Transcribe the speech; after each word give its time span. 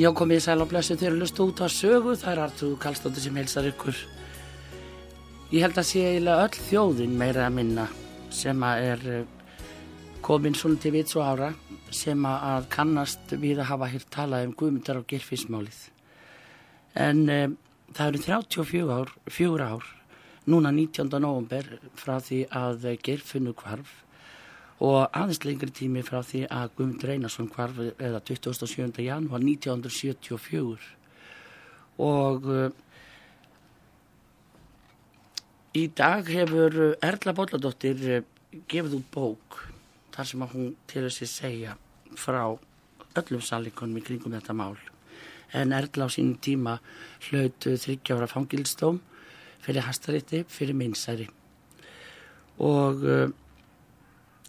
Já, 0.00 0.08
komið 0.16 0.38
í 0.38 0.40
sæl 0.40 0.62
og 0.62 0.70
blessu 0.70 0.94
þegar 0.96 1.16
lustu 1.20 1.44
út 1.44 1.58
á 1.60 1.68
sögu, 1.68 2.14
það 2.16 2.30
er 2.30 2.38
Artur 2.40 2.76
Kallstóttir 2.80 3.20
sem 3.20 3.34
helsar 3.36 3.66
ykkur. 3.68 3.98
Ég 5.52 5.60
held 5.60 5.76
að 5.76 5.88
sé 5.90 6.04
eiginlega 6.06 6.46
öll 6.46 6.62
þjóðin 6.70 7.18
meira 7.20 7.42
að 7.44 7.58
minna 7.58 7.84
sem 8.32 8.64
að 8.64 8.84
er 8.94 9.04
eh, 9.12 9.26
komin 10.24 10.56
svona 10.56 10.80
til 10.80 10.94
vits 10.94 11.18
og 11.18 11.26
ára 11.26 11.50
sem 11.92 12.24
að 12.30 12.70
kannast 12.72 13.34
við 13.42 13.60
að 13.60 13.68
hafa 13.74 13.90
hér 13.92 14.06
talað 14.16 14.46
um 14.48 14.56
guðmyndar 14.62 15.02
og 15.02 15.08
gerfinsmálið. 15.10 15.82
En 16.96 17.24
um, 17.36 17.56
það 17.92 18.12
eru 18.14 18.24
34 18.30 19.00
ár, 19.02 19.12
4 19.28 19.68
ár, 19.74 19.90
núna 20.48 20.72
19. 20.72 21.12
november 21.20 21.74
frá 21.92 22.16
því 22.24 22.46
að 22.62 22.88
gerfinu 23.04 23.52
kvarf 23.52 23.98
og 24.80 25.10
aðeins 25.12 25.42
lengri 25.44 25.72
tími 25.76 26.02
frá 26.04 26.22
því 26.24 26.46
að 26.48 26.70
Guðmund 26.78 27.02
Reynarsson 27.04 27.50
hvarf 27.52 27.80
eða 28.00 28.20
27. 28.24 29.02
janúar 29.04 29.42
1974 29.44 30.78
og 32.00 32.48
uh, 32.48 32.70
í 35.76 35.84
dag 35.96 36.24
hefur 36.32 36.78
Erla 36.96 37.34
Bolladóttir 37.36 38.00
uh, 38.08 38.22
gefið 38.72 38.96
út 39.02 39.10
bók 39.12 39.58
þar 40.16 40.30
sem 40.30 40.46
að 40.46 40.56
hún 40.56 40.72
til 40.88 41.04
þess 41.04 41.26
að 41.26 41.34
segja 41.34 41.76
frá 42.16 42.40
öllum 43.20 43.44
salikonum 43.44 44.00
í 44.00 44.06
kringum 44.06 44.32
þetta 44.38 44.56
mál 44.56 44.80
en 45.52 45.76
Erla 45.76 46.08
á 46.08 46.14
sínum 46.14 46.40
tíma 46.40 46.78
hlautu 47.28 47.76
þryggjára 47.76 48.30
fangilstóm 48.32 49.02
fyrir 49.60 49.84
hastaríti 49.84 50.46
fyrir 50.48 50.78
minnsæri 50.78 51.28
og 52.64 53.04
uh, 53.04 53.28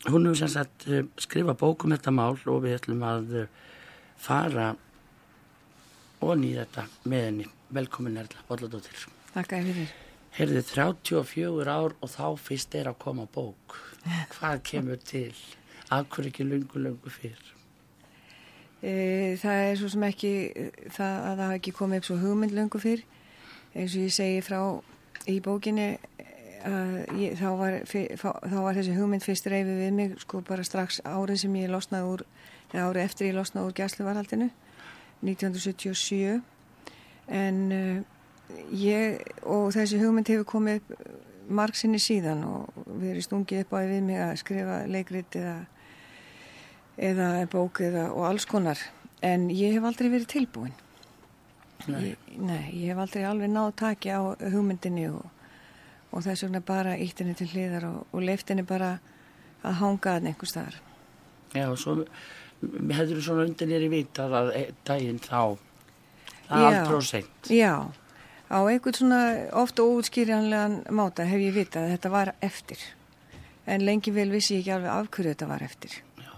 hún 0.09 0.25
hefur 0.25 0.37
sem 0.37 0.49
sagt 0.49 0.87
eh, 0.87 1.03
skrifa 1.21 1.53
bókum 1.57 1.93
þetta 1.93 2.13
mál 2.13 2.37
og 2.49 2.63
við 2.63 2.77
ætlum 2.79 3.03
að 3.05 3.35
eh, 3.43 3.51
fara 4.21 4.71
onni 6.21 6.51
í 6.51 6.57
þetta 6.57 6.87
með 7.09 7.25
henni. 7.27 7.47
Velkomin 7.71 8.19
Erla, 8.21 8.43
Bolladóttir. 8.49 9.05
Takk 9.31 9.55
að 9.55 9.69
fyrir. 9.71 9.93
Herðið 10.31 10.67
34 10.71 11.71
ár 11.71 11.95
og 11.99 12.11
þá 12.11 12.27
fyrst 12.39 12.75
er 12.79 12.89
að 12.91 12.99
koma 13.03 13.27
bók. 13.31 13.77
Hvað 14.35 14.63
kemur 14.67 15.01
til? 15.05 15.33
Akkur 15.91 16.29
ekki 16.29 16.45
lungu, 16.47 16.79
lungu 16.79 17.11
fyrr? 17.11 17.41
E, 18.81 19.37
það 19.37 19.63
er 19.67 19.75
svo 19.77 19.89
sem 19.93 20.05
ekki 20.07 20.31
það 20.89 21.25
að 21.29 21.41
það 21.43 21.55
ekki 21.57 21.73
komið 21.77 22.01
upp 22.01 22.07
svo 22.09 22.19
hugmynd 22.21 22.55
lungu 22.57 22.81
fyrr. 22.81 23.03
Eins 23.75 23.95
og 23.95 24.07
ég 24.07 24.15
segi 24.15 24.41
frá 24.45 24.61
í 25.29 25.37
bókinni 25.43 25.89
Ég, 26.61 27.33
þá, 27.39 27.47
var, 27.57 27.77
þá 27.89 28.57
var 28.61 28.77
þessi 28.77 28.93
hugmynd 28.93 29.25
fyrst 29.25 29.47
reyfið 29.49 29.79
við 29.81 29.93
mig 29.97 30.11
sko 30.21 30.43
bara 30.45 30.65
strax 30.65 30.99
árið 31.01 31.43
sem 31.43 31.55
ég 31.57 31.71
losnaði 31.73 32.11
úr 32.11 32.23
eða 32.71 32.83
árið 32.89 33.05
eftir 33.07 33.29
ég 33.31 33.37
losnaði 33.37 33.69
úr 33.69 33.77
gæsluvarhaldinu 33.79 34.49
1977 35.25 36.41
en 37.31 37.59
uh, 37.73 37.97
ég 38.77 39.21
og 39.41 39.71
þessi 39.73 39.99
hugmynd 40.01 40.29
hefur 40.29 40.47
komið 40.53 40.93
margsinni 41.51 41.99
síðan 42.01 42.45
og 42.47 42.77
við 42.85 43.15
erum 43.15 43.25
stungið 43.25 43.65
upp 43.65 43.75
á 43.75 43.79
við 43.81 44.05
mig 44.05 44.21
að 44.21 44.37
skrifa 44.43 44.77
leikrit 44.91 45.37
eða, 45.39 45.57
eða 47.09 47.29
bók 47.51 47.81
eða, 47.83 48.07
og 48.13 48.29
alls 48.29 48.47
konar. 48.49 48.79
En 49.25 49.49
ég 49.53 49.75
hef 49.75 49.85
aldrei 49.85 50.09
verið 50.09 50.29
tilbúin. 50.31 50.73
Nei. 51.89 52.11
Ég, 52.11 52.25
nei, 52.37 52.63
ég 52.77 52.93
hef 52.93 53.01
aldrei 53.01 53.25
alveg 53.25 53.51
nátt 53.51 53.79
taki 53.81 54.13
á 54.13 54.21
hugmyndinni 54.37 55.09
og 55.09 55.40
og 56.11 56.25
þess 56.25 56.45
vegna 56.45 56.61
bara 56.65 56.97
ítt 56.99 57.23
henni 57.23 57.35
til 57.37 57.49
hliðar 57.53 57.87
og, 57.87 58.05
og 58.11 58.23
leift 58.27 58.51
henni 58.51 58.65
bara 58.67 58.97
að 59.63 59.77
hanga 59.81 60.15
að 60.17 60.29
einhver 60.31 60.49
staðar. 60.49 60.77
Já, 61.55 61.65
og 61.67 61.79
svo 61.79 61.97
hefur 62.61 63.15
þú 63.15 63.25
svona 63.25 63.47
undir 63.47 63.69
nýri 63.69 63.89
vitað 63.91 64.37
að 64.37 64.53
e, 64.57 64.63
daginn 64.87 65.19
þá 65.21 65.41
og 66.51 67.03
seint. 67.07 67.49
Já, 67.49 67.91
á 68.51 68.59
einhvern 68.59 68.97
svona 68.97 69.21
ofta 69.61 69.85
óutskýrjanlegan 69.87 70.81
máta 70.91 71.27
hef 71.27 71.41
ég 71.41 71.55
vitað 71.55 71.87
að 71.87 71.93
þetta 71.95 72.13
var 72.13 72.33
eftir 72.41 72.89
en 73.65 73.85
lengi 73.85 74.13
vel 74.13 74.31
vissi 74.33 74.57
ég 74.57 74.63
ekki 74.63 74.73
alveg 74.75 74.91
af 74.91 75.11
hverju 75.11 75.33
þetta 75.33 75.49
var 75.49 75.65
eftir. 75.65 75.97
Já. 76.19 76.31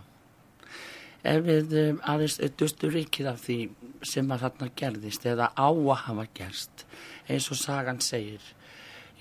Er 1.33 1.45
við 1.45 1.75
um, 1.79 2.01
aðeins 2.03 2.39
dustur 2.59 2.93
ríkið 2.93 3.29
af 3.31 3.39
því 3.45 3.57
sem 4.03 4.33
að 4.35 4.45
þarna 4.45 4.69
gerðist 4.81 5.25
eða 5.31 5.49
á 5.55 5.69
að 5.69 6.01
hafa 6.03 6.27
gerst 6.35 6.85
eins 7.31 7.47
og 7.51 7.59
sagan 7.59 8.01
segir 8.03 8.43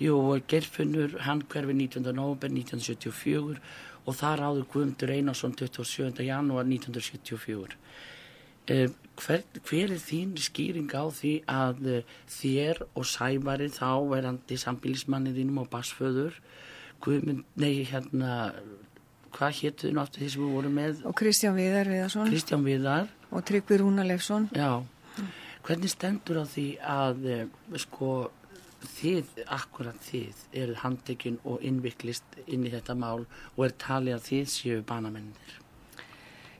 Jú, 0.03 0.17
Gerfinnur, 0.51 1.15
hann 1.23 1.45
hverfi 1.47 1.73
19. 1.73 2.11
november 2.11 2.51
1974 2.51 3.59
og 4.03 4.17
þar 4.19 4.41
áður 4.49 4.65
Guðmundur 4.73 5.13
Einarsson 5.13 5.53
27. 5.55 6.25
janúar 6.27 6.67
1974. 6.67 7.77
Eh, 8.67 8.89
hver, 9.19 9.43
hver 9.67 9.91
er 9.91 9.99
þín 9.99 10.35
skýring 10.39 10.91
á 10.91 11.07
því 11.11 11.33
að 11.51 11.87
eh, 11.91 12.11
þér 12.31 12.83
og 12.95 13.07
Sævari 13.07 13.67
þá 13.71 13.89
verandi 14.11 14.59
sambílismannið 14.59 15.39
þínum 15.39 15.63
og 15.63 15.71
basföður, 15.71 16.37
Guðmund, 17.03 17.43
nei 17.59 17.83
hérna, 17.83 18.53
hvað 19.35 19.57
héttu 19.59 19.89
þið 19.89 19.97
náttúrulega 19.97 20.21
því 20.21 20.29
sem 20.31 20.45
við 20.45 20.53
vorum 20.55 20.77
með? 20.79 21.01
Og 21.09 21.17
Kristján 21.19 21.57
Viðar 21.57 21.91
Viðarsson. 21.91 22.29
Kristján 22.31 22.63
Viðar. 22.63 23.09
Og 23.31 23.43
Tryggvi 23.49 23.79
Rúna 23.81 24.05
Leifsson. 24.07 24.47
Já, 24.55 24.79
hvernig 25.67 25.91
stendur 25.91 26.39
á 26.39 26.45
því 26.47 26.67
að 26.79 27.27
eh, 27.27 27.45
sko 27.83 28.13
þið, 28.89 29.33
akkurat 29.53 29.99
þið, 30.05 30.45
eruð 30.61 30.79
handekinn 30.83 31.41
og 31.47 31.63
innviklist 31.65 32.39
inn 32.45 32.65
í 32.67 32.71
þetta 32.73 32.95
mál 32.97 33.25
og 33.25 33.65
er 33.67 33.75
talið 33.81 34.17
að 34.17 34.25
þið 34.29 34.47
séu 34.53 34.79
banamennir? 34.87 35.59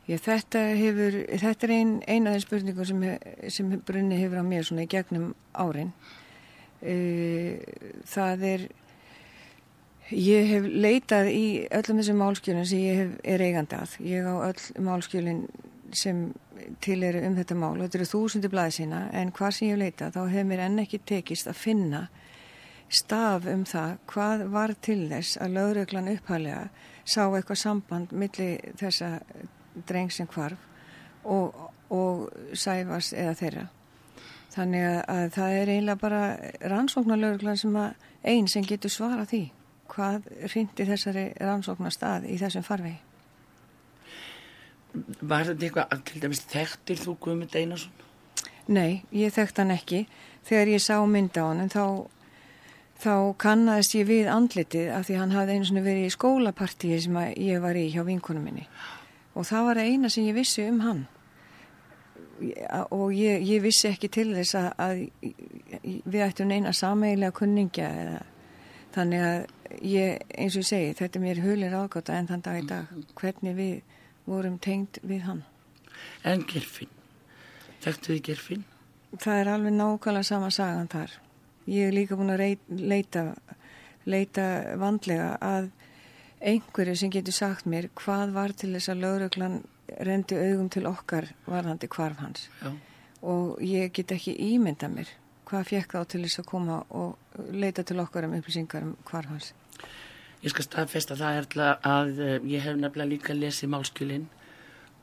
Ég, 0.04 0.20
þetta, 0.20 0.60
hefur, 0.76 1.16
þetta 1.40 1.68
er 1.68 1.74
ein, 1.78 1.92
eina 2.12 2.34
af 2.34 2.36
þeim 2.36 2.46
spurningum 2.46 2.88
sem, 2.90 3.04
sem 3.56 3.76
brunni 3.88 4.20
hefur 4.20 4.44
á 4.44 4.46
mér 4.46 4.66
svona 4.68 4.84
í 4.84 4.92
gegnum 4.92 5.30
árin. 5.56 5.94
Uh, 6.84 7.62
það 8.12 8.44
er, 8.50 8.66
ég 10.12 10.50
hef 10.52 10.68
leitað 10.68 11.30
í 11.32 11.46
öllum 11.72 12.02
þessum 12.02 12.20
málskjölinn 12.20 12.68
sem 12.68 12.84
ég 12.84 13.00
hef, 13.00 13.14
er 13.24 13.46
eigandi 13.48 13.80
að. 13.80 13.96
Ég 14.04 14.28
á 14.28 14.36
öll 14.50 14.84
málskjölinn 14.84 15.46
sem 16.00 16.26
til 16.84 17.04
eru 17.04 17.22
um 17.28 17.36
þetta 17.38 17.58
mál 17.60 17.74
og 17.76 17.86
þetta 17.86 18.00
eru 18.00 18.10
þúsundir 18.12 18.52
blæði 18.54 18.76
sína 18.78 19.02
en 19.14 19.32
hvað 19.36 19.56
sem 19.56 19.68
ég 19.68 19.74
hef 19.74 19.82
leitað 19.82 20.16
þá 20.18 20.22
hefur 20.34 20.50
mér 20.52 20.66
enn 20.68 20.84
ekki 20.84 21.00
tekist 21.06 21.50
að 21.50 21.60
finna 21.60 22.04
staf 22.94 23.48
um 23.50 23.64
það 23.66 23.96
hvað 24.12 24.46
var 24.54 24.76
til 24.86 25.00
þess 25.12 25.40
að 25.42 25.56
lögreglan 25.58 26.12
upphælega 26.14 26.64
sá 27.04 27.24
eitthvað 27.26 27.60
samband 27.60 28.14
millir 28.14 28.74
þessa 28.80 29.18
dreng 29.88 30.12
sem 30.14 30.28
kvarf 30.30 30.60
og, 31.24 31.56
og 31.90 32.30
sæfars 32.54 33.14
eða 33.14 33.34
þeirra. 33.40 33.66
Þannig 34.54 34.86
að, 34.86 35.00
að 35.16 35.24
það 35.34 35.56
er 35.58 35.72
eiginlega 35.74 36.02
bara 36.04 36.22
rannsóknarlauglan 36.74 37.58
sem 37.58 37.80
að 37.80 38.10
einn 38.34 38.50
sem 38.52 38.68
getur 38.68 38.94
svara 38.94 39.26
því 39.30 39.44
hvað 39.94 40.30
hrindi 40.52 40.86
þessari 40.88 41.26
rannsóknarstað 41.42 42.30
í 42.30 42.38
þessum 42.42 42.66
farvegi. 42.66 43.00
Var 44.94 45.48
þetta 45.50 45.68
eitthvað, 45.68 46.02
til 46.10 46.24
dæmis, 46.24 46.44
þekktir 46.52 47.00
þú 47.02 47.16
Guðmund 47.24 47.56
Einarsson? 47.58 48.04
Nei, 48.74 49.04
ég 49.12 49.34
þekkt 49.34 49.60
hann 49.60 49.74
ekki. 49.74 50.04
Þegar 50.48 50.74
ég 50.76 50.84
sá 50.84 50.98
mynda 51.10 51.44
á 51.44 51.46
hann, 51.50 51.72
þá, 51.74 51.86
þá 53.04 53.16
kannast 53.42 53.96
ég 53.98 54.08
við 54.08 54.30
andlitið 54.32 54.92
af 54.96 55.08
því 55.08 55.18
hann 55.20 55.34
hafði 55.36 55.58
einu 55.58 55.70
svona 55.70 55.86
verið 55.88 56.08
í 56.08 56.14
skólapartíi 56.14 57.00
sem 57.04 57.18
ég 57.42 57.64
var 57.64 57.80
í 57.80 57.90
hjá 57.92 58.04
vinkunum 58.08 58.46
minni 58.46 58.68
og 59.34 59.48
það 59.50 59.68
var 59.70 59.82
eina 59.82 60.12
sem 60.14 60.28
ég 60.28 60.38
vissi 60.38 60.66
um 60.70 60.80
hann 60.84 61.04
og 62.92 63.14
ég, 63.16 63.44
ég 63.46 63.64
vissi 63.64 63.90
ekki 63.90 64.10
til 64.12 64.30
þess 64.36 64.58
að, 64.60 64.70
að 64.84 66.04
við 66.12 66.24
ættum 66.26 66.50
neina 66.52 66.74
sameigilega 66.76 67.36
kunningja 67.38 67.90
eða, 68.04 68.22
þannig 68.96 69.26
að 69.28 69.84
ég, 69.94 70.24
eins 70.38 70.58
og 70.58 70.64
ég 70.64 70.70
segi, 70.70 70.96
þetta 71.00 71.22
mér 71.24 71.44
hulir 71.44 71.76
ágóta 71.78 72.18
en 72.18 72.30
þann 72.30 72.46
dag 72.46 72.60
í 72.60 72.66
dag, 72.70 72.96
hvernig 73.20 73.58
við 73.58 74.00
vorum 74.26 74.60
tengd 74.60 75.02
við 75.04 75.26
hann. 75.28 75.44
En 76.24 76.46
Gerfinn, 76.50 76.92
þekktu 77.84 78.16
þið 78.16 78.24
Gerfinn? 78.30 78.64
Það 79.14 79.40
er 79.40 79.52
alveg 79.54 79.76
nákvæmlega 79.78 80.28
sama 80.28 80.50
sagan 80.52 80.90
þar. 80.90 81.12
Ég 81.70 81.88
er 81.88 81.96
líka 81.96 82.18
búin 82.20 82.34
að 82.34 82.58
leita 82.68 83.28
leita 84.10 84.76
vandlega 84.80 85.36
að 85.40 85.70
einhverju 86.44 86.96
sem 87.00 87.12
getur 87.14 87.36
sagt 87.36 87.68
mér 87.70 87.90
hvað 87.96 88.34
var 88.36 88.54
til 88.58 88.74
þess 88.74 88.92
að 88.92 89.04
lauruglan 89.06 89.62
rendi 90.04 90.40
augum 90.40 90.70
til 90.72 90.86
okkar 90.90 91.30
varðandi 91.48 91.88
kvarf 91.92 92.20
hans. 92.24 92.50
Já. 92.64 92.72
og 93.24 93.62
ég 93.64 93.92
get 93.96 94.12
ekki 94.12 94.34
ímynda 94.36 94.90
mér 94.92 95.08
hvað 95.48 95.70
fekk 95.70 95.94
þá 95.96 96.08
til 96.12 96.24
þess 96.26 96.42
að 96.42 96.50
koma 96.50 96.80
og 96.90 97.52
leita 97.56 97.84
til 97.88 98.02
okkar 98.04 98.28
um 98.28 98.36
upplýsingar 98.36 98.84
um 98.84 98.98
kvarf 99.08 99.30
hans 99.32 99.54
Ég 100.44 100.52
skal 100.52 100.66
staðfesta 100.68 101.16
það 101.20 101.38
er 101.40 101.62
að 101.88 102.18
eh, 102.20 102.40
ég 102.52 102.66
hef 102.66 102.80
nefnilega 102.80 103.12
líka 103.14 103.36
lesið 103.38 103.72
málskjölinn 103.72 104.26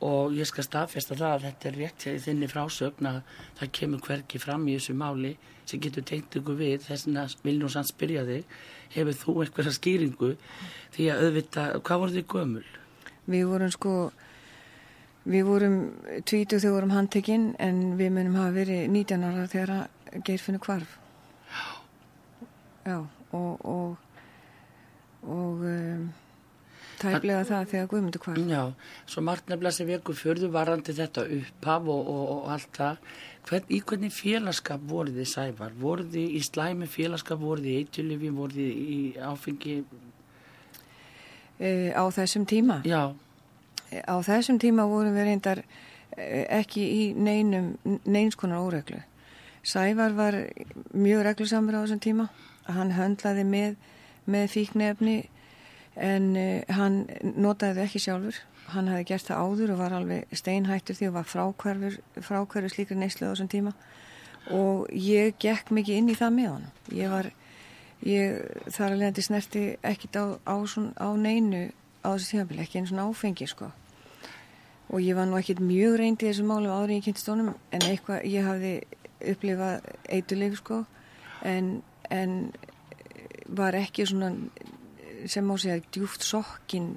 og 0.05 0.33
ég 0.33 0.49
skal 0.49 0.65
staðfesta 0.65 1.17
það 1.17 1.33
að 1.35 1.45
þetta 1.47 1.69
er 1.69 1.77
rétt 1.77 2.05
í 2.09 2.15
þinni 2.21 2.49
frásögn 2.49 3.09
að 3.09 3.19
það 3.59 3.73
kemur 3.77 4.03
hverki 4.05 4.41
fram 4.41 4.67
í 4.69 4.77
þessu 4.77 4.95
máli 4.97 5.35
sem 5.69 5.81
getur 5.81 6.05
tengt 6.05 6.37
ykkur 6.37 6.57
við. 6.57 6.85
Þess 6.85 7.09
að 7.09 7.35
viljum 7.45 7.73
sann 7.73 7.89
spyrja 7.89 8.25
þig 8.25 8.55
hefur 8.95 9.17
þú 9.21 9.35
eitthvað 9.43 9.71
skýringu? 9.77 10.31
Því 10.95 11.07
að 11.11 11.23
auðvita, 11.25 11.67
hvað 11.85 12.03
voru 12.03 12.15
þið 12.17 12.27
gömul? 12.35 12.65
Við 13.31 13.47
vorum 13.51 13.73
sko 13.73 13.95
við 15.29 15.45
vorum 15.45 15.75
20 16.25 16.57
þegar 16.57 16.75
vorum 16.75 16.95
handtekinn 16.95 17.49
en 17.61 17.81
við 17.99 18.13
munum 18.15 18.37
hafa 18.39 18.55
verið 18.55 18.87
19 18.89 19.25
ára 19.27 19.49
þegar 19.51 19.73
að 19.75 20.23
geirfinnu 20.25 20.61
kvarf 20.61 20.97
Já. 21.51 21.65
Já 22.89 22.97
og 23.37 23.65
og, 23.65 23.99
og 25.21 25.65
um, 25.69 26.05
tæplega 27.01 27.43
það 27.49 27.67
þegar 27.73 27.91
Guðmundur 27.91 28.23
kvarf 28.23 28.47
Já, 28.49 28.63
svo 29.09 29.25
margt 29.25 29.49
nefnilega 29.49 29.77
sem 29.77 29.89
veku 29.89 30.15
förðu 30.17 30.51
varandi 30.53 30.95
þetta 30.97 31.27
upphaf 31.37 31.89
og, 31.89 32.09
og, 32.15 32.23
og 32.35 32.49
allt 32.55 32.73
það 32.77 33.03
Hvern, 33.47 33.65
í 33.73 33.79
hvernig 33.81 34.13
félagskap 34.13 34.83
voru 34.87 35.13
þið 35.15 35.27
sæfar? 35.31 35.73
Voru 35.81 36.05
þið 36.13 36.35
í 36.37 36.41
slæmi 36.45 36.87
félagskap, 36.89 37.39
voru 37.41 37.63
þið 37.63 37.71
í 37.71 37.77
eitjulifi, 37.81 38.29
voru 38.37 38.57
þið 38.57 38.81
í 38.95 38.99
áfengi? 39.25 39.77
E, 41.57 41.71
á 41.97 42.03
þessum 42.13 42.45
tíma? 42.49 42.81
Já. 42.85 43.13
E, 43.89 44.03
á 44.05 44.15
þessum 44.25 44.59
tíma 44.61 44.85
vorum 44.89 45.17
við 45.17 45.27
reyndar 45.31 45.63
e, 45.63 46.45
ekki 46.61 46.85
í 46.85 47.01
neinum, 47.17 47.73
neinskonar 48.05 48.61
óreglu. 48.61 49.01
Sævar 49.65 50.13
var 50.17 50.37
mjög 50.93 51.25
reglusamur 51.31 51.81
á 51.81 51.81
þessum 51.81 52.01
tíma. 52.05 52.29
Hann 52.69 52.93
höndlaði 52.93 53.47
með, 53.49 53.75
með 54.25 54.49
fíknefni 54.55 55.17
en 55.95 56.35
e, 56.39 56.47
hann 56.71 57.03
notaði 57.35 57.85
ekki 57.85 57.99
sjálfur 58.03 58.37
hann 58.71 58.89
hafi 58.91 59.07
gert 59.09 59.27
það 59.27 59.41
áður 59.43 59.73
og 59.73 59.81
var 59.81 59.95
alveg 59.95 60.37
steinhættur 60.37 60.97
því 60.97 61.09
og 61.09 61.17
var 61.17 61.27
frákverfur, 61.27 61.97
frákverfur 62.23 62.73
slíkri 62.73 62.97
neyslu 62.99 63.27
á 63.27 63.31
þessum 63.33 63.51
tíma 63.51 63.73
og 64.51 64.87
ég 64.95 65.35
gekk 65.41 65.71
mikið 65.75 65.99
inn 65.99 66.09
í 66.11 66.17
það 66.17 66.33
með 66.37 66.49
hann. 66.49 66.63
Ég 66.97 67.11
var, 67.11 67.29
ég 68.07 68.39
þar 68.73 68.95
alveg 68.95 69.11
að 69.11 69.27
snerti 69.27 69.65
ekkit 69.85 70.17
á, 70.17 70.25
á, 70.41 70.55
svona, 70.65 70.95
á 70.97 71.09
neinu 71.13 71.67
á 72.01 72.09
þessu 72.15 72.31
tímafél, 72.31 72.63
ekki 72.63 72.79
einu 72.79 72.89
svona 72.89 73.05
áfengi 73.09 73.47
sko. 73.49 73.69
Og 74.91 75.03
ég 75.03 75.15
var 75.15 75.29
nú 75.29 75.37
ekkit 75.39 75.61
mjög 75.63 75.99
reynd 76.01 76.23
í 76.23 76.31
þessu 76.31 76.47
málu 76.47 76.73
ári 76.73 76.97
í 76.99 77.05
kynstónum 77.05 77.53
en 77.53 77.85
eitthvað, 77.87 78.25
ég 78.27 78.47
hafði 78.47 78.73
upplifað 79.31 79.85
eituleif 80.09 80.57
sko 80.59 80.81
en, 81.45 81.75
en 82.09 82.49
var 83.47 83.77
ekki 83.79 84.05
svona 84.09 84.33
sem 85.29 85.45
má 85.45 85.57
segja 85.59 85.81
djúft 85.91 86.25
sokkin 86.25 86.95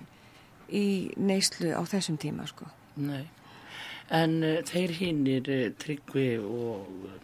í 0.73 1.13
neyslu 1.21 1.75
á 1.77 1.83
þessum 1.89 2.17
tíma 2.21 2.47
sko. 2.49 2.69
Nei, 2.97 3.27
en 4.15 4.39
uh, 4.43 4.61
þeir 4.67 4.97
hinnir 5.01 5.51
uh, 5.51 5.69
tryggvi 5.81 6.29
og... 6.41 7.21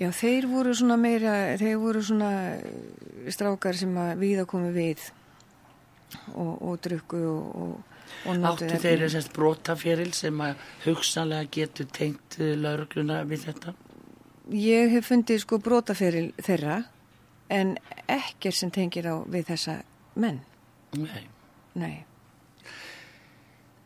Já, 0.00 0.08
þeir 0.16 0.46
voru 0.48 0.72
svona 0.74 0.96
meira, 0.96 1.58
þeir 1.60 1.76
voru 1.82 2.00
svona 2.04 2.32
strákar 3.28 3.76
sem 3.76 3.92
að 4.00 4.14
viða 4.22 4.46
komi 4.48 4.70
við 4.72 5.02
og, 6.32 6.54
og 6.56 6.78
drukku 6.80 7.20
og, 7.20 7.50
og, 7.60 7.98
og 8.24 8.38
notu 8.38 8.64
Áttu 8.64 8.80
þeir 8.80 9.04
þessast 9.04 9.34
brotaféril 9.36 10.14
sem 10.16 10.40
að 10.40 10.62
hugsanlega 10.86 11.50
getur 11.58 11.90
tengt 11.92 12.38
laurugluna 12.38 13.20
við 13.28 13.50
þetta? 13.50 13.74
Ég 14.56 14.94
hef 14.94 15.10
fundið 15.10 15.44
sko 15.44 15.60
brotaféril 15.62 16.30
þeirra 16.40 16.80
en 17.50 17.74
ekkert 18.06 18.56
sem 18.56 18.70
tengir 18.74 19.08
á 19.10 19.16
við 19.26 19.50
þessa 19.50 19.80
menn. 20.20 20.40
Nei. 20.98 21.26
Nei. 21.78 21.96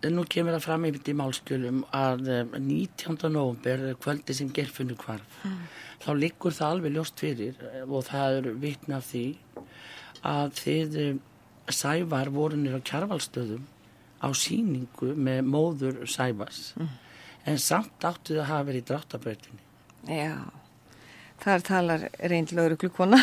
Nú 0.05 0.25
kemur 0.29 0.53
það 0.59 0.65
fram 0.67 0.85
yfir 0.89 1.11
í 1.13 1.17
málskjölum 1.17 1.85
að 1.97 2.27
19. 2.59 3.15
Eh, 3.15 3.31
november, 3.33 3.85
kvöldi 4.05 4.37
sem 4.37 4.51
gerfunnu 4.53 4.97
kvarf, 5.01 5.39
mm. 5.49 5.63
þá 6.05 6.11
liggur 6.19 6.53
það 6.53 6.75
alveg 6.75 6.97
ljóst 6.97 7.23
fyrir 7.25 7.63
eh, 7.71 7.87
og 7.89 8.05
það 8.11 8.41
er 8.41 8.51
vitna 8.61 8.99
af 8.99 9.09
því 9.09 9.25
að 10.29 10.59
þið 10.59 10.99
eh, 11.05 11.23
sævar 11.73 12.33
vorunir 12.35 12.77
á 12.77 12.85
kjarvalstöðum 12.85 13.65
á 14.21 14.29
síningu 14.37 15.15
með 15.17 15.41
móður 15.49 16.05
sævars 16.09 16.75
mm. 16.77 16.93
en 17.49 17.61
samt 17.61 18.05
áttu 18.05 18.37
það 18.37 18.45
að 18.45 18.51
hafa 18.53 18.69
verið 18.69 18.85
í 18.85 18.89
dráttabröðinni. 18.93 19.65
Já. 20.21 20.37
Þar 21.45 21.65
talar 21.67 22.07
reynd 22.25 22.55
lauruglukona. 22.57 23.19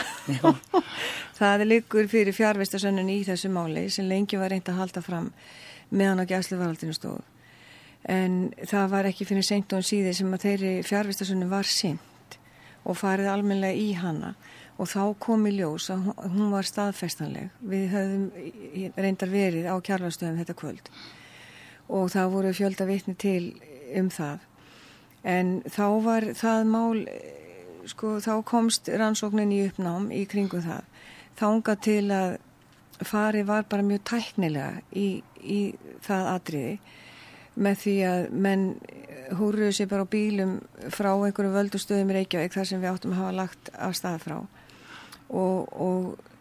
það 1.39 1.65
líkur 1.65 2.09
fyrir 2.11 2.35
fjárvestasönnun 2.37 3.09
í 3.09 3.21
þessu 3.25 3.49
máli 3.53 3.87
sem 3.89 4.05
lengi 4.09 4.37
var 4.37 4.53
reynd 4.53 4.69
að 4.69 4.81
halda 4.83 5.01
fram 5.01 5.31
meðan 5.89 6.21
á 6.21 6.29
gæsluvaraldinu 6.29 6.93
stóð. 6.95 7.23
En 8.09 8.51
það 8.65 8.93
var 8.93 9.09
ekki 9.09 9.27
fyrir 9.29 9.45
seint 9.45 9.73
og 9.73 9.81
en 9.81 9.87
síði 9.89 10.13
sem 10.17 10.29
að 10.33 10.45
þeirri 10.45 10.73
fjárvestasönnun 10.85 11.51
var 11.51 11.69
sint 11.69 12.37
og 12.85 12.97
farið 12.97 13.29
almenlega 13.29 13.77
í 13.77 13.91
hana 13.97 14.35
og 14.81 14.89
þá 14.89 15.01
kom 15.21 15.43
í 15.45 15.55
ljós 15.57 15.89
að 15.93 16.07
hún 16.33 16.53
var 16.53 16.65
staðfestanleg. 16.65 17.51
Við 17.61 17.91
höfðum 17.93 18.95
reyndar 18.97 19.29
verið 19.29 19.67
á 19.69 19.75
kjárlastöðum 19.77 20.39
þetta 20.41 20.57
kvöld 20.57 20.89
og 21.91 22.07
það 22.13 22.33
voru 22.33 22.53
fjölda 22.55 22.87
vitni 22.89 23.17
til 23.19 23.43
um 23.97 24.09
það. 24.13 24.47
En 25.27 25.53
þá 25.69 25.85
var 26.01 26.27
það 26.37 26.69
mál 26.71 27.05
sko 27.91 28.15
þá 28.23 28.33
komst 28.47 28.89
rannsóknin 28.89 29.53
í 29.53 29.65
uppnám 29.67 30.09
í 30.15 30.23
kringu 30.29 30.61
það. 30.63 30.87
Þánga 31.39 31.75
til 31.83 32.05
að 32.15 32.37
fari 33.07 33.43
var 33.47 33.65
bara 33.69 33.85
mjög 33.85 34.03
tæknilega 34.11 34.81
í, 34.93 35.21
í 35.41 35.61
það 36.05 36.27
atriði 36.35 36.73
með 37.61 37.79
því 37.83 37.95
að 38.07 38.25
menn 38.45 38.65
húruðu 39.39 39.71
sér 39.75 39.89
bara 39.91 40.05
á 40.07 40.13
bílum 40.13 40.57
frá 40.93 41.11
einhverju 41.13 41.53
völdustöðum 41.55 42.11
í 42.11 42.17
Reykjavík 42.19 42.55
þar 42.55 42.67
sem 42.67 42.81
við 42.81 42.91
áttum 42.91 43.15
að 43.15 43.21
hafa 43.21 43.37
lagt 43.37 43.71
af 43.75 43.95
stað 43.97 44.25
frá. 44.25 44.37
Og, 45.31 45.71
og, 45.71 46.31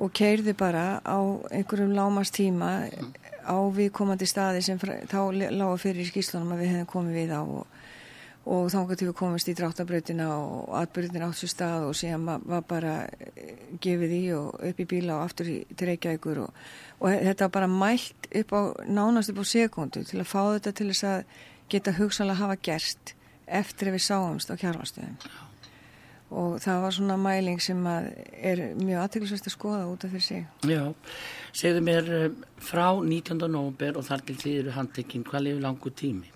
og 0.00 0.12
keirði 0.16 0.54
bara 0.56 1.00
á 1.04 1.18
einhverjum 1.52 1.94
lámastíma 1.96 2.72
á 3.42 3.56
viðkomandi 3.74 4.28
staði 4.28 4.62
sem 4.64 4.80
fra, 4.80 5.00
þá 5.08 5.32
lágu 5.52 5.76
fyrir 5.80 6.04
í 6.04 6.10
skýslunum 6.10 6.54
að 6.54 6.64
við 6.64 6.72
hefðum 6.72 6.92
komið 6.92 7.18
við 7.20 7.34
á 7.36 7.42
og, 7.42 7.71
og 8.42 8.70
þá 8.72 8.78
getur 8.90 9.10
við 9.12 9.16
komist 9.20 9.50
í 9.50 9.54
dráttabrautina 9.54 10.26
og 10.34 10.72
atbyrðin 10.80 11.26
átt 11.28 11.38
sér 11.38 11.52
stað 11.52 11.86
og 11.90 11.94
síðan 11.98 12.26
var 12.42 12.64
bara 12.66 12.96
eh, 13.06 13.54
gefið 13.82 14.16
í 14.16 14.22
og 14.34 14.64
upp 14.70 14.82
í 14.82 14.88
bíla 14.90 15.20
og 15.20 15.28
aftur 15.28 15.52
í, 15.52 15.58
til 15.70 15.92
Reykjavíkur 15.92 16.42
og, 16.42 16.58
og 16.98 17.22
þetta 17.28 17.46
var 17.46 17.54
bara 17.60 17.70
mælt 17.70 18.28
upp 18.42 18.56
á 18.58 18.60
nánast 18.90 19.30
upp 19.30 19.42
á 19.42 19.46
sekundu 19.46 20.02
til 20.08 20.18
að 20.18 20.30
fá 20.32 20.40
þetta 20.56 20.74
til 20.74 20.90
þess 20.90 21.08
að 21.12 21.38
geta 21.72 21.96
hugsanlega 22.00 22.42
hafa 22.42 22.58
gerst 22.58 23.14
eftir 23.46 23.92
að 23.92 23.98
við 23.98 24.06
sáumst 24.08 24.50
á 24.50 24.58
kjárvarstöðum 24.58 25.16
og 26.32 26.56
það 26.64 26.82
var 26.82 26.94
svona 26.96 27.16
mæling 27.20 27.60
sem 27.62 27.80
er 27.86 28.62
mjög 28.78 29.02
aðtæklusvægt 29.04 29.48
að 29.50 29.54
skoða 29.54 29.88
út 29.90 30.06
af 30.06 30.14
fyrir 30.14 30.24
sig. 30.24 30.46
Já, 30.64 30.82
segðu 31.52 31.82
mér 31.84 32.12
eh, 32.16 32.28
frá 32.56 32.86
19. 32.96 33.36
nógumber 33.52 33.98
og 34.00 34.06
þar 34.08 34.24
til 34.28 34.38
því 34.40 34.54
eru 34.62 34.76
handtekinn, 34.78 35.26
hvað 35.28 35.46
lifir 35.46 35.66
langu 35.66 35.92
tími? 35.92 36.31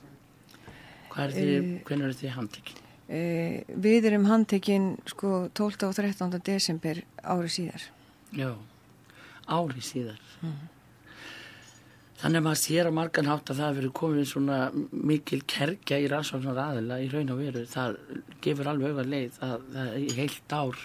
Er 1.17 1.33
uh, 1.33 1.69
hvernig 1.89 2.09
eru 2.09 2.19
því 2.21 2.33
handtekinn? 2.37 2.81
Uh, 3.07 3.59
við 3.87 4.09
erum 4.11 4.25
handtekinn 4.29 4.89
sko 5.09 5.47
12. 5.55 5.89
og 5.89 5.99
13. 5.99 6.41
desember 6.45 7.03
árið 7.23 7.53
síðar. 7.59 7.91
Já, 8.37 8.51
árið 9.47 9.85
síðar. 9.91 10.25
Mm 10.41 10.51
-hmm. 10.53 10.73
Þannig 12.17 12.41
að 12.41 12.45
maður 12.47 12.61
sér 12.63 12.89
að 12.89 12.95
margan 12.97 13.29
hátt 13.29 13.51
að 13.53 13.59
það 13.61 13.75
hefur 13.75 13.93
komið 13.99 14.29
svona 14.31 14.59
mikil 14.91 15.43
kerkja 15.53 15.99
í 16.01 16.07
rannsóknar 16.09 16.61
aðila 16.63 16.97
í 17.05 17.11
raun 17.13 17.33
og 17.35 17.43
veru. 17.43 17.65
Það 17.69 17.99
gefur 18.41 18.71
alveg 18.71 18.89
auðvitað 18.89 19.11
leið 19.13 19.41
að 19.45 19.67
það 19.75 19.97
í 20.01 20.07
heilt 20.17 20.55
ár 20.57 20.79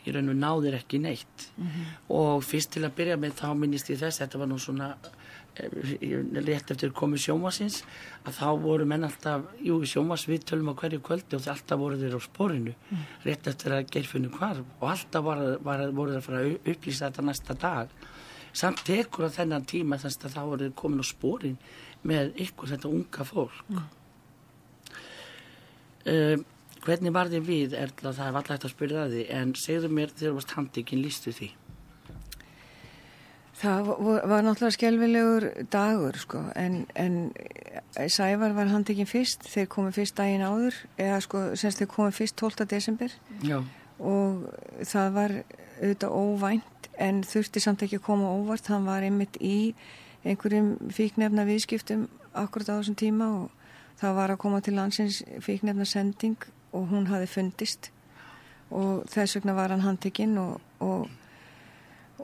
í 0.00 0.14
raun 0.14 0.32
og 0.32 0.38
náðir 0.40 0.78
ekki 0.78 1.02
neitt. 1.04 1.50
Mm 1.56 1.66
-hmm. 1.66 1.90
Og 2.16 2.44
fyrst 2.44 2.72
til 2.72 2.84
að 2.84 2.96
byrja 2.96 3.16
með 3.16 3.36
þá 3.42 3.48
minnist 3.54 3.90
ég 3.90 4.00
þess, 4.00 4.20
þetta 4.22 4.38
var 4.38 4.48
nú 4.48 4.58
svona 4.58 4.88
eh, 5.04 5.19
rétt 5.58 6.70
eftir 6.70 6.92
komið 6.94 7.24
sjómasins, 7.24 7.80
að 8.24 8.36
þá 8.38 8.46
voru 8.62 8.86
menn 8.88 9.06
alltaf, 9.06 9.48
jú 9.64 9.80
sjómas 9.88 10.26
við 10.28 10.44
tölum 10.50 10.70
á 10.72 10.74
hverju 10.78 11.00
kvöldi 11.04 11.36
og 11.36 11.44
það 11.44 11.54
alltaf 11.54 11.80
voru 11.80 11.98
þeir 12.00 12.16
á 12.16 12.20
sporinu, 12.22 12.74
mm. 12.76 13.04
rétt 13.26 13.50
eftir 13.50 13.74
að 13.76 13.90
gerfunum 13.90 14.34
hvar 14.36 14.62
og 14.62 14.86
alltaf 14.92 15.26
var, 15.26 15.42
var, 15.66 15.84
voru 15.90 16.14
þeir 16.14 16.22
að 16.22 16.28
fara 16.28 16.42
að 16.44 16.72
upplýsa 16.74 17.08
þetta 17.08 17.26
næsta 17.26 17.58
dag. 17.60 17.94
Samt 18.52 18.84
tekur 18.86 19.28
á 19.30 19.36
þennan 19.36 19.66
tíma 19.70 19.98
þess 20.00 20.24
að 20.24 20.36
þá 20.36 20.42
er 20.44 20.64
þið 20.64 20.76
komin 20.80 21.04
á 21.04 21.06
spórin 21.06 21.58
með 22.02 22.32
ykkur 22.46 22.72
þetta 22.72 22.90
unga 22.90 23.26
fólk. 23.28 23.62
Mm. 23.70 23.88
uh, 26.10 26.36
hvernig 26.80 27.12
var 27.12 27.28
þið 27.30 27.48
við 27.48 27.74
Erla, 27.76 28.14
það 28.14 28.26
er 28.26 28.38
alltaf 28.40 28.54
eftir 28.56 28.70
að 28.70 28.76
spyrja 28.76 29.02
það 29.02 29.16
þið 29.18 29.34
en 29.40 29.56
segðu 29.58 29.90
mér 29.92 30.14
þegar 30.14 30.30
þú 30.30 30.38
varst 30.38 30.54
handikinn 30.56 31.04
lístu 31.04 31.34
því 31.36 31.50
Það 33.60 33.88
var, 34.00 34.44
náttúrulega 34.44 34.72
skjálfilegur 34.72 35.46
dagur 35.72 36.16
sko 36.16 36.38
en, 36.56 36.86
en 36.96 37.18
Sævar 38.08 38.54
var 38.56 38.70
handikinn 38.72 39.08
fyrst 39.08 39.44
þeir 39.50 39.68
komið 39.74 39.98
fyrst 39.98 40.16
daginn 40.16 40.44
áður 40.46 40.78
eða 40.96 41.18
sko 41.26 41.42
semst 41.60 41.82
þeir 41.82 41.90
komið 41.92 42.16
fyrst 42.22 42.38
12. 42.40 42.66
desember 42.70 43.16
Já. 43.44 43.58
og 43.98 44.46
það 44.88 45.12
var 45.18 45.36
auðvitað 45.80 46.16
óvænt 46.16 46.90
en 47.00 47.20
þurfti 47.24 47.60
samt 47.60 47.84
ekki 47.84 48.00
að 48.00 48.06
koma 48.08 48.32
óvart 48.32 48.72
hann 48.72 48.88
var 48.88 49.04
einmitt 49.04 49.36
í 49.44 49.74
einhverjum 50.24 50.74
fíknefna 50.96 51.44
viðskiptum 51.48 52.08
akkurat 52.32 52.72
á 52.72 52.78
þessum 52.78 52.96
tíma 53.00 53.28
og 53.42 53.46
það 54.00 54.18
var 54.22 54.32
að 54.32 54.42
koma 54.46 54.64
til 54.64 54.76
landsins 54.76 55.22
fíknefna 55.44 55.84
sending 55.88 56.36
og 56.72 56.88
hún 56.92 57.08
hafi 57.10 57.28
fundist 57.28 57.90
og 58.70 59.04
þess 59.10 59.36
vegna 59.36 59.56
var 59.56 59.72
hann 59.74 59.84
handtekinn 59.84 60.36
og, 60.38 60.60
og, 60.80 61.08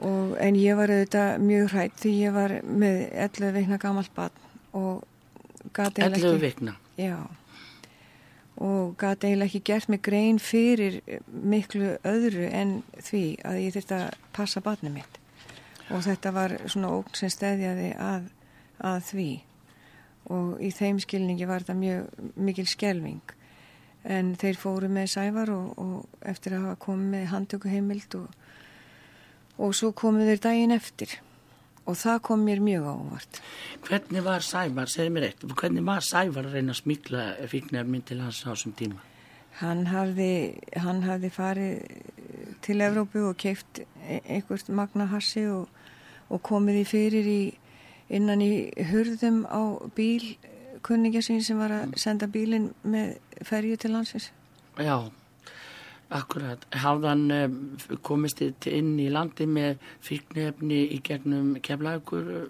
og 0.05 0.37
en 0.43 0.57
ég 0.59 0.77
var 0.77 0.91
auðvitað 0.93 1.43
mjög 1.43 1.71
hrætt 1.73 2.01
því 2.01 2.13
ég 2.21 2.35
var 2.35 2.53
með 2.63 3.03
11 3.27 3.53
veikna 3.55 3.79
gammalt 3.81 4.13
barn 4.15 4.43
og 4.77 5.05
11 5.73 6.39
veikna? 6.41 6.75
Já. 6.97 7.17
Og 8.57 8.95
gæti 8.97 9.29
eiginlega 9.29 9.45
ekki 9.51 9.61
gert 9.65 9.89
mig 9.89 10.01
grein 10.01 10.39
fyrir 10.41 10.99
miklu 11.27 11.95
öðru 12.07 12.47
en 12.49 12.79
því 12.97 13.23
að 13.45 13.59
ég 13.61 13.75
þurfti 13.75 13.97
að 13.97 14.07
passa 14.33 14.63
barnið 14.65 14.95
mitt. 14.95 15.19
Og 15.93 16.01
þetta 16.03 16.33
var 16.33 16.55
svona 16.65 16.91
ógn 16.97 17.13
sem 17.15 17.31
stæðjaði 17.31 17.91
að, 18.01 18.31
að 18.81 19.03
því. 19.11 19.29
Og 20.33 20.57
í 20.61 20.71
þeim 20.73 20.99
skilningi 20.99 21.47
var 21.47 21.63
þetta 21.63 21.77
mjög 21.77 22.33
mikil 22.35 22.67
skjelving 22.67 23.35
en 24.07 24.33
þeir 24.39 24.57
fóru 24.59 24.89
með 24.91 25.11
sævar 25.13 25.51
og, 25.51 25.77
og 25.77 26.27
eftir 26.27 26.55
að 26.55 26.67
hafa 26.67 26.81
komið 26.87 27.13
með 27.13 27.29
handtökuheimild 27.33 28.17
og, 28.19 28.27
og 29.57 29.75
svo 29.75 29.91
komuð 29.97 30.31
þeir 30.31 30.43
daginn 30.43 30.75
eftir 30.75 31.17
og 31.87 31.95
það 31.95 32.17
kom 32.27 32.41
mér 32.43 32.59
mjög 32.59 32.87
ávart. 32.91 33.37
Hvernig 33.87 34.23
var 34.25 34.43
Sævar, 34.43 34.89
segð 34.91 35.13
mér 35.15 35.29
eitt, 35.29 35.45
hvernig 35.47 35.85
var 35.87 36.03
Sævar 36.03 36.49
að 36.49 36.57
reyna 36.57 36.73
að 36.75 36.81
smíkla 36.81 37.27
fíknar 37.47 37.87
minn 37.87 38.03
til 38.07 38.19
hans 38.19 38.41
á 38.43 38.51
þessum 38.51 38.73
tíma? 38.75 38.99
Hann 39.61 39.87
hafði, 39.89 40.31
hann 40.75 40.99
hafði 41.07 41.31
farið 41.33 42.01
til 42.65 42.83
Evrópu 42.83 43.23
og 43.29 43.39
keift 43.39 43.79
e, 43.79 44.19
einhvert 44.19 44.67
magnahassi 44.69 45.47
og, 45.49 45.71
og 46.29 46.43
komið 46.45 46.81
í 46.81 46.83
fyrir 46.91 47.31
í, 47.31 47.41
innan 48.13 48.43
í 48.43 48.51
hurðum 48.91 49.45
á 49.47 49.79
bíl 49.95 50.35
kunningja 50.85 51.23
sín 51.25 51.41
sem 51.43 51.57
var 51.59 51.73
að 51.73 51.95
senda 51.99 52.27
bílinn 52.31 52.69
með 52.83 53.15
ferju 53.47 53.79
til 53.79 53.95
landsins. 53.95 54.29
Já, 54.77 55.07
Akkurat, 56.07 56.61
hafðan 56.71 57.25
eh, 57.35 57.49
komist 58.07 58.39
inn 58.39 58.93
í 59.03 59.09
landi 59.11 59.43
með 59.49 59.81
fyrknefni 60.07 60.85
í 60.95 61.01
gegnum 61.03 61.57
kemlaðugur 61.59 62.29
eh, 62.31 62.45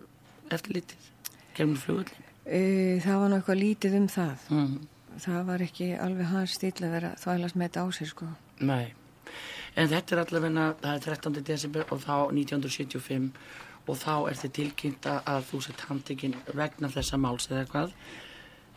eftir 0.53 0.77
lítið, 0.77 1.07
gegnum 1.57 1.79
flugullin? 1.81 2.27
E, 2.45 2.59
það 3.01 3.23
var 3.23 3.33
náttúrulega 3.33 3.63
lítið 3.63 3.97
um 3.97 4.05
það. 4.13 4.45
Mm. 4.53 4.75
Það 5.23 5.41
var 5.49 5.65
ekki 5.65 5.89
alveg 5.97 6.29
hans 6.35 6.53
stíl 6.59 6.75
að 6.85 6.93
vera 6.93 7.11
þvælast 7.17 7.57
með 7.57 7.71
þetta 7.71 7.81
á 7.81 7.87
sig 7.97 8.11
sko. 8.11 8.29
Nei, 8.69 8.93
en 9.73 9.89
þetta 9.89 10.13
er 10.13 10.21
allavegna, 10.21 10.67
það 10.83 10.93
er 10.93 11.03
13. 11.07 11.41
desember 11.49 11.89
og 11.89 12.05
þá 12.05 12.15
1975 12.37 13.27
og 13.87 13.97
þá 13.97 14.13
er 14.13 14.37
þetta 14.37 14.55
tilkynnt 14.61 15.11
að 15.17 15.49
þú 15.49 15.65
sett 15.65 15.85
handekinn 15.89 16.37
vegna 16.53 16.93
þessa 16.93 17.17
máls 17.17 17.49
eða 17.49 17.65
hvað, 17.73 17.93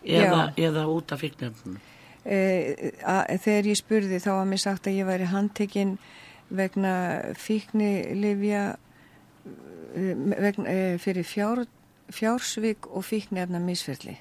eða, 0.08 0.42
eða 0.56 0.88
út 0.88 1.12
af 1.12 1.20
fyrknefnum. 1.20 1.80
E, 2.25 2.39
að, 3.00 3.37
þegar 3.47 3.69
ég 3.71 3.79
spurði 3.81 4.21
þá 4.21 4.31
var 4.35 4.49
mér 4.50 4.61
sagt 4.61 4.89
að 4.91 4.99
ég 5.00 5.09
væri 5.09 5.29
handtekinn 5.31 5.95
vegna 6.53 6.95
fíkni 7.39 7.93
livja 8.19 8.65
e, 8.75 10.12
vegna, 10.15 10.67
e, 10.67 10.99
fyrir 11.00 11.25
fjár, 11.25 11.65
fjársvík 12.12 12.91
og 12.91 13.07
fíkni 13.07 13.41
efna 13.41 13.62
misferðli 13.62 14.19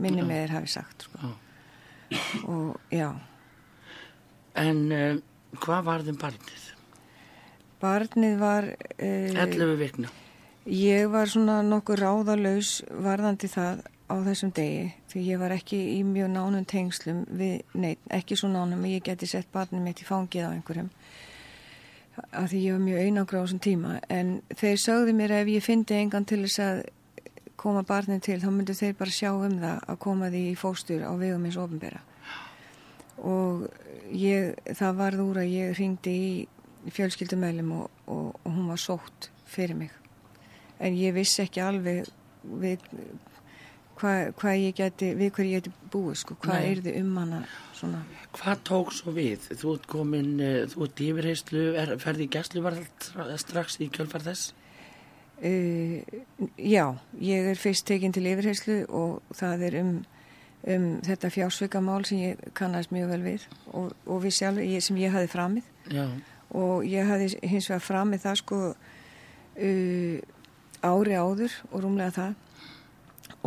minni 0.00 0.24
með 0.24 0.44
þér 0.44 0.54
hafi 0.56 0.72
sagt 0.72 1.06
sko. 1.06 1.32
og 2.48 2.92
já. 2.92 3.10
En 4.56 4.80
uh, 4.92 5.20
hvað 5.60 5.86
var 5.88 6.06
þeim 6.06 6.18
barnið? 6.20 6.66
Barnið 7.82 8.36
var 8.40 8.68
uh, 8.72 9.42
11 9.44 9.76
vikna. 9.80 10.12
Ég 10.68 11.08
var 11.10 11.30
svona 11.30 11.60
nokkur 11.66 11.98
ráðalös 11.98 12.80
varðandi 13.02 13.50
það 13.50 13.82
á 14.06 14.14
þessum 14.28 14.52
degi 14.54 14.92
því 15.12 15.24
ég 15.26 15.42
var 15.42 15.52
ekki 15.54 15.78
í 15.96 16.00
mjög 16.08 16.32
nánum 16.32 16.64
tengslum 16.68 17.24
við 17.28 17.60
neitt, 17.76 18.00
ekki 18.10 18.38
svo 18.38 18.48
nánum 18.52 18.84
að 18.86 18.96
ég 18.96 19.04
geti 19.06 19.28
sett 19.28 19.50
barnið 19.52 19.84
mitt 19.84 20.02
í 20.02 20.08
fangið 20.08 20.48
á 20.48 20.54
einhverjum 20.54 20.90
af 22.32 22.50
því 22.50 22.62
ég 22.66 22.76
var 22.76 22.82
mjög 22.84 23.04
einangra 23.06 23.40
á 23.40 23.44
þessum 23.44 23.60
tíma. 23.64 23.92
En 24.12 24.32
þeir 24.52 24.80
sögðu 24.80 25.14
mér 25.16 25.32
að 25.32 25.44
ef 25.44 25.52
ég 25.54 25.64
fyndi 25.64 25.96
engan 25.96 26.26
til 26.28 26.42
þess 26.44 26.60
að 26.64 26.82
koma 27.62 27.84
barnið 27.88 28.24
til 28.26 28.38
þá 28.42 28.48
myndu 28.50 28.76
þeir 28.76 28.96
bara 28.98 29.14
sjá 29.14 29.30
um 29.32 29.58
það 29.60 29.84
að 29.92 30.00
koma 30.02 30.30
því 30.32 30.42
í 30.50 30.56
fóstur 30.58 31.04
á 31.06 31.12
vegum 31.20 31.46
eins 31.46 31.60
ofinbera 31.60 32.02
og 33.22 33.68
ég, 34.10 34.56
það 34.74 34.96
varð 34.98 35.22
úr 35.22 35.40
að 35.42 35.52
ég 35.52 35.76
ringdi 35.78 36.14
í 36.22 36.90
fjölskyldumælum 36.90 37.70
og, 37.76 37.90
og, 38.10 38.32
og 38.42 38.48
hún 38.50 38.70
var 38.72 38.80
sótt 38.82 39.28
fyrir 39.46 39.78
mig. 39.78 39.92
En 40.82 40.96
ég 40.98 41.14
vissi 41.14 41.44
ekki 41.44 41.62
alveg 41.62 42.08
við 42.42 42.82
hvað 44.02 44.32
hva 44.40 44.54
ég 44.58 44.78
geti, 44.78 45.12
við 45.18 45.30
hverju 45.36 45.52
ég 45.52 45.62
geti 45.62 45.90
búið 45.92 46.18
sko, 46.22 46.36
hvað 46.42 46.66
er 46.70 46.80
þið 46.86 46.98
um 47.02 47.12
hana 47.20 47.42
svona. 47.76 48.00
Hvað 48.32 48.64
tók 48.68 48.94
svo 48.96 49.14
við? 49.14 49.46
Þú 49.60 49.76
ert 49.76 49.86
komin, 49.90 50.32
uh, 50.40 50.58
þú 50.72 50.86
ert 50.86 51.04
yfirheyslu, 51.06 51.62
ferði 52.02 52.26
í 52.26 52.32
gæslu 52.32 52.64
var 52.64 52.78
það 53.12 53.38
strax 53.42 53.78
í 53.82 53.90
kjölfar 53.92 54.24
þess? 54.26 54.52
Uh, 55.42 56.02
já, 56.54 56.84
ég 57.18 57.52
er 57.52 57.58
fyrst 57.58 57.86
tekinn 57.88 58.14
til 58.14 58.28
yfirheyslu 58.30 58.82
og 58.94 59.34
það 59.34 59.66
er 59.68 59.78
um, 59.80 59.94
um 60.70 60.84
þetta 61.02 61.32
fjársveikamál 61.34 62.04
sem 62.06 62.20
ég 62.22 62.44
kannast 62.58 62.94
mjög 62.94 63.16
vel 63.16 63.24
við 63.24 63.48
og, 63.72 63.96
og 64.06 64.22
við 64.22 64.36
sjálf, 64.38 64.62
ég, 64.62 64.84
sem 64.86 65.00
ég 65.02 65.14
hafi 65.14 65.30
framið 65.32 65.66
já. 65.90 66.04
og 66.54 66.86
ég 66.86 67.10
hafi 67.10 67.32
hins 67.42 67.66
vegar 67.72 67.82
framið 67.82 68.22
það 68.28 68.38
sko 68.44 68.60
uh, 68.70 70.16
ári 70.82 71.18
áður 71.18 71.58
og 71.72 71.82
rúmlega 71.82 72.14
það 72.20 72.38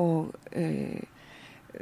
og 0.02 0.34
uh, 0.56 1.04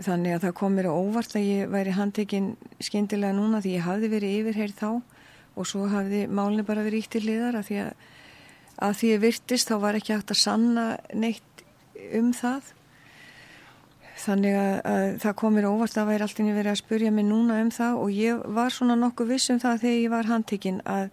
þannig 0.02 0.36
að 0.36 0.46
það 0.48 0.56
kom 0.58 0.78
mér 0.78 0.90
á 0.90 0.94
óvart 0.94 1.36
að 1.38 1.48
ég 1.48 1.72
væri 1.74 1.96
handtekinn 1.98 2.54
skindilega 2.82 3.36
núna 3.38 3.62
því 3.62 3.76
ég 3.78 3.88
hafði 3.88 4.12
verið 4.14 4.38
yfirherð 4.40 4.78
þá. 4.80 4.92
Og 5.54 5.70
svo 5.70 5.88
hafði 5.92 6.24
málinni 6.26 6.66
bara 6.66 6.86
verið 6.86 7.04
ítt 7.04 7.12
til 7.14 7.26
liðar 7.28 7.60
að 7.60 7.68
því 7.68 7.82
að, 7.84 7.92
að 8.88 8.96
því 9.00 9.12
ég 9.12 9.20
virtist 9.22 9.70
þá 9.70 9.76
var 9.84 10.00
ekki 10.00 10.16
hægt 10.16 10.34
að 10.34 10.42
sanna 10.42 10.86
neitt 11.14 11.66
um 12.18 12.32
það. 12.34 12.72
Þannig 14.24 14.56
að, 14.56 14.74
að 14.88 15.06
það 15.26 15.38
komir 15.42 15.68
óvart 15.68 16.00
að 16.00 16.10
væri 16.10 16.26
alltaf 16.26 16.50
verið 16.58 16.72
að 16.72 16.82
spurja 16.82 17.14
mig 17.14 17.28
núna 17.28 17.60
um 17.62 17.72
það. 17.74 18.02
Og 18.02 18.18
ég 18.18 18.44
var 18.58 18.74
svona 18.74 18.98
nokkuð 18.98 19.34
viss 19.36 19.54
um 19.54 19.62
það 19.62 19.86
þegar 19.86 20.02
ég 20.02 20.14
var 20.16 20.32
handtekinn 20.32 20.82
að, 20.90 21.08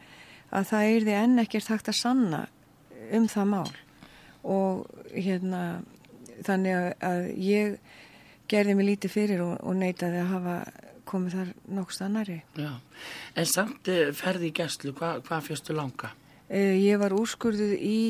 að 0.49 0.69
það 0.73 0.91
er 0.95 1.07
því 1.07 1.17
enn 1.21 1.45
ekkert 1.45 1.73
hægt 1.75 1.93
að 1.93 2.01
sanna 2.01 2.43
um 3.17 3.27
það 3.29 3.51
mál. 3.53 3.73
Og 4.41 4.87
hérna 5.13 5.65
þannig 6.47 6.95
að, 7.07 7.27
ég 7.41 7.77
gerði 8.51 8.77
mig 8.79 8.89
lítið 8.91 9.15
fyrir 9.15 9.45
og, 9.45 9.55
og 9.63 9.77
neytaði 9.79 10.23
að 10.23 10.33
hafa 10.35 10.57
komið 11.11 11.37
þar 11.39 11.53
nokkust 11.77 12.03
annari. 12.07 12.41
Já, 12.59 12.73
en 13.35 13.49
samt 13.49 13.91
eh, 13.91 14.11
ferði 14.17 14.51
í 14.51 14.57
gæslu, 14.57 14.95
hvað 14.99 15.25
hva 15.27 15.41
fjöstu 15.45 15.75
langa? 15.77 16.13
Uh, 16.51 16.75
ég 16.79 16.99
var 17.01 17.15
úrskurðuð 17.15 17.75
í 17.79 18.03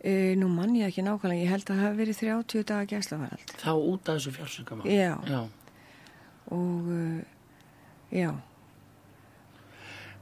Uh, 0.00 0.32
nú 0.40 0.46
mann 0.48 0.72
ég 0.78 0.88
ekki 0.88 1.02
nákvæmlega, 1.04 1.42
ég 1.44 1.50
held 1.52 1.66
að 1.66 1.74
það 1.74 1.84
hafi 1.84 1.98
verið 1.98 2.18
30 2.22 2.62
daga 2.70 2.86
gæslavarald. 2.88 3.50
Þá 3.60 3.72
út 3.76 4.06
af 4.08 4.14
þessu 4.16 4.30
fjársöngama? 4.32 4.86
Já. 4.88 5.10
já. 5.28 5.40
Og, 6.56 6.86
uh, 6.88 7.18
já. 8.08 8.30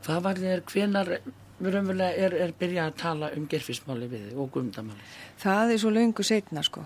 Hvað 0.02 0.24
var 0.24 0.40
þér, 0.42 0.64
hvenar 0.72 1.12
raunverulega 1.60 2.26
er, 2.26 2.36
er 2.44 2.54
byrjað 2.58 2.90
að 2.90 2.98
tala 3.02 3.30
um 3.36 3.46
gerfismáli 3.50 4.08
við 4.10 4.32
og 4.38 4.50
gumdamáli? 4.54 5.06
Það 5.42 5.74
er 5.74 5.80
svo 5.82 5.92
laungu 5.94 6.26
setna, 6.26 6.64
sko. 6.66 6.84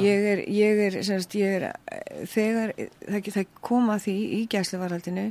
Ég 0.00 0.28
er, 0.32 0.44
ég 0.48 0.84
er, 0.86 1.00
semst, 1.04 1.34
ég 1.36 1.58
er, 1.58 1.66
þegar 2.32 2.72
það, 2.78 3.32
það 3.36 3.56
koma 3.60 3.98
því 4.00 4.14
í 4.38 4.44
gæslavaraldinu, 4.52 5.26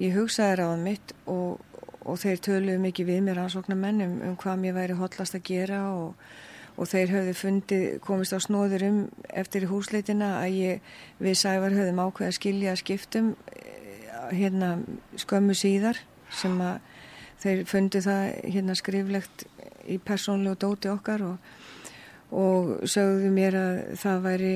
ég 0.00 0.16
hugsaði 0.16 0.60
ráðum 0.62 0.86
mitt 0.88 1.12
og, 1.28 1.60
og 2.00 2.20
þeir 2.22 2.40
töluðu 2.46 2.84
mikið 2.86 3.10
við 3.12 3.26
mér 3.26 3.42
ansóknar 3.44 3.80
menn 3.80 4.06
um, 4.06 4.38
hvað 4.40 4.62
mér 4.62 4.78
væri 4.78 4.96
hotlast 4.96 5.36
að 5.36 5.44
gera 5.50 5.82
og 5.92 6.14
og 6.80 6.88
þeir 6.88 7.10
höfðu 7.12 7.34
fundið, 7.36 7.82
komist 8.04 8.32
á 8.32 8.38
snóður 8.40 8.86
um 8.86 9.00
eftir 9.28 9.66
húsleitina 9.68 10.38
að 10.40 10.54
ég 10.56 10.94
við 11.20 11.36
Sævar 11.40 11.74
höfðum 11.76 12.00
ákveð 12.06 12.30
að 12.30 12.36
skilja 12.38 12.76
skiptum 12.80 13.34
eh, 13.52 14.30
hérna 14.32 14.78
skömmu 15.20 15.56
síðar 15.58 16.00
sem 16.32 16.56
að 16.64 16.78
þeir 17.40 17.62
fundið 17.68 18.06
það 18.06 18.24
hérna 18.54 18.76
skriflegt 18.76 19.46
í 19.88 19.96
persónlegu 20.04 20.58
dóti 20.60 20.90
okkar 20.92 21.24
og, 21.24 21.48
og 22.30 22.74
sögðu 22.88 23.30
mér 23.34 23.56
að 23.58 23.80
það 24.00 24.22
væri 24.26 24.52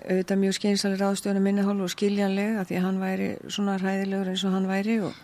auðvitað 0.00 0.40
mjög 0.40 0.56
skeinsalir 0.56 1.02
ástöðunum 1.04 1.44
minnahál 1.44 1.80
og 1.84 1.92
skiljanlega 1.92 2.64
því 2.68 2.78
að 2.78 2.86
hann 2.86 3.00
væri 3.02 3.28
svona 3.48 3.76
ræðilegur 3.80 4.30
eins 4.32 4.44
og 4.48 4.54
hann 4.56 4.68
væri 4.70 4.98
og, 5.04 5.16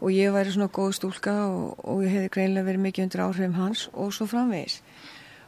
og 0.00 0.14
ég 0.14 0.34
væri 0.34 0.54
svona 0.54 0.72
góð 0.78 0.94
stúlka 0.98 1.34
og, 1.46 1.76
og 1.84 2.04
ég 2.06 2.14
hefði 2.14 2.32
greinlega 2.34 2.68
verið 2.70 2.84
mikið 2.86 3.06
undir 3.06 3.24
áhrifum 3.26 3.58
hans 3.60 3.86
og 3.92 4.14
svo 4.14 4.28
framvegis. 4.30 4.80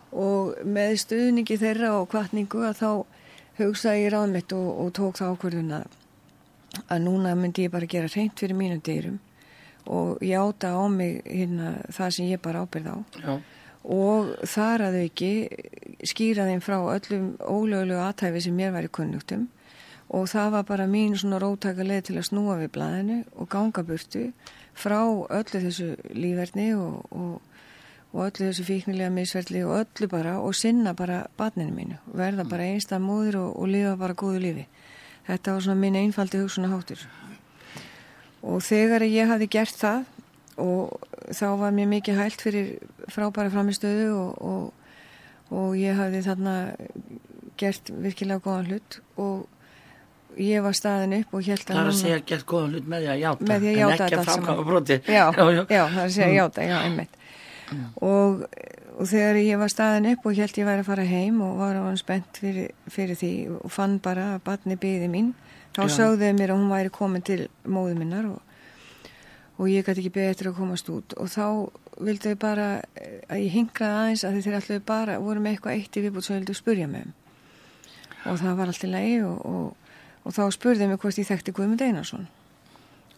Og 0.08 0.60
með 0.64 0.94
stuðningi 1.02 1.58
þeirra 1.60 1.94
og 1.98 2.10
kvartningu 2.12 2.62
að 2.64 2.78
þá 2.78 2.90
hugsaði 3.58 4.04
ég 4.06 4.12
ráð 4.14 4.28
mitt 4.36 4.54
og, 4.56 4.92
tók 4.94 5.18
það 5.18 5.34
ákvörðun 5.34 5.74
að, 5.80 5.96
að 6.86 7.02
núna 7.04 7.34
myndi 7.38 7.66
ég 7.66 7.74
bara 7.74 7.90
gera 7.90 8.10
reynd 8.14 8.38
fyrir 8.38 8.56
mínu 8.58 8.78
dyrum 8.84 9.18
og 9.88 10.22
játa 10.24 10.74
á 10.76 10.84
mig 10.92 11.22
hérna, 11.24 11.78
það 11.88 12.10
sem 12.16 12.28
ég 12.28 12.42
bara 12.44 12.64
ábyrð 12.64 12.90
á. 12.92 12.96
Já. 13.24 13.40
og 13.88 14.34
þar 14.44 14.82
að 14.84 14.96
þau 14.96 15.04
ekki 15.06 15.32
skýra 16.10 16.44
þeim 16.48 16.60
frá 16.60 16.76
öllum 16.76 17.28
ólöglu 17.40 17.96
aðtæfi 17.96 18.42
sem 18.44 18.56
mér 18.56 18.74
væri 18.74 18.90
kunnugtum 18.92 19.46
og 20.12 20.28
það 20.28 20.50
var 20.56 20.64
bara 20.68 20.86
mín 20.90 21.16
svona 21.16 21.38
rótaka 21.40 21.86
leið 21.86 22.02
til 22.08 22.16
að 22.18 22.28
snúa 22.28 22.58
við 22.60 22.72
blæðinu 22.76 23.18
og 23.36 23.48
ganga 23.48 23.84
burtu 23.84 24.26
frá 24.76 25.00
öllu 25.04 25.62
þessu 25.64 25.94
lífverðni 26.12 26.72
og, 26.76 27.06
og 27.10 27.40
og 28.12 28.24
öllu 28.24 28.48
þessu 28.48 28.64
fíknilega 28.64 29.12
misverðli 29.12 29.64
og 29.68 29.82
öllu 29.82 30.08
bara 30.08 30.38
og 30.40 30.54
sinna 30.56 30.94
bara 30.96 31.26
barninu 31.36 31.74
mínu. 31.76 31.98
Verða 32.16 32.46
bara 32.48 32.68
einstað 32.72 33.04
móður 33.04 33.36
og, 33.42 33.50
og 33.60 33.68
lifa 33.68 33.96
bara 34.00 34.16
góðu 34.16 34.40
lífi. 34.46 34.64
Þetta 35.28 35.54
var 35.54 35.66
svona 35.66 35.80
minn 35.82 35.98
einfaldi 36.00 36.40
hugsunna 36.40 36.72
hátur 36.72 37.04
og 38.42 38.62
þegar 38.62 39.04
ég 39.08 39.30
hafi 39.30 39.48
gert 39.50 39.78
það 39.78 40.06
og 40.58 40.98
þá 41.34 41.46
var 41.60 41.74
mér 41.74 41.90
mikið 41.90 42.18
hælt 42.18 42.42
fyrir 42.42 42.72
frábæra 43.12 43.52
framistöðu 43.52 44.08
og, 44.16 44.42
og, 44.42 45.54
og 45.54 45.76
ég 45.78 45.98
hafi 45.98 46.22
þarna 46.26 46.56
gert 47.58 47.92
virkilega 47.92 48.42
góðan 48.44 48.72
hlut 48.72 48.98
og 49.18 50.38
ég 50.38 50.62
var 50.62 50.76
staðin 50.76 51.18
upp 51.18 51.34
og 51.34 51.46
held 51.46 51.64
að 51.64 51.74
það 51.74 51.82
er 51.82 51.92
að 51.92 52.00
segja 52.00 52.24
gert 52.30 52.48
góðan 52.48 52.74
hlut 52.76 52.90
með 52.90 53.04
því 53.04 53.12
að 53.12 53.22
játa 53.22 53.54
að 53.54 53.68
játa 53.68 53.92
en 53.92 54.02
ekki 54.06 54.18
að 54.18 54.26
framkvæma 54.30 54.66
broti 54.68 54.98
já, 54.98 55.24
já, 55.34 55.62
já, 55.62 55.82
það 55.82 56.02
er 56.02 56.04
að 56.04 56.16
segja 56.16 56.28
mm. 56.28 56.38
játa, 56.38 56.66
já, 56.68 56.76
einmitt. 56.84 57.16
Og, 58.00 58.44
og 58.96 59.10
þegar 59.10 59.40
ég 59.42 59.60
var 59.60 59.72
staðin 59.72 60.10
upp 60.12 60.28
og 60.28 60.38
held 60.38 60.60
ég 60.60 60.68
væri 60.68 60.84
að 60.84 60.88
fara 60.88 61.08
heim 61.08 61.42
og 61.44 61.58
var 61.60 61.76
á 61.76 61.82
hann 61.84 62.00
spennt 62.00 62.40
fyrir, 62.40 62.70
fyrir 62.88 63.18
því 63.18 63.32
og 63.58 63.74
fann 63.74 63.98
bara 64.04 64.30
að 64.36 64.44
batni 64.46 64.78
byði 64.80 65.10
mín 65.12 65.34
þá 65.76 65.82
Já. 65.84 65.94
sögðuði 65.96 66.34
mér 66.38 66.52
að 66.52 66.60
hún 66.60 66.72
væri 66.72 66.92
komin 66.94 67.24
til 67.26 67.40
móðu 67.64 67.98
minnar 67.98 68.28
og, 68.30 68.40
og 69.58 69.70
ég 69.70 69.86
gæti 69.86 70.04
ekki 70.04 70.14
beðið 70.16 70.34
eftir 70.34 70.50
að 70.50 70.58
komast 70.60 70.90
út. 70.92 71.16
Og 71.18 71.30
þá 71.32 71.46
vildu 71.98 72.32
þau 72.32 72.40
bara 72.42 72.68
að 73.28 73.42
ég 73.42 73.54
hingraði 73.56 74.02
aðeins 74.02 74.24
að 74.26 74.40
þeir 74.42 74.58
alltaf 74.60 74.84
bara 74.86 75.18
voru 75.22 75.42
með 75.42 75.56
eitthvað 75.56 75.78
eitt 75.78 75.98
í 75.98 76.04
viðbútt 76.04 76.28
sem 76.28 76.38
vildu 76.38 76.56
spurja 76.56 76.90
með 76.90 77.14
og 78.28 78.40
það 78.40 78.56
var 78.58 78.70
alltaf 78.72 78.90
lægi 78.90 79.20
og, 79.24 79.92
og 80.26 80.34
þá 80.34 80.42
spurðið 80.52 80.90
mér 80.90 81.00
hvort 81.00 81.20
ég 81.20 81.28
þekkti 81.28 81.54
Guðmund 81.56 81.84
Einarsson. 81.84 82.26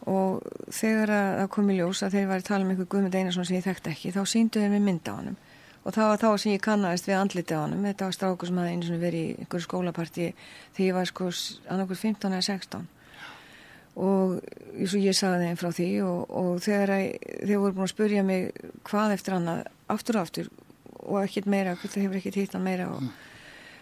Og 0.08 0.44
þegar 0.72 1.12
það 1.12 1.48
kom 1.54 1.70
í 1.72 1.78
ljós 1.80 2.02
að 2.04 2.16
þeir 2.16 2.28
var 2.30 2.42
að 2.42 2.48
tala 2.48 2.66
um 2.66 2.72
einhver 2.72 2.88
Guðmund 2.92 3.16
Einarsson 3.16 3.48
sem 3.48 3.58
ég 3.58 3.66
þekkt 3.66 3.90
ekki 3.90 4.12
þá 4.14 4.20
síndu 4.28 4.62
þeir 4.62 4.74
mig 4.74 4.84
mynda 4.84 5.16
á 5.16 5.18
hann 5.18 5.38
og 5.80 5.94
það 5.96 6.08
var 6.10 6.20
þá 6.20 6.30
sem 6.42 6.54
ég 6.54 6.64
kannast 6.64 7.08
við 7.08 7.18
andliti 7.18 7.56
á 7.56 7.64
hann 7.64 7.84
þetta 7.86 8.08
var 8.08 8.16
strákur 8.16 8.50
sem 8.50 8.60
hafði 8.60 8.72
einu 8.74 8.88
svona 8.88 9.04
verið 9.04 9.26
í 9.26 9.36
einhverju 9.40 9.66
skólaparti 9.66 10.26
þegar 10.76 10.86
ég 10.86 10.98
var 10.98 11.10
sko 11.10 11.30
annarkur 11.72 12.00
15 12.00 12.34
eða 12.34 12.48
16 12.48 12.88
og 14.00 14.36
eins 14.76 14.94
og 14.94 15.02
ég 15.02 15.16
sagði 15.16 15.48
þeim 15.48 15.60
frá 15.60 15.70
því 15.74 15.88
og, 16.06 16.20
og 16.30 16.60
þegar 16.64 16.92
þeir 16.92 17.62
voru 17.62 17.76
búin 17.76 17.88
að 17.88 17.94
spurja 17.94 18.26
mig 18.26 18.50
hvað 18.86 19.16
eftir 19.16 19.36
annað 19.36 19.64
aftur 19.90 20.20
og 20.20 20.28
aftur 20.28 20.52
og 21.00 21.24
ekkert 21.24 21.48
meira, 21.50 21.74
það 21.80 22.02
hefur 22.04 22.20
ekkert 22.20 22.38
hitt 22.38 22.54
hann 22.54 22.64
meira 22.66 22.86
og, 22.92 23.10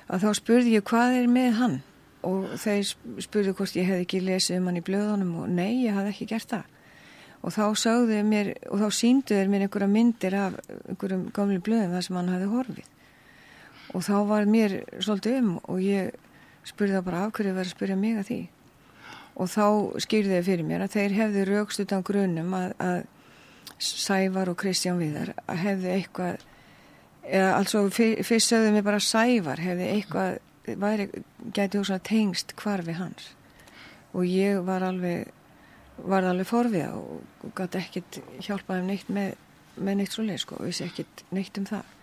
að 0.09 0.25
þá 0.25 0.29
spurði 0.39 0.75
ég 0.79 0.87
hvað 0.89 1.21
er 1.21 1.31
með 1.31 1.53
hann? 1.59 1.79
Og 2.27 2.49
þeir 2.59 2.89
spurðu 3.23 3.55
hvort 3.55 3.77
ég 3.79 3.87
hef 3.87 4.03
ekki 4.03 4.23
lesið 4.25 4.59
um 4.59 4.71
hann 4.71 4.81
í 4.81 4.85
blöðunum 4.87 5.37
og 5.45 5.51
nei, 5.53 5.85
ég 5.85 5.95
hafði 5.95 6.15
ekki 6.15 6.31
gert 6.33 6.55
það 6.55 6.78
og 7.43 7.55
þá 7.55 7.65
sögðu 7.79 8.21
mér 8.27 8.53
og 8.69 8.83
þá 8.83 8.89
sínduður 8.99 9.51
mér 9.53 9.67
einhverja 9.67 9.91
myndir 9.93 10.37
af 10.39 10.57
einhverjum 10.91 11.29
gamli 11.35 11.59
blöðum 11.63 11.95
þar 11.95 12.07
sem 12.07 12.19
hann 12.19 12.33
hafði 12.33 12.49
horfið. 12.55 12.89
Og 13.95 14.05
þá 14.05 14.17
var 14.29 14.49
mér 14.51 14.75
svolítið 14.99 15.39
um 15.41 15.53
og 15.63 15.83
ég 15.85 16.11
spurði 16.69 16.99
það 16.99 17.07
bara 17.07 17.23
af 17.25 17.37
hverju 17.37 17.55
verið 17.57 17.71
að 17.71 17.77
spurja 17.77 17.99
mig 18.01 18.19
að 18.19 18.29
því? 18.29 18.41
Og 19.39 19.51
þá 19.53 19.67
skýrði 20.05 20.35
þau 20.35 20.49
fyrir 20.49 20.69
mér 20.69 20.85
að 20.85 20.95
þeir 20.97 21.17
hefðu 21.21 21.47
raukst 21.49 21.83
utan 21.85 22.05
grunum 22.05 22.59
að, 22.59 22.75
að 22.83 23.01
Sævar 23.79 24.51
og 24.51 24.59
Kristján 24.59 24.99
Viðar 24.99 25.37
að 25.47 25.61
hefðu 25.63 25.91
eitthvað 25.95 26.45
eða 27.29 27.51
altså 27.55 27.85
fyrst 27.93 28.51
sögðu 28.51 28.75
mér 28.75 28.87
bara 28.87 29.03
Sævar 29.05 29.63
hefðu 29.63 29.89
eitthvað 29.93 30.39
gæti 31.55 31.81
hús 31.81 31.93
að 31.95 32.05
tengst 32.09 32.55
hvarfi 32.59 32.97
hans. 32.99 33.33
Og 34.17 34.27
ég 34.27 34.59
var 34.67 34.85
alveg 34.85 35.29
var 36.07 36.27
alveg 36.29 36.49
forviða 36.49 36.91
og, 36.97 37.23
gæti 37.57 37.81
ekkit 37.83 38.19
hjálpaði 38.47 38.83
um 38.83 38.91
neitt 38.93 39.13
með, 39.13 39.33
með 39.77 40.01
neitt 40.01 40.15
svo 40.15 40.27
leið 40.27 40.43
sko, 40.45 40.59
vissi 40.63 40.87
ekkit 40.87 41.25
neitt 41.35 41.59
um 41.61 41.67
það. 41.69 41.95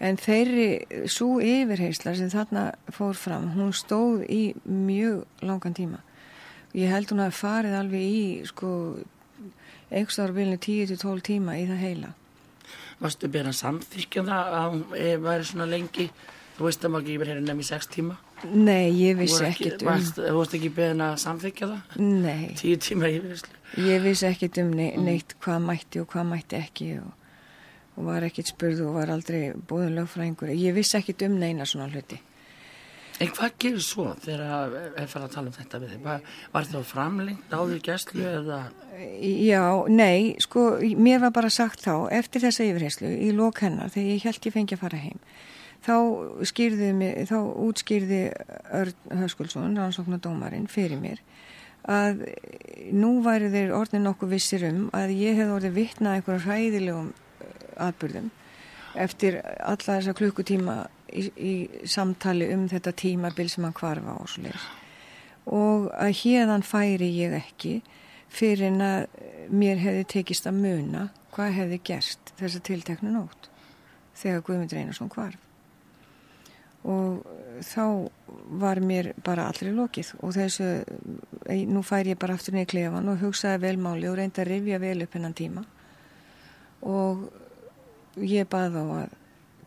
En 0.00 0.16
þeirri 0.16 1.06
svo 1.12 1.40
yfirheysla 1.44 2.14
sem 2.16 2.30
þarna 2.32 2.70
fór 2.96 3.18
fram 3.20 3.50
hún 3.56 3.74
stóð 3.76 4.24
í 4.32 4.42
mjög 4.64 5.26
langan 5.44 5.76
tíma. 5.76 6.00
Ég 6.72 6.88
held 6.92 7.10
hún 7.12 7.24
að 7.26 7.36
farið 7.36 7.76
alveg 7.76 8.00
í 8.06 8.24
sko 8.48 8.70
einhverstaðarbilinu 9.90 10.60
10-12 10.62 11.24
tíma 11.26 11.58
í 11.58 11.66
það 11.68 11.84
heila. 11.84 12.12
Varstu 13.00 13.28
byrjað 13.32 13.58
samþykja 13.58 14.22
um 14.22 14.30
það 14.30 14.56
að 14.56 14.68
hún 14.70 14.84
væri 15.26 15.48
svona 15.50 15.68
lengi 15.68 16.06
Þú 16.60 16.66
veist 16.66 16.82
að 16.84 16.90
maður 16.92 17.06
ekki 17.06 17.20
verið 17.22 17.38
nefn 17.46 17.60
í 17.62 17.64
sex 17.64 17.86
tíma? 17.88 18.14
Nei, 18.52 18.90
ég 18.92 19.14
vissi 19.16 19.44
ekkit 19.46 19.80
um... 19.80 20.02
Þú 20.12 20.32
veist 20.36 20.56
ekki 20.58 20.68
beðin 20.76 20.98
að 21.06 21.14
samþykja 21.22 21.68
það? 21.70 21.94
Nei. 22.04 22.42
Tíu 22.60 22.80
tíma 22.84 23.08
vissi? 23.14 23.54
Ég 23.80 24.02
vissi 24.04 24.26
ekkit 24.28 24.58
um 24.60 24.74
ne 24.76 24.90
mm. 24.90 25.06
neitt 25.06 25.32
hvað 25.40 25.62
mætti 25.64 26.02
og 26.02 26.10
hvað 26.12 26.26
mætti 26.34 26.58
ekki 26.58 26.88
og, 27.00 27.30
og 27.96 28.10
var 28.10 28.26
ekkit 28.28 28.50
spurð 28.52 28.82
og 28.84 28.98
var 28.98 29.12
aldrei 29.14 29.54
búin 29.70 29.96
lögfræðingur. 29.96 30.52
Ég 30.52 30.76
vissi 30.76 30.98
ekkit 30.98 31.24
um 31.30 31.38
neina 31.40 31.64
svona 31.64 31.86
hluti. 31.94 32.18
En 33.24 33.32
hvað 33.38 33.56
gerur 33.64 33.86
svo 33.86 34.04
þegar 34.20 34.76
er 35.00 35.08
farið 35.08 35.24
að 35.30 35.32
tala 35.38 35.48
um 35.48 35.56
þetta 35.56 35.80
við 35.80 35.94
þig? 35.94 36.04
Var 36.52 36.66
þetta 36.66 36.82
framlengt 36.90 37.54
á 37.56 37.60
því 37.60 37.78
gæslu 37.88 38.26
eða? 38.34 38.58
Já, 39.46 39.64
nei, 39.88 40.36
sko, 40.44 40.66
mér 41.00 41.24
var 41.24 41.32
bara 41.40 41.48
sagt 41.48 41.88
þá, 41.88 41.94
eftir 42.20 42.44
þessa 42.44 42.68
yfirherslu, 42.68 43.14
í 43.16 43.32
lók 43.32 43.64
hennar, 43.64 43.88
þegar 43.96 44.12
ég 44.12 44.28
held 44.28 44.50
ég 44.50 44.56
fengi 44.58 44.76
að 44.76 44.84
fara 44.84 45.00
heim 45.06 45.24
þá 45.84 45.96
mig, 46.94 47.24
þá 47.30 47.38
útskýrði 47.40 48.22
Örn 48.76 49.20
Höskulsson, 49.22 49.78
rannsóknardómarinn, 49.78 50.68
fyrir 50.68 51.00
mér 51.00 51.22
að 51.88 52.26
nú 52.92 53.20
væri 53.24 53.48
þeir 53.52 53.72
orðin 53.72 54.04
nokkuð 54.04 54.34
vissir 54.34 54.66
um 54.68 54.88
að 54.96 55.14
ég 55.16 55.38
hef 55.40 55.48
orðið 55.54 55.78
vittnað 55.78 56.18
einhverjum 56.18 56.44
hræðilegum 56.44 57.08
uh, 57.08 57.54
atbyrðum 57.86 58.30
eftir 59.00 59.38
alla 59.40 59.96
þessa 59.96 60.14
klukkutíma 60.18 60.76
í, 61.08 61.24
í 61.36 61.54
samtali 61.88 62.50
um 62.54 62.66
þetta 62.68 62.92
tímabil 62.92 63.48
sem 63.48 63.64
hann 63.64 63.76
kvarfa 63.76 64.16
á 64.18 64.20
svo 64.28 64.44
leiðis 64.44 64.68
og 65.50 65.88
að 65.96 66.16
hérðan 66.20 66.66
færi 66.66 67.10
ég 67.16 67.36
ekki 67.38 67.78
fyrir 68.30 68.68
en 68.68 68.82
að 68.84 69.06
mér 69.50 69.80
hefði 69.80 70.06
tekist 70.12 70.46
að 70.46 70.60
muna 70.60 71.08
hvað 71.34 71.56
hefði 71.56 71.80
gerst 71.86 72.34
þessa 72.38 72.60
tilteknu 72.66 73.14
nótt 73.14 73.48
þegar 74.20 74.44
Guðmund 74.46 74.74
Reynarsson 74.76 75.10
kvarf 75.10 75.49
og 76.88 77.26
þá 77.60 77.84
var 78.60 78.80
mér 78.80 79.12
bara 79.24 79.48
allri 79.50 79.72
lokið. 79.74 80.14
Og 80.24 80.34
þessu, 80.36 80.68
nú 81.68 81.82
fær 81.86 82.08
ég 82.08 82.18
bara 82.20 82.36
aftur 82.38 82.56
niður 82.56 82.72
klefan 82.72 83.12
og 83.12 83.20
hugsaði 83.20 83.62
vel 83.66 83.76
máli 83.82 84.08
og 84.08 84.16
reyndi 84.18 84.42
að 84.42 84.52
rifja 84.54 84.80
vel 84.80 84.96
upp 85.04 85.16
hennan 85.18 85.36
tíma. 85.36 85.64
Og 86.88 87.26
ég 88.24 88.48
baði 88.50 88.80
á 88.80 88.86
að 89.02 89.16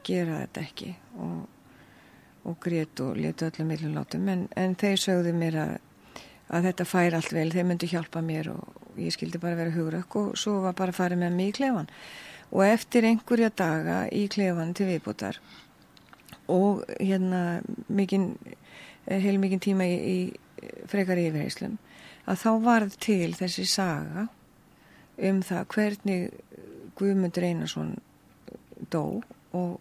gera 0.04 0.41
þetta 0.41 0.63
ekki 0.65 0.91
og, 1.23 1.41
og 2.49 2.58
grét 2.63 3.04
og 3.06 3.17
leti 3.19 3.47
öllum 3.47 3.69
millum 3.69 3.97
látum. 3.97 4.28
En, 4.34 4.47
en 4.58 4.76
þeir 4.76 4.99
sögðu 5.06 5.36
mér 5.38 5.60
að, 5.62 5.76
að 6.49 6.69
þetta 6.69 6.89
fær 6.89 7.19
allt 7.19 7.36
vel, 7.36 7.49
þeir 7.54 7.69
myndi 7.69 7.93
hjálpa 7.93 8.26
mér 8.26 8.52
og 8.56 8.97
ég 8.99 9.13
skildi 9.13 9.41
bara 9.41 9.58
vera 9.58 9.73
hugrakk 9.73 10.15
og 10.19 10.38
svo 10.38 10.60
var 10.65 10.76
bara 10.78 10.93
að 10.93 10.99
fara 10.99 11.17
með 11.17 11.38
mig 11.38 11.54
í 11.54 11.58
klefan 11.62 11.89
og 12.54 12.62
eftir 12.67 13.08
einhverja 13.10 13.49
daga 13.58 14.04
í 14.13 14.28
klefan 14.30 14.76
til 14.78 14.86
viðbútar 14.91 15.39
og 16.54 16.84
hérna 17.00 17.62
mikinn, 17.89 18.34
eh, 19.08 19.20
heil 19.20 19.39
mikinn 19.42 19.63
tíma 19.63 19.88
í, 19.89 19.98
í 19.98 20.78
frekar 20.92 21.20
yfirheyslum 21.20 21.78
að 22.30 22.39
þá 22.44 22.52
varð 22.63 22.98
til 23.04 23.34
þessi 23.36 23.66
saga 23.68 24.28
um 25.18 25.42
það 25.46 25.68
hvernig 25.74 26.30
Guðmundur 26.98 27.46
Einarsson 27.48 27.96
dó 28.94 29.22
og, 29.54 29.80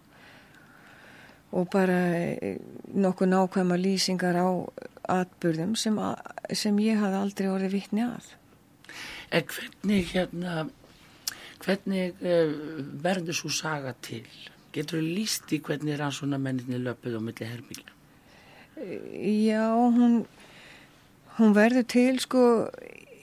og 1.52 1.68
bara 1.72 1.98
eh, 2.16 2.60
nokkuð 2.92 3.32
nákvæma 3.32 3.78
lýsingar 3.80 4.38
á 4.40 4.48
atbyrðum 5.12 5.74
sem, 5.76 5.98
að, 5.98 6.20
sem 6.56 6.78
ég 6.82 7.00
hafði 7.00 7.20
aldrei 7.20 7.50
orðið 7.50 7.76
vittni 7.76 8.06
að. 8.06 8.30
En 9.32 9.46
hvernig 9.48 10.10
hérna, 10.12 10.66
hvernig 11.64 12.18
uh, 12.20 12.52
verður 13.02 13.38
svo 13.38 13.52
saga 13.54 13.94
til? 14.04 14.26
Getur 14.72 15.00
þú 15.00 15.16
líst 15.18 15.52
í 15.52 15.60
hvernig 15.60 15.98
rannsónamenninni 16.00 16.80
löpuð 16.80 17.18
á 17.18 17.20
milli 17.20 17.48
herbyggja? 17.48 17.92
Já, 18.82 19.66
hún, 19.76 20.22
hún 21.36 21.52
verður 21.56 21.84
til 21.92 22.18
sko, 22.24 22.44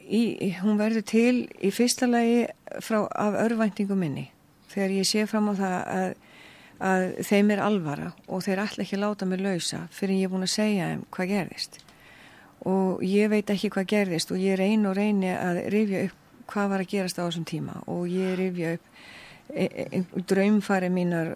í, 0.05 0.21
hún 0.61 0.77
verður 0.79 1.05
til 1.09 1.33
í 1.57 1.71
fyrsta 1.73 2.07
lagi 2.09 2.45
frá, 2.85 3.01
af 3.09 3.37
örvæntingu 3.47 3.97
minni. 3.97 4.29
Þegar 4.69 4.95
ég 4.99 5.09
sé 5.09 5.25
fram 5.25 5.49
á 5.49 5.53
það 5.57 5.77
að, 5.97 6.09
að 6.91 7.05
þeim 7.31 7.53
er 7.55 7.63
alvara 7.65 8.11
og 8.27 8.45
þeir 8.45 8.63
ætla 8.67 8.85
ekki 8.85 8.99
að 8.99 9.05
láta 9.07 9.27
mig 9.29 9.41
lausa 9.41 9.83
fyrir 9.89 10.21
ég 10.21 10.29
er 10.29 10.33
búin 10.35 10.45
að 10.45 10.53
segja 10.53 10.91
þeim 10.93 11.05
hvað 11.17 11.33
gerðist. 11.33 11.79
Og 12.69 13.03
ég 13.07 13.31
veit 13.33 13.49
ekki 13.49 13.73
hvað 13.73 13.89
gerðist 13.95 14.31
og 14.35 14.41
ég 14.43 14.59
reyn 14.59 14.85
og 14.85 14.97
reyni 14.99 15.33
að 15.33 15.63
rifja 15.73 16.05
upp 16.09 16.25
hvað 16.49 16.69
var 16.71 16.83
að 16.83 16.91
gerast 16.93 17.19
á 17.21 17.25
þessum 17.25 17.45
tíma 17.45 17.81
og 17.89 18.07
ég 18.09 18.37
rifja 18.39 18.75
upp 18.77 19.01
draumfari 20.29 20.89
mínar 20.93 21.33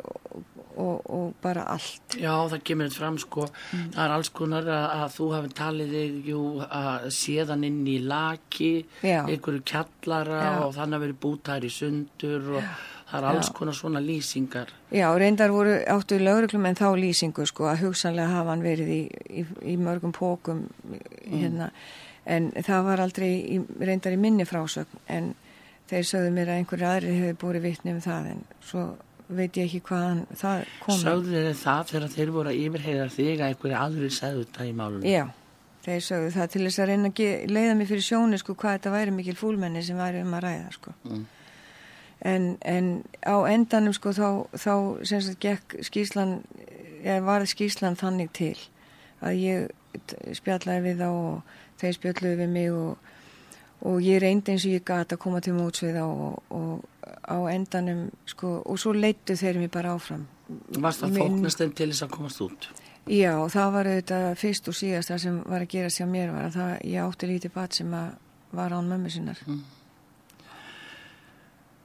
og, 0.78 1.10
og, 1.10 1.34
bara 1.42 1.66
allt 1.74 2.16
Já, 2.18 2.34
það 2.50 2.64
kemur 2.66 2.90
þetta 2.90 3.02
fram 3.02 3.20
sko 3.22 3.46
mm. 3.48 3.84
það 3.96 4.04
er 4.06 4.14
alls 4.16 4.32
konar 4.34 4.70
að, 4.70 4.86
að 4.96 5.14
þú 5.18 5.28
hafi 5.34 5.52
talið 5.60 5.94
þig 5.98 6.30
jú, 6.32 6.42
að 6.66 7.08
séðan 7.18 7.68
inn 7.68 7.82
í 7.90 7.98
laki, 8.04 8.72
Já. 9.06 9.20
einhverju 9.22 9.64
kjallara 9.70 10.40
Já. 10.42 10.52
og 10.66 10.74
þannig 10.78 10.98
að 10.98 11.06
veri 11.06 11.20
bútæri 11.26 11.74
sundur 11.74 12.50
og 12.56 12.62
Já. 12.62 12.72
það 13.12 13.20
er 13.20 13.30
alls 13.32 13.52
konar 13.60 13.78
svona 13.78 14.04
lýsingar 14.04 14.74
Já, 14.94 15.08
reyndar 15.18 15.54
voru 15.54 15.78
áttu 15.96 16.22
lögreglum 16.22 16.70
en 16.70 16.80
þá 16.80 16.88
lýsingu 17.00 17.48
sko 17.50 17.70
að 17.72 17.86
hugsanlega 17.88 18.40
hafa 18.40 18.56
hann 18.56 18.66
verið 18.66 18.96
í, 18.96 19.04
í, 19.30 19.46
í 19.74 19.78
mörgum 19.82 20.16
pókum 20.16 20.66
mm. 20.90 21.38
hérna, 21.38 21.72
en 22.26 22.52
það 22.62 22.90
var 22.90 23.06
aldrei 23.06 23.32
í, 23.58 23.62
reyndar 23.82 24.16
í 24.16 24.22
minni 24.22 24.48
frásögn 24.50 25.06
en 25.12 25.34
þeir 25.94 26.10
sögðu 26.10 26.34
mér 26.34 26.52
að 26.52 26.62
einhverju 26.62 26.90
aðri 26.90 27.18
hefur 27.20 27.40
búið 27.44 27.66
vittni 27.68 27.94
um 27.94 28.02
það 28.04 28.30
en 28.34 28.42
svo 28.64 28.86
veit 29.34 29.58
ég 29.58 29.70
ekki 29.70 29.82
hvaðan 29.88 30.26
það 30.38 30.66
kom 30.84 31.00
Sögðu 31.00 31.46
þeir 31.46 31.60
það 31.62 31.86
þegar 31.92 32.12
þeir 32.16 32.34
voru 32.34 32.52
að 32.52 32.60
yfirheyða 32.64 33.08
þig 33.14 33.34
að 33.38 33.46
einhverju 33.48 33.78
aðri 33.80 34.10
segðu 34.14 34.44
þetta 34.44 34.68
í 34.68 34.74
málunum? 34.80 35.08
Já, 35.08 35.24
þeir 35.86 36.04
sögðu 36.08 36.34
það 36.36 36.52
til 36.54 36.64
þess 36.66 36.82
að 36.84 36.92
reyna 36.92 37.14
að 37.14 37.54
leiða 37.54 37.78
mig 37.80 37.90
fyrir 37.92 38.06
sjónu 38.08 38.42
sko 38.42 38.58
hvað 38.58 38.78
þetta 38.78 38.94
væri 38.98 39.16
mikil 39.16 39.38
fúlmenni 39.40 39.86
sem 39.86 40.02
væri 40.02 40.24
um 40.24 40.36
að 40.38 40.46
ræða 40.48 40.74
sko 40.78 40.96
mm. 41.04 41.24
en, 42.34 42.50
en 42.76 42.92
á 43.24 43.36
endanum 43.54 43.96
sko 43.96 44.14
þá, 44.18 44.28
þá 44.54 44.74
sem 45.10 45.24
sagt 45.24 45.42
gekk 45.44 45.80
skýslan 45.88 46.38
eða 47.04 47.24
var 47.28 47.48
skýslan 47.50 48.00
þannig 48.00 48.32
til 48.36 48.56
að 49.24 49.40
ég 49.40 50.36
spjallaði 50.36 50.88
við 50.88 51.04
þá 51.04 51.10
og 51.10 51.58
þeir 51.82 51.98
spjalluði 52.00 52.40
við 52.44 52.54
mig 52.54 52.72
og 52.76 53.12
og 53.84 54.00
ég 54.04 54.22
reyndi 54.24 54.54
eins 54.54 54.66
og 54.68 54.76
ég 54.78 54.86
gata 54.88 55.18
að 55.18 55.24
koma 55.26 55.42
til 55.44 55.56
mótsvið 55.58 56.00
og, 56.04 56.40
og 56.56 56.86
á 57.28 57.38
endanum 57.52 58.08
sko 58.30 58.56
og 58.62 58.80
svo 58.80 58.94
leittu 58.96 59.36
þeir 59.40 59.60
mér 59.60 59.72
bara 59.74 59.94
áfram. 59.98 60.26
Varst 60.80 61.04
það 61.04 61.20
fóknast 61.20 61.62
þeim 61.62 61.76
til 61.76 61.90
þess 61.92 62.06
að 62.06 62.16
komast 62.16 62.44
út? 62.46 62.70
Já, 63.12 63.34
það 63.52 63.72
var 63.76 63.90
auðvitað 63.92 64.26
fyrst 64.40 64.68
og 64.72 64.76
síðast 64.80 65.12
það 65.12 65.24
sem 65.26 65.40
var 65.44 65.64
að 65.66 65.72
gera 65.76 65.92
sér 65.92 66.08
mér 66.08 66.30
var 66.32 66.46
að 66.48 66.60
það, 66.60 66.74
ég 66.88 67.08
átti 67.08 67.30
lítið 67.32 67.56
bat 67.56 67.80
sem 67.80 67.96
að 68.00 68.12
var 68.54 68.76
án 68.78 68.92
mömmu 68.92 69.12
sinnar. 69.12 69.42
Mm. 69.48 69.64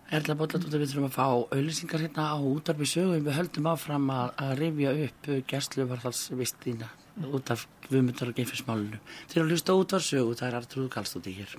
Erla 0.08 0.36
Bóllatóttur, 0.38 0.80
við 0.80 0.92
þurfum 0.92 1.08
að 1.08 1.16
fá 1.18 1.26
auðlýsingar 1.28 2.04
hérna 2.06 2.28
á 2.32 2.36
útarpi 2.40 2.86
sögum 2.88 3.26
við 3.26 3.34
höldum 3.36 3.66
áfram 3.68 4.06
að, 4.14 4.30
að 4.40 4.52
rifja 4.62 4.94
upp 5.04 5.28
gæsluvarðalsvistina 5.50 6.88
út 7.28 7.52
af 7.52 7.66
vumundar 7.90 8.30
og 8.30 8.38
geimfismálunu 8.38 9.02
Þeir 9.28 9.42
eru 9.42 9.44
að 9.44 9.52
hlusta 9.52 9.76
út 9.76 9.92
á 9.92 9.98
sögu, 9.98 10.38
það 10.38 10.48
er 10.48 10.56
Artrúð 10.62 10.88
Kallstóti 10.94 11.34
hér 11.36 11.58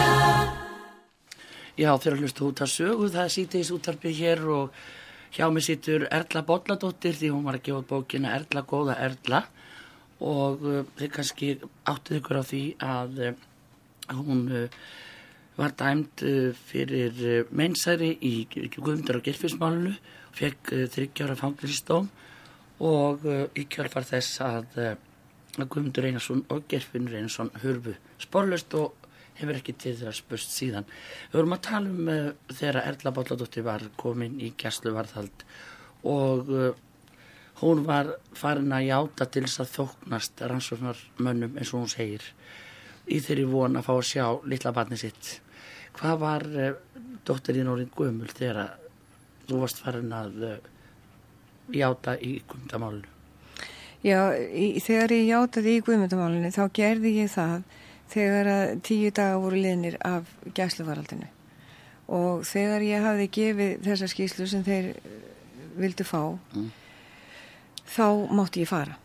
Já, 1.81 1.95
þeir 1.97 2.13
að 2.13 2.19
hlusta 2.21 2.43
út 2.45 2.59
að 2.61 2.69
sögu, 2.75 3.07
það 3.09 3.23
er 3.23 3.31
sítiðis 3.33 3.69
útarpið 3.73 4.17
hér 4.19 4.41
og 4.53 4.81
hjá 5.33 5.47
mig 5.49 5.63
sittur 5.65 6.03
Erla 6.13 6.43
Bolladóttir 6.45 7.15
því 7.17 7.31
hún 7.33 7.47
var 7.47 7.57
að 7.57 7.63
gefa 7.65 7.85
bókina 7.89 8.33
Erla 8.35 8.61
góða 8.69 8.97
Erla. 9.01 9.39
Og 10.21 10.61
uh, 10.61 10.83
þeir 10.99 11.13
kannski 11.15 11.49
áttið 11.89 12.19
ykkur 12.19 12.37
á 12.37 12.43
því 12.45 12.61
að 12.85 13.21
uh, 13.25 13.31
hún 14.19 14.43
uh, 14.53 14.83
var 15.57 15.73
dæmt 15.79 16.21
uh, 16.27 16.51
fyrir 16.69 17.17
uh, 17.17 17.49
meinsæri 17.49 18.11
í 18.29 18.35
Guðmundar 18.51 19.17
og 19.17 19.25
Gerfismálunu, 19.25 19.95
fekk 20.37 20.75
uh, 20.77 20.85
þryggjára 20.93 21.39
fangilistóm 21.39 22.11
og 22.81 23.25
í 23.57 23.67
kjálfar 23.69 24.05
þess 24.09 24.39
að 24.41 24.77
Guðmundur 25.59 26.07
Einarsson 26.09 26.39
og 26.49 26.63
Gerfinur 26.69 27.13
Einarsson 27.19 27.51
hurfu 27.61 27.93
sporlust 28.21 28.73
og 28.73 29.00
hefur 29.41 29.57
ekki 29.59 29.75
til 29.79 29.95
þeirra 29.99 30.13
spust 30.15 30.53
síðan. 30.55 30.87
Við 31.31 31.39
vorum 31.39 31.55
að 31.57 31.63
tala 31.67 31.91
um 31.91 32.09
uh, 32.11 32.31
þegar 32.51 32.79
Erla 32.83 33.13
Bolladóttir 33.17 33.65
var 33.67 33.85
komin 33.99 34.39
í 34.41 34.51
gæslu 34.59 34.93
varðhald 34.95 35.45
og 36.07 36.51
uh, 36.55 36.71
hún 37.61 37.85
var 37.85 38.15
farin 38.37 38.73
að 38.73 38.87
játa 38.87 39.29
til 39.29 39.45
þess 39.45 39.63
að 39.63 39.73
þóknast 39.75 40.43
rannsóknarmönnum 40.51 41.57
eins 41.57 41.73
og 41.73 41.83
hún 41.83 41.93
segir 41.93 42.25
í 43.11 43.21
þeirri 43.21 43.47
von 43.49 43.77
að 43.77 43.87
fá 43.87 43.93
að 43.97 44.07
sjá 44.11 44.25
litla 44.49 44.73
barni 44.75 44.99
sitt. 45.01 45.37
Hvað 45.97 46.21
var 46.25 46.47
uh, 46.51 46.75
dóttirinn 47.27 47.69
orðin 47.69 47.93
Guðmul 47.95 48.31
þegar 48.33 48.77
þú 49.49 49.63
varst 49.65 49.81
farin 49.83 50.13
að 50.15 50.45
játa 51.75 52.15
í 52.17 52.37
guðmundamálinu? 52.47 53.17
Já, 54.01 54.33
í, 54.33 54.79
þegar 54.81 55.13
ég 55.13 55.27
játaði 55.29 55.75
í 55.77 55.81
guðmundamálinu 55.85 56.49
þá 56.53 56.63
gerði 56.73 57.11
ég 57.19 57.27
það 57.29 57.59
þegar 58.11 58.49
að 58.51 58.73
tíu 58.87 59.11
daga 59.15 59.39
voru 59.41 59.59
liðnir 59.61 59.97
af 60.05 60.29
gæsluvaraldinu. 60.57 61.29
Og 62.11 62.43
þegar 62.47 62.83
ég 62.83 63.05
hafði 63.05 63.27
gefið 63.37 63.85
þessa 63.85 64.09
skýslu 64.11 64.47
sem 64.51 64.65
þeir 64.67 64.89
eh, 64.91 65.13
vildu 65.79 66.05
fá 66.07 66.21
mm. 66.33 66.67
þá 67.95 68.07
mátti 68.35 68.65
ég 68.65 68.71
fara. 68.71 68.97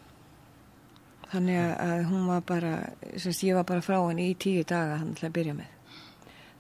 Þannig 1.31 1.59
að 1.83 2.05
hún 2.11 2.27
var 2.31 2.43
bara 2.47 2.75
semst 3.19 3.45
ég 3.47 3.59
var 3.59 3.67
bara 3.67 3.85
frá 3.85 3.99
henni 3.99 4.31
í 4.31 4.39
tíu 4.39 4.63
daga 4.67 5.01
hann 5.03 5.15
til 5.19 5.29
að 5.29 5.37
byrja 5.39 5.57
með. 5.59 5.73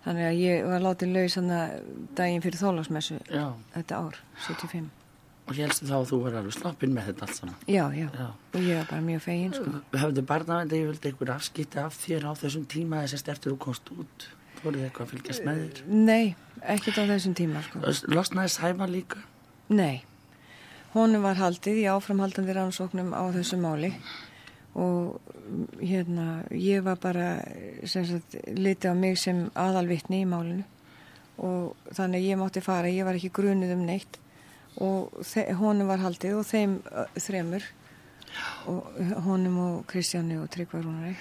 Þannig 0.06 0.28
að 0.28 0.42
ég 0.42 0.68
var 0.70 0.84
látið 0.84 1.16
laus 1.16 1.38
daginn 2.18 2.44
fyrir 2.44 2.62
þólasmessu 2.62 3.18
þetta 3.74 4.02
ár, 4.04 4.22
75 4.46 4.95
Og 5.46 5.54
helstu 5.54 5.86
þá 5.86 5.94
að 6.00 6.08
þú 6.10 6.16
verður 6.24 6.38
alveg 6.40 6.54
sloppin 6.56 6.94
með 6.96 7.04
þetta 7.10 7.26
allt 7.26 7.36
saman. 7.38 7.58
Já, 7.70 7.84
já, 7.94 8.06
Já. 8.18 8.26
og 8.54 8.60
ég 8.66 8.80
var 8.80 8.88
bara 8.90 9.04
mjög 9.06 9.20
fegin 9.22 9.52
sko. 9.54 9.74
Hafðu 9.94 10.24
barnavendi, 10.26 10.80
ég 10.82 10.88
vildi 10.90 11.12
einhver 11.12 11.30
afskipti 11.36 11.78
af 11.78 11.94
þér 12.00 12.26
á 12.26 12.32
þessum 12.40 12.64
tíma 12.66 13.04
þess 13.04 13.22
að 13.22 13.30
eftir 13.36 13.54
þú 13.54 13.58
komst 13.66 13.92
út. 13.94 14.26
Voruð 14.64 14.80
þið 14.80 14.88
eitthvað 14.88 15.06
að 15.06 15.12
fylgjast 15.14 15.46
með 15.46 15.62
þér? 15.62 15.80
Nei, 16.10 16.34
ekkert 16.74 16.98
á 16.98 17.04
þessum 17.12 17.36
tíma 17.38 17.62
sko. 17.62 17.84
Losnaði 18.10 18.52
Sæma 18.56 18.88
líka? 18.90 19.22
Nei, 19.70 20.02
honum 20.96 21.22
var 21.22 21.38
haldið 21.38 21.78
í 21.84 21.86
áframhaldandi 21.94 22.56
rannsóknum 22.56 23.14
á 23.14 23.22
þessu 23.36 23.60
máli 23.62 23.92
og 24.76 25.20
hérna, 25.80 26.42
ég 26.50 26.82
var 26.84 26.98
bara 27.00 27.28
litið 28.50 28.90
á 28.90 28.94
mig 28.98 29.16
sem 29.22 29.46
aðalvitni 29.54 30.24
í 30.24 30.28
málinu 30.28 30.64
og 31.38 31.76
þannig 31.94 32.26
ég 32.32 32.40
mátti 32.40 32.62
fara, 32.64 32.90
ég 32.90 33.06
var 33.06 33.14
ekki 33.16 33.30
grunuð 33.36 33.76
um 33.76 33.84
neitt 33.86 34.18
og 34.82 35.20
honum 35.60 35.90
var 35.90 36.02
haldið 36.04 36.38
og 36.40 36.46
þeim 36.48 36.78
þremur 37.16 37.66
og 38.68 38.96
honum 39.24 39.58
og 39.64 39.76
Kristjáni 39.88 40.38
og 40.40 40.50
Tryggvar 40.52 40.84
Rúnari. 40.84 41.14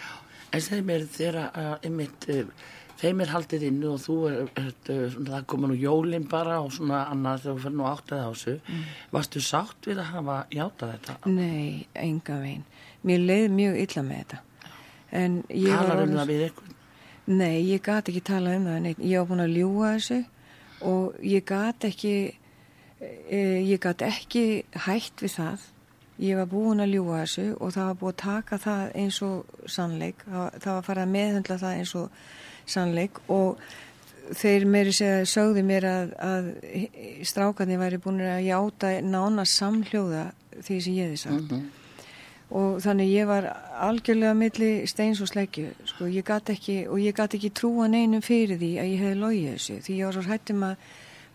En 0.52 0.64
þeim 0.64 0.90
er 0.92 1.06
þeirra 1.12 1.46
uh, 1.52 1.76
einmitt, 1.84 2.28
þeim 3.00 3.24
er 3.24 3.32
haldið 3.32 3.66
innu 3.70 3.94
og 3.94 4.02
þú 4.04 4.18
er, 4.30 4.38
er, 4.60 4.70
er 4.94 5.16
það 5.18 5.48
koma 5.52 5.70
nú 5.72 5.78
jólinn 5.80 6.28
bara 6.32 6.60
og 6.64 6.74
svona 6.76 7.06
annað 7.12 7.46
þegar 7.46 7.58
þú 7.58 7.66
fyrir 7.66 7.78
nú 7.80 7.88
áttað 7.90 8.24
á 8.24 8.30
þessu. 8.32 8.56
Varstu 9.16 9.44
sátt 9.44 9.90
við 9.90 10.04
að 10.04 10.12
hafa 10.14 10.38
játað 10.56 10.94
þetta? 10.96 11.18
Nei, 11.32 11.88
enga 12.06 12.40
veginn. 12.44 12.68
Mér 13.06 13.28
leið 13.30 13.50
mjög 13.60 13.82
illa 13.84 14.06
með 14.06 14.24
þetta. 14.24 14.42
Talar 15.16 16.06
um 16.06 16.16
það 16.16 16.32
við 16.32 16.48
eitthvað? 16.48 16.72
Nei, 17.26 17.56
ég 17.66 17.82
gat 17.82 18.10
ekki 18.12 18.22
talað 18.22 18.60
um 18.60 18.66
það 18.70 18.82
neitt. 18.86 19.00
Ég 19.02 19.22
var 19.22 19.30
búin 19.32 19.44
að 19.46 19.56
ljúga 19.58 19.94
þessu 19.96 20.20
og 20.86 21.16
ég 21.26 21.46
gat 21.48 21.88
ekki 21.88 22.16
ég 23.02 23.80
gat 23.84 24.02
ekki 24.02 24.64
hætt 24.86 25.22
við 25.26 25.34
það. 25.40 25.60
Ég 26.24 26.38
var 26.40 26.46
búin 26.48 26.80
að 26.80 26.94
ljúga 26.96 27.24
þessu 27.26 27.48
og 27.60 27.74
það 27.76 27.86
var 27.90 27.98
búin 28.00 28.14
að 28.14 28.22
taka 28.24 28.58
það 28.64 28.84
eins 28.96 29.22
og 29.22 29.46
sannleik. 29.68 30.22
Það, 30.26 30.38
var- 30.40 30.60
var 30.66 30.82
farið 30.88 31.04
að 31.04 31.12
meðhendla 31.16 31.58
það 31.60 31.80
eins 31.80 31.96
og 31.96 32.10
sannleik 32.66 33.20
og 33.30 33.58
þeir 34.34 34.66
meiri 34.66 34.94
segja 34.96 35.26
sögðu 35.30 35.64
mér 35.68 35.84
að, 35.86 36.14
að 36.18 36.48
strákarnir 37.28 37.78
væri 37.84 38.00
búin 38.02 38.22
að 38.26 38.46
játa 38.48 38.94
nána 39.06 39.44
samhljóða 39.46 40.32
því 40.64 40.80
sem 40.82 40.94
ég 40.94 41.10
hefði 41.12 41.18
sagt 41.20 41.52
Mhm. 41.52 41.68
og 42.56 42.80
þannig 42.82 43.12
ég 43.12 43.28
var 43.28 43.44
algjörlega 43.82 44.34
milli 44.34 44.88
steins 44.88 45.22
og 45.22 45.28
sleggju 45.28 45.68
sko, 45.86 46.06
ég 46.08 46.24
gat 46.24 46.46
ekki, 46.50 46.88
og 46.88 46.98
ég 47.00 47.14
gat 47.14 47.34
ekki 47.34 47.52
trúa 47.52 47.88
neinum 47.90 48.22
fyrir 48.22 48.58
því 48.58 48.72
að 48.80 48.90
ég 48.94 49.00
hefði 49.04 49.20
logið 49.20 49.54
þessu 49.54 49.78
því 49.84 49.98
ég 50.00 50.06
var 50.06 50.14
svo 50.14 50.22
hrættum 50.30 50.64
að, 50.64 50.76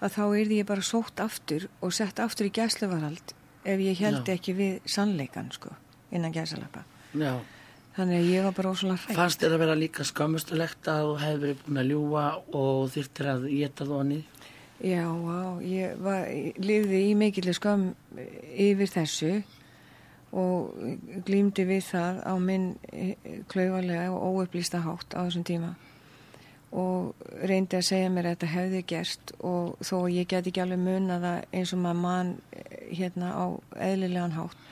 að 0.00 0.16
þá 0.16 0.24
yrði 0.40 0.60
ég 0.60 0.68
bara 0.68 0.84
sótt 0.84 1.20
aftur 1.22 1.68
og 1.84 1.94
sett 1.94 2.20
aftur 2.22 2.48
í 2.48 2.54
gæsluvarhald 2.56 3.34
ef 3.64 3.84
ég 3.84 4.00
held 4.00 4.24
Já. 4.24 4.34
ekki 4.36 4.56
við 4.56 4.88
sannleikan 4.88 5.50
sko, 5.52 5.72
innan 6.10 6.34
gæsalappa 6.34 6.84
þannig 7.96 8.16
að 8.16 8.28
ég 8.30 8.46
var 8.46 8.56
bara 8.56 8.72
ósvonlega 8.72 9.04
hrætt 9.04 9.18
Fannst 9.18 9.42
þér 9.42 9.56
að 9.56 9.62
vera 9.64 9.78
líka 9.78 10.06
skömmustulegt 10.08 10.90
að 10.90 11.06
þú 11.06 11.14
hefði 11.24 11.40
verið 11.44 11.64
búin 11.66 11.82
að 11.82 11.90
ljúa 11.90 12.26
og 12.62 12.82
þyrftir 12.94 13.30
að 13.34 13.48
geta 13.52 13.88
þóni? 13.88 14.20
Já, 14.80 15.04
á, 15.04 15.60
ég 15.60 15.98
var, 16.00 16.28
lifði 16.56 17.00
í 17.10 17.16
mikilvæg 17.20 17.58
skömm 17.58 17.90
yfir 18.56 18.92
þessu 18.94 19.32
og 20.40 20.70
glýmdi 21.26 21.66
við 21.68 21.82
það 21.90 22.20
á 22.24 22.34
minn 22.40 22.66
eh, 22.94 23.16
klaufalega 23.50 24.08
og 24.14 24.38
óupplýsta 24.40 24.80
hátt 24.84 25.18
á 25.18 25.26
þessum 25.26 25.44
tíma 25.44 25.74
og 26.70 27.24
reyndi 27.42 27.78
að 27.78 27.86
segja 27.88 28.10
mér 28.12 28.28
að 28.28 28.34
þetta 28.36 28.50
hefði 28.54 28.82
gerst 28.92 29.32
og 29.38 29.78
þó 29.82 29.94
að 30.00 30.12
ég 30.14 30.28
get 30.30 30.46
ekki 30.46 30.62
alveg 30.62 30.82
muna 30.84 31.16
það 31.22 31.56
eins 31.58 31.72
og 31.74 31.80
maður 31.82 32.02
mann 32.04 32.34
eh, 32.54 32.76
hérna 33.00 33.30
á 33.34 33.46
eðlilegan 33.88 34.36
hátt 34.36 34.68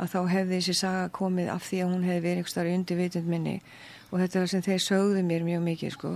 að 0.00 0.14
þá 0.14 0.20
hefði 0.32 0.54
þessi 0.58 0.76
saga 0.78 1.10
komið 1.12 1.50
af 1.52 1.66
því 1.66 1.82
að 1.82 1.92
hún 1.92 2.06
hefði 2.08 2.22
verið 2.24 2.40
einhver 2.40 2.54
starf 2.54 2.76
undir 2.76 3.00
vitund 3.02 3.28
minni 3.28 3.58
og 4.10 4.22
þetta 4.22 4.40
var 4.40 4.52
sem 4.52 4.64
þeir 4.64 4.86
sögðu 4.86 5.26
mér 5.28 5.44
mjög 5.44 5.66
mikið 5.66 5.94
sko 5.98 6.14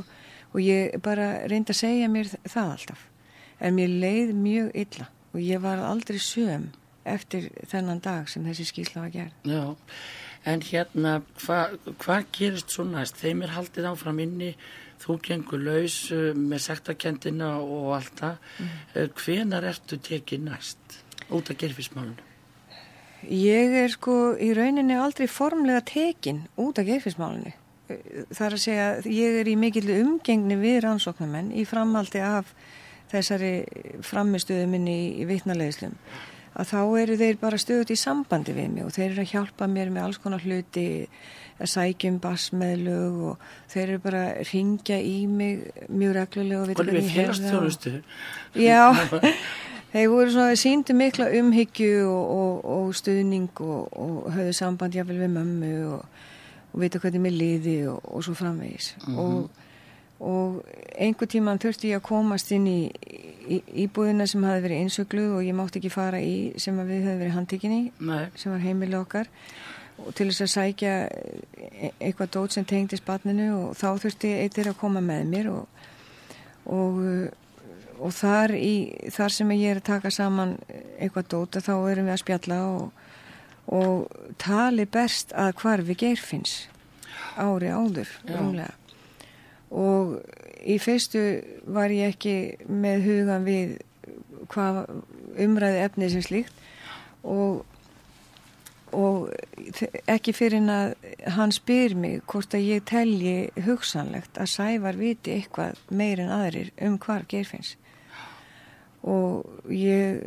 og 0.53 0.59
ég 0.63 0.97
bara 1.05 1.29
reyndi 1.51 1.75
að 1.75 1.83
segja 1.83 2.09
mér 2.09 2.33
það 2.49 2.73
alltaf 2.79 3.05
en 3.61 3.77
mér 3.77 3.93
leið 4.03 4.35
mjög 4.41 4.73
illa 4.87 5.11
og 5.35 5.41
ég 5.45 5.61
var 5.61 5.85
aldrei 5.85 6.19
söm 6.23 6.71
eftir 7.07 7.51
þennan 7.71 8.01
dag 8.03 8.31
sem 8.31 8.45
þessi 8.47 8.67
skýrsla 8.71 9.05
var 9.05 9.13
gerð. 9.15 9.35
Já, 9.47 9.77
en 10.49 10.65
hérna, 10.67 11.13
hvað 11.43 11.77
hva 12.03 12.19
gerist 12.35 12.75
svo 12.75 12.87
næst? 12.89 13.21
Þeim 13.21 13.45
er 13.47 13.55
haldið 13.55 13.91
áfram 13.93 14.23
inni, 14.25 14.55
þú 15.03 15.19
gengur 15.25 15.63
laus 15.63 15.99
uh, 16.15 16.31
með 16.37 16.65
sektakendina 16.69 17.57
og 17.63 17.93
allt 17.99 18.23
það. 18.23 18.47
Mm. 18.61 19.13
Hvenar 19.23 19.69
ertu 19.73 20.01
tekið 20.01 20.49
næst 20.51 21.03
út 21.35 21.51
af 21.51 21.61
gerfismálunum? 21.61 22.23
Ég 23.27 23.73
er 23.75 23.91
sko 23.91 24.37
í 24.39 24.53
rauninni 24.55 24.95
aldrei 24.95 25.27
formlega 25.27 25.81
tekin 25.89 26.45
út 26.61 26.79
af 26.79 26.87
geirfismálunni. 26.87 27.55
Það 27.89 28.45
er 28.47 28.55
að 28.55 28.63
segja, 28.63 28.87
ég 29.11 29.39
er 29.41 29.49
í 29.51 29.57
mikill 29.59 29.89
umgengni 29.95 30.59
við 30.59 30.81
rannsóknumenn 30.85 31.53
í 31.55 31.65
framhaldi 31.67 32.23
af 32.23 32.51
þessari 33.11 33.53
framistuðu 34.07 34.67
minni 34.71 34.97
í, 35.23 35.27
vitnalegislum. 35.27 35.95
Að 36.57 36.71
þá 36.71 36.81
eru 37.03 37.17
þeir 37.21 37.41
bara 37.41 37.61
stöðut 37.61 37.91
í 37.93 37.99
sambandi 38.01 38.55
við 38.57 38.71
mig 38.73 38.87
og 38.87 38.95
þeir 38.95 39.11
eru 39.11 39.25
að 39.27 39.33
hjálpa 39.35 39.69
mér 39.69 39.91
með 39.93 40.07
alls 40.07 40.21
konar 40.23 40.45
hluti 40.45 40.87
að 41.57 41.71
sækjum 41.73 42.17
bassmeðlug 42.25 43.19
og 43.31 43.45
þeir 43.73 43.85
eru 43.87 44.01
bara 44.05 44.23
að 44.31 44.51
ringja 44.53 44.99
í 45.01 45.17
mig 45.29 45.67
mjög 45.89 46.15
reglulega 46.17 46.63
og 46.63 46.71
vita 46.71 46.85
er 46.85 46.91
hvernig 46.91 47.05
ég 47.05 47.13
hef 47.13 47.17
það. 47.17 47.43
félagstjónustu? 47.43 47.93
Já, 48.61 48.85
þeir 49.93 50.09
voru 50.13 50.33
svona, 50.33 50.57
síndu 50.61 50.97
mikla 50.97 51.29
umhyggju 51.41 51.93
og, 52.09 52.25
og, 52.39 52.65
og 52.77 52.97
stuðning 53.01 53.63
og, 53.65 53.93
og 53.93 54.33
höfðu 54.37 54.57
samband 54.57 54.97
jáfnvel 54.97 55.23
við 55.25 55.33
mömmu 55.37 55.75
og, 55.93 56.19
og 56.73 56.83
vita 56.85 57.01
hvernig 57.05 57.25
mér 57.25 57.37
liði 57.37 57.79
og, 57.93 58.01
og 58.05 58.25
svo 58.25 58.37
framvegis. 58.37 58.95
og, 59.13 59.49
og 60.21 60.63
einhver 60.97 61.29
tíman 61.29 61.61
þurfti 61.61 61.93
ég 61.93 62.01
að 62.01 62.07
komast 62.09 62.53
inn 62.57 62.67
í, 62.71 62.81
í 63.53 63.61
íbúðina 63.85 64.27
sem 64.29 64.45
hafi 64.47 64.65
verið 64.65 64.85
einsögluð 64.85 65.35
og 65.37 65.45
ég 65.45 65.57
mátti 65.57 65.81
ekki 65.81 65.93
fara 65.93 66.21
í 66.25 66.37
sem 66.61 66.77
við 66.81 67.05
höfum 67.05 67.21
verið 67.21 67.35
handtíkin 67.37 67.75
í, 67.77 67.81
Nei, 68.01 68.29
sem 68.39 68.55
var 68.55 68.63
heimili 68.65 68.97
okkar. 68.97 69.29
Og 69.97 70.13
til 70.17 70.29
þess 70.29 70.45
að 70.45 70.53
sækja 70.53 70.95
e- 71.09 71.93
eitthvað 72.01 72.33
dót 72.37 72.57
sem 72.57 72.65
tengdist 72.69 73.05
barninu 73.05 73.49
og 73.57 73.77
þá 73.77 73.89
þurfti 74.05 74.33
eitthvað 74.43 74.73
að 74.73 74.79
koma 74.81 75.03
með 75.05 75.29
mér 75.33 75.51
og, 75.53 75.83
og, 76.65 77.01
uh, 77.01 78.01
og 78.01 78.13
þar, 78.17 78.57
í, 78.57 78.75
þar 79.13 79.37
sem 79.37 79.53
ég 79.57 79.75
er 79.75 79.81
að 79.81 79.89
taka 79.89 80.13
saman 80.13 80.57
eitthvað 80.99 81.31
dót 81.33 81.61
þá 81.61 81.75
erum 81.77 82.09
við 82.09 82.17
að 82.17 82.23
spjalla 82.25 82.63
og, 82.73 83.05
og 83.73 84.33
tali 84.41 84.89
berst 84.89 85.33
að 85.37 85.55
hvarfi 85.63 85.97
geirfinns 86.05 86.59
ári 87.37 87.73
áður 87.73 88.13
Já. 88.29 88.37
Og 89.71 90.19
í 90.67 90.79
fyrstu 90.83 91.23
var 91.75 91.95
ég 91.95 92.15
ekki 92.15 92.37
með 92.69 93.07
hugan 93.07 93.47
við 93.47 93.79
hvað 94.53 94.85
umræði 95.43 95.83
efni 95.87 96.11
sem 96.13 96.25
slíkt. 96.27 96.63
Og 97.27 97.65
og 98.97 99.33
ekki 100.09 100.33
fyrir 100.33 100.61
en 100.61 100.71
að 100.73 100.93
hann 101.37 101.53
spyr 101.53 101.97
mig 101.99 102.21
hvort 102.31 102.55
að 102.55 102.69
ég 102.69 102.85
telji 102.87 103.65
hugsanlegt 103.67 104.39
að 104.39 104.53
Sævar 104.53 104.97
viti 104.97 105.35
eitthvað 105.35 105.81
meir 105.91 106.23
en 106.23 106.31
aðrir 106.33 106.71
um 106.87 106.95
hvar 107.03 107.27
Geirfinns 107.29 107.75
og 109.07 109.71
ég 109.71 110.23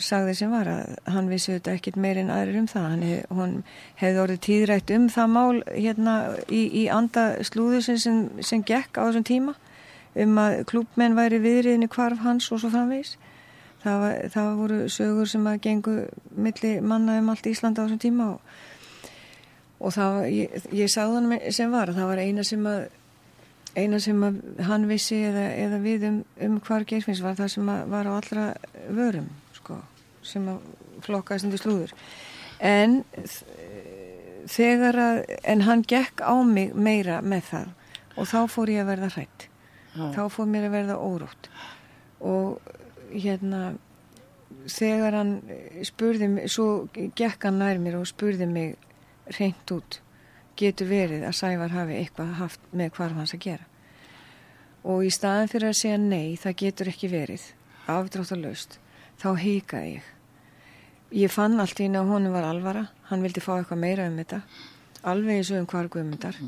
sagði 0.00 0.34
sem 0.38 0.52
var 0.52 0.68
að 0.70 0.96
hann 1.12 1.28
vissi 1.28 1.52
þetta 1.52 1.74
ekkit 1.76 1.98
meir 2.00 2.20
en 2.20 2.30
aðrir 2.32 2.60
um 2.62 2.68
það. 2.70 3.02
Hef, 3.04 3.32
hann 3.36 3.56
hefði 4.00 4.22
orðið 4.22 4.42
tíðrætt 4.46 4.92
um 4.96 5.08
það 5.12 5.32
mál 5.34 5.62
hérna 5.68 6.14
í, 6.48 6.62
í 6.82 6.84
anda 6.92 7.30
slúðu 7.44 7.82
sem, 7.84 7.98
sem, 8.00 8.20
sem 8.40 8.64
gekk 8.64 8.96
á 8.96 9.08
þessum 9.08 9.26
tíma 9.28 9.56
um 10.18 10.38
að 10.40 10.62
klúbmenn 10.70 11.18
væri 11.18 11.40
viðriðinni 11.42 11.90
hvarf 11.92 12.22
hans 12.24 12.48
og 12.52 12.62
svo 12.62 12.72
framvegis. 12.72 13.16
Það, 13.82 14.06
það 14.34 14.48
voru 14.58 14.78
sögur 14.90 15.28
sem 15.30 15.44
að 15.46 15.60
gengu 15.68 15.98
milli 16.34 16.72
manna 16.82 17.18
um 17.20 17.28
allt 17.30 17.46
Íslanda 17.46 17.84
á 17.84 17.86
þessum 17.86 18.00
tíma 18.02 18.30
og, 18.32 18.56
og 19.78 19.94
það, 19.94 20.16
ég, 20.34 20.56
ég 20.74 20.90
sagði 20.90 21.20
hann 21.20 21.52
sem 21.54 21.76
var 21.76 21.92
að 21.92 22.00
það 22.00 22.10
var 22.10 22.24
eina 22.24 22.46
sem 22.46 22.66
að 22.66 22.88
eina 23.78 24.00
sem 24.02 24.20
hann 24.68 24.86
vissi 24.90 25.20
eða, 25.28 25.44
eða 25.66 25.80
við 25.84 26.06
um, 26.08 26.18
um 26.46 26.58
hvar 26.64 26.86
geirfinns 26.88 27.22
var 27.24 27.38
það 27.38 27.52
sem 27.54 27.70
var 27.92 28.10
á 28.10 28.12
allra 28.14 28.46
vörum 28.94 29.28
sko, 29.56 29.78
sem 30.26 30.46
að 30.50 30.62
flokkaðist 31.06 31.48
undir 31.48 31.62
slúður. 31.62 31.94
En 32.58 33.02
þegar 34.48 34.98
að 35.02 35.20
en 35.52 35.66
hann 35.68 35.84
gekk 35.86 36.24
á 36.24 36.34
mig 36.46 36.74
meira 36.74 37.20
með 37.22 37.50
það 37.52 37.74
og 38.18 38.30
þá 38.30 38.40
fór 38.50 38.72
ég 38.72 38.82
að 38.82 38.90
verða 38.92 39.10
hrætt 39.14 39.46
já, 39.94 40.06
þá 40.16 40.22
fór 40.34 40.50
mér 40.50 40.68
að 40.68 40.74
verða 40.78 40.98
órótt. 40.98 41.50
Og 42.18 42.58
hérna 43.12 43.62
þegar 44.68 45.16
hann 45.20 45.32
spurði 45.86 46.28
mig 46.32 46.52
svo 46.52 46.88
gekk 46.92 47.46
hann 47.46 47.60
nær 47.62 47.80
mér 47.82 48.00
og 48.00 48.08
spurði 48.10 48.48
mig 48.50 48.76
reynt 49.38 49.72
út 49.74 50.00
getur 50.58 50.90
verið 50.90 51.26
að 51.28 51.36
Sævar 51.38 51.72
hafi 51.72 51.98
eitthvað 52.00 52.38
haft 52.40 52.70
með 52.74 52.94
hvarf 52.96 53.20
hans 53.20 53.34
að 53.36 53.44
gera 53.46 53.67
og 54.84 55.06
í 55.06 55.10
staðin 55.12 55.50
fyrir 55.50 55.70
að 55.70 55.80
segja 55.80 55.98
nei 56.02 56.36
það 56.40 56.58
getur 56.62 56.90
ekki 56.92 57.10
verið. 57.12 57.44
Afdráttalöst 57.88 58.78
þá 59.18 59.28
hikaði 59.40 59.94
ég. 59.98 60.08
Ég 61.18 61.32
fann 61.32 61.56
allt 61.60 61.80
í 61.80 61.86
henni 61.86 62.00
að 62.00 62.12
honum 62.12 62.36
var 62.36 62.44
alvara. 62.44 62.84
Hann 63.08 63.24
vildi 63.24 63.40
fá 63.40 63.54
eitthvað 63.56 63.82
meira 63.82 64.08
um 64.10 64.18
þetta. 64.20 64.42
Alveg 65.08 65.40
eins 65.40 65.50
og 65.52 65.62
um 65.62 65.68
hvar 65.70 65.88
guðmyndar 65.92 66.38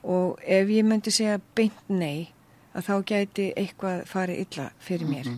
og 0.00 0.38
ef 0.40 0.70
ég 0.72 0.86
myndi 0.88 1.12
segja 1.12 1.36
beint 1.54 1.90
nei 1.92 2.30
að 2.72 2.86
þá 2.86 2.94
gæti 3.10 3.48
eitthvað 3.58 4.06
farið 4.08 4.44
illa 4.46 4.70
fyrir 4.80 5.10
mér. 5.10 5.28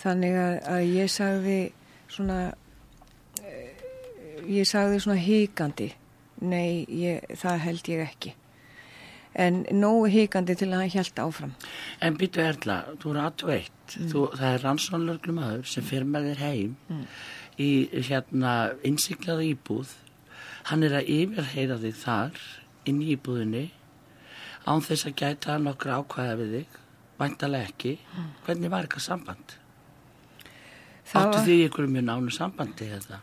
Þannig 0.00 0.38
að, 0.40 0.54
að 0.72 0.84
ég 0.88 1.12
sagði 1.12 1.58
svona 2.08 2.38
eh, 3.42 3.84
ég 4.48 4.68
sagði 4.68 5.02
svona 5.04 5.20
híkandi 5.20 5.90
nei, 6.44 6.84
ég, 6.88 7.24
það 7.38 7.60
held 7.68 7.92
ég 7.92 8.08
ekki 8.08 8.34
en 9.34 9.64
nógu 9.72 10.06
híkandi 10.12 10.54
til 10.56 10.68
að 10.70 10.80
hann 10.80 10.90
held 10.94 11.20
áfram 11.24 11.52
En 12.00 12.16
býtu 12.20 12.40
Erla, 12.44 12.76
þú 13.02 13.10
eru 13.14 13.22
81, 13.26 13.70
þú, 14.12 14.20
það 14.38 14.50
er 14.54 14.62
rannsónlörglum 14.64 15.38
aður 15.42 15.64
sem 15.66 15.82
fyrir 15.84 16.06
með 16.06 16.28
þér 16.30 16.42
heim 16.44 16.76
í 17.58 17.70
hérna 18.08 18.52
innsiklaða 18.84 19.44
íbúð. 19.48 19.90
Hann 20.70 20.82
er 20.82 20.94
að 21.00 21.10
yfirheyra 21.16 21.76
þig 21.82 21.94
þar 22.02 22.38
inn 22.90 23.02
í 23.02 23.10
íbúðinni 23.16 23.64
án 24.66 24.80
þess 24.86 25.06
að 25.10 25.14
gæta 25.20 25.58
nokkra 25.60 25.98
ákvæða 26.02 26.38
við 26.40 26.54
þig, 26.58 26.78
væntalega 27.20 27.68
ekki. 27.68 27.92
Hvernig 28.46 28.70
var 28.72 28.86
eitthvað 28.86 29.04
samband? 29.06 29.58
Það 31.04 31.20
Áttu 31.26 31.36
var- 31.38 31.44
því 31.46 31.56
ykkur 31.68 31.86
mjög 31.94 32.04
nánu 32.08 32.30
sambandi 32.32 32.86
eða? 32.96 33.18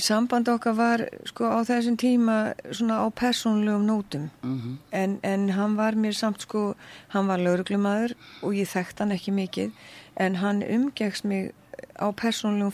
Samband 0.00 0.48
okkar 0.48 0.72
var 0.76 1.02
sko 1.28 1.44
á 1.52 1.60
þessum 1.68 1.96
tíma 2.00 2.54
svona 2.72 3.02
á 3.04 3.06
persónlegum 3.12 3.84
nótum 3.86 4.30
Mm 4.42 4.78
en, 4.92 5.18
en 5.22 5.48
hann 5.50 5.76
var 5.76 5.92
mér 5.94 6.12
samt 6.16 6.40
sko 6.40 6.74
hann 7.08 7.26
var 7.26 7.38
lauruglumadur 7.38 8.14
og 8.42 8.54
ég 8.54 8.68
þekkt 8.68 8.98
hann 9.00 9.12
ekki 9.12 9.32
mikið 9.32 9.70
en 10.16 10.34
hann 10.36 10.62
umgegst 10.62 11.24
mig 11.24 11.52
á 12.00 12.08
persónlegum 12.12 12.72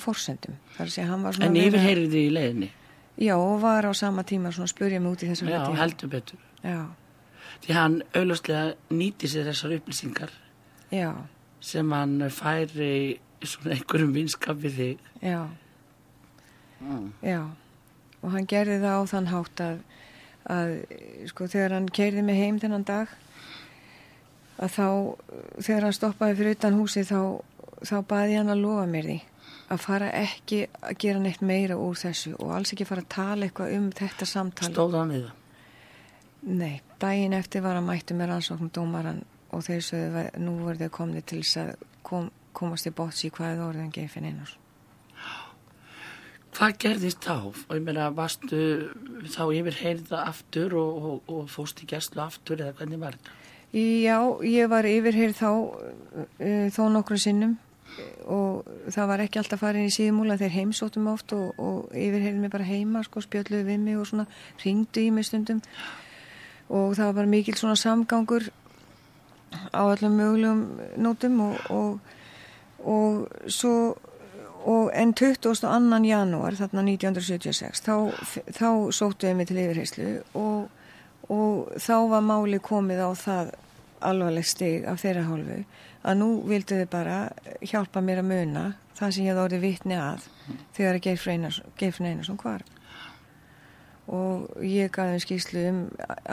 svona 1.33 1.47
En 1.47 1.57
yfirheyrið 1.57 2.11
þig 2.13 2.27
í 2.29 2.35
leiðinni? 2.35 2.71
já 3.19 3.35
og 3.37 3.61
var 3.63 3.83
á 3.87 3.93
sama 3.95 4.23
tíma 4.23 4.53
svona 4.53 4.65
að 4.71 4.75
spurja 4.77 5.01
mig 5.01 5.13
út 5.13 5.23
í 5.23 5.29
þessum 5.29 5.49
Já, 5.51 5.59
hluti. 5.65 5.79
heldur 5.81 6.09
betur. 6.09 6.39
já, 6.63 6.87
Því 7.67 7.73
hann 7.75 8.03
auðvitað 8.15 8.75
nýti 8.91 9.27
sér 9.27 9.49
þessar 9.51 9.75
upplýsingar 9.75 10.31
já, 10.93 11.11
sem 11.61 11.91
hann 11.93 12.21
færi 12.31 13.19
svona 13.43 13.75
einhverjum 13.75 14.13
vinskap 14.15 14.57
við 14.63 14.77
þig. 14.79 14.99
já, 15.23 15.47
Mm. 16.79 17.13
já 17.23 17.41
og 18.23 18.35
hann 18.35 18.47
gerði 18.51 18.81
það 18.83 18.99
á 18.99 19.03
þann 19.13 19.31
hátt 19.33 19.63
að, 19.63 19.81
að 20.51 20.75
sko 21.31 21.49
þegar 21.51 21.75
hann 21.77 21.89
keirði 21.95 22.25
mig 22.27 22.39
heim 22.39 22.61
þennan 22.63 22.87
dag 22.89 23.15
að 24.59 24.75
þá 24.75 24.87
þegar 25.63 25.87
hann 25.87 25.97
stoppaði 25.97 26.39
fyrir 26.39 26.59
utan 26.59 26.79
húsi 26.79 27.05
þá, 27.07 27.21
þá 27.87 27.97
baði 28.11 28.39
hann 28.41 28.53
að 28.55 28.63
lofa 28.65 28.87
mér 28.91 29.11
því 29.11 29.19
að 29.69 29.83
fara 29.85 30.09
ekki 30.17 30.63
að 30.81 30.95
gera 31.03 31.23
neitt 31.23 31.43
meira 31.45 31.77
úr 31.79 31.99
þessu 31.99 32.33
og 32.39 32.55
alls 32.57 32.73
ekki 32.73 32.87
fara 32.89 33.05
að 33.05 33.11
tala 33.15 33.49
eitthvað 33.49 33.75
um 33.77 33.91
þetta 33.99 34.29
samtal 34.29 34.71
Stóð 34.71 34.97
hann 34.99 35.13
við 35.13 35.27
það? 35.27 35.35
Nei, 36.49 36.81
daginn 37.03 37.35
eftir 37.37 37.65
var 37.65 37.77
hann 37.77 37.89
mættu 37.89 38.17
með 38.17 38.33
rannsóknum 38.33 38.71
dómaran 38.73 39.25
og 39.53 39.65
þeir 39.67 39.85
sögðu 39.85 40.23
að 40.23 40.39
nú 40.45 40.55
voru 40.63 40.81
þeir 40.81 40.95
komni 40.95 41.23
til 41.27 41.43
þess 41.43 41.61
að 41.65 41.71
kom, 42.07 42.31
komast 42.57 42.89
í 42.89 42.95
bóts 42.95 43.25
í 43.27 43.33
hvaðið 43.35 43.65
orðin 43.67 43.93
Geifin 43.93 44.29
Einars. 44.31 44.55
Hvað 46.59 46.79
gerðist 46.83 47.21
þá? 47.23 47.35
Og 47.55 47.75
ég 47.77 47.83
meina, 47.87 48.09
varstu 48.11 48.61
þá 49.31 49.43
yfir 49.55 49.77
heyrða 49.79 50.25
aftur 50.27 50.73
og, 50.75 51.05
og, 51.11 51.29
og 51.31 51.45
fóst 51.53 51.85
í 51.85 51.87
gæslu 51.87 52.19
aftur 52.25 52.65
eða 52.65 52.75
hvernig 52.81 52.99
var 52.99 53.15
þetta? 53.15 53.37
Já, 53.79 54.17
ég 54.49 54.67
var 54.73 54.89
yfirheyrð 54.89 55.37
þá 55.39 55.51
uh, 55.53 56.67
þó 56.75 56.83
nokkru 56.91 57.19
sinnum 57.21 57.59
og 58.27 58.67
það 58.91 59.09
var 59.13 59.23
ekki 59.23 59.39
alltaf 59.41 59.63
farin 59.63 59.87
í 59.87 59.93
síðmúla 59.95 60.39
þeir 60.41 60.55
heimsóttum 60.57 61.07
oft 61.13 61.33
og, 61.37 61.55
og 61.63 61.95
yfirheyrði 61.95 62.43
mig 62.43 62.53
bara 62.53 62.67
heima 62.67 63.05
sko, 63.07 63.23
spjölluðu 63.23 63.69
við 63.69 63.81
mig 63.85 64.01
og 64.01 64.09
svona 64.11 64.27
ringdu 64.65 65.05
í 65.05 65.13
mig 65.15 65.29
stundum 65.29 65.63
og 66.69 66.99
það 66.99 67.15
var 67.21 67.31
mikil 67.31 67.55
svona 67.61 67.79
samgangur 67.79 68.51
á 69.71 69.83
öllum 69.87 70.19
mögulegum 70.19 70.65
nótum 71.07 71.41
og, 71.71 72.13
og 72.83 73.47
svo 73.47 73.75
og 74.69 74.91
en 74.93 75.15
22. 75.17 76.01
janúar 76.09 76.57
þarna 76.59 76.85
1976 76.93 77.85
þá, 77.87 77.95
þá 78.53 78.69
sóttu 78.93 79.29
við 79.29 79.39
mig 79.39 79.49
til 79.49 79.61
yfirheyslu 79.63 80.11
og, 80.39 80.69
og 81.33 81.73
þá 81.81 81.97
var 82.13 82.27
máli 82.27 82.61
komið 82.61 83.05
á 83.05 83.11
það 83.17 83.55
alvarleg 84.09 84.47
stig 84.47 84.87
af 84.87 85.01
þeirra 85.03 85.27
hálfu 85.27 85.63
að 86.09 86.19
nú 86.21 86.29
vildu 86.47 86.83
þið 86.83 86.91
bara 86.93 87.21
hjálpa 87.65 88.03
mér 88.05 88.23
að 88.23 88.31
muna 88.33 88.65
það 88.99 89.15
sem 89.15 89.25
ég 89.27 89.33
hafði 89.33 89.45
orðið 89.47 89.65
vitni 89.65 89.99
að 89.99 90.27
þegar 90.77 90.99
að 90.99 91.07
Geirfinn 91.79 92.11
Einarsson 92.11 92.41
hvar 92.41 92.67
og 94.09 94.65
ég 94.65 94.93
gaf 94.95 95.11
þeim 95.13 95.23
skýslu 95.25 95.65
um 95.69 95.81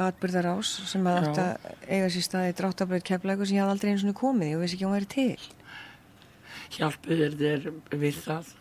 atbyrðarás 0.06 0.72
sem 0.92 1.08
átt 1.12 1.40
að 1.42 1.70
eiga 1.90 2.12
sér 2.14 2.28
staði 2.30 2.56
dráttabröð 2.60 3.04
keflæku 3.10 3.48
sem 3.48 3.58
ég 3.58 3.66
hafði 3.66 3.76
aldrei 3.76 3.92
eins 3.92 4.06
og 4.08 4.20
komið 4.20 4.56
og 4.56 4.64
vissi 4.64 4.78
ekki 4.78 4.88
hún 4.88 4.96
væri 4.96 5.12
til 5.12 5.48
Hjálpuður 6.74 7.36
þér 7.40 7.74
við 7.94 8.22
það? 8.26 8.54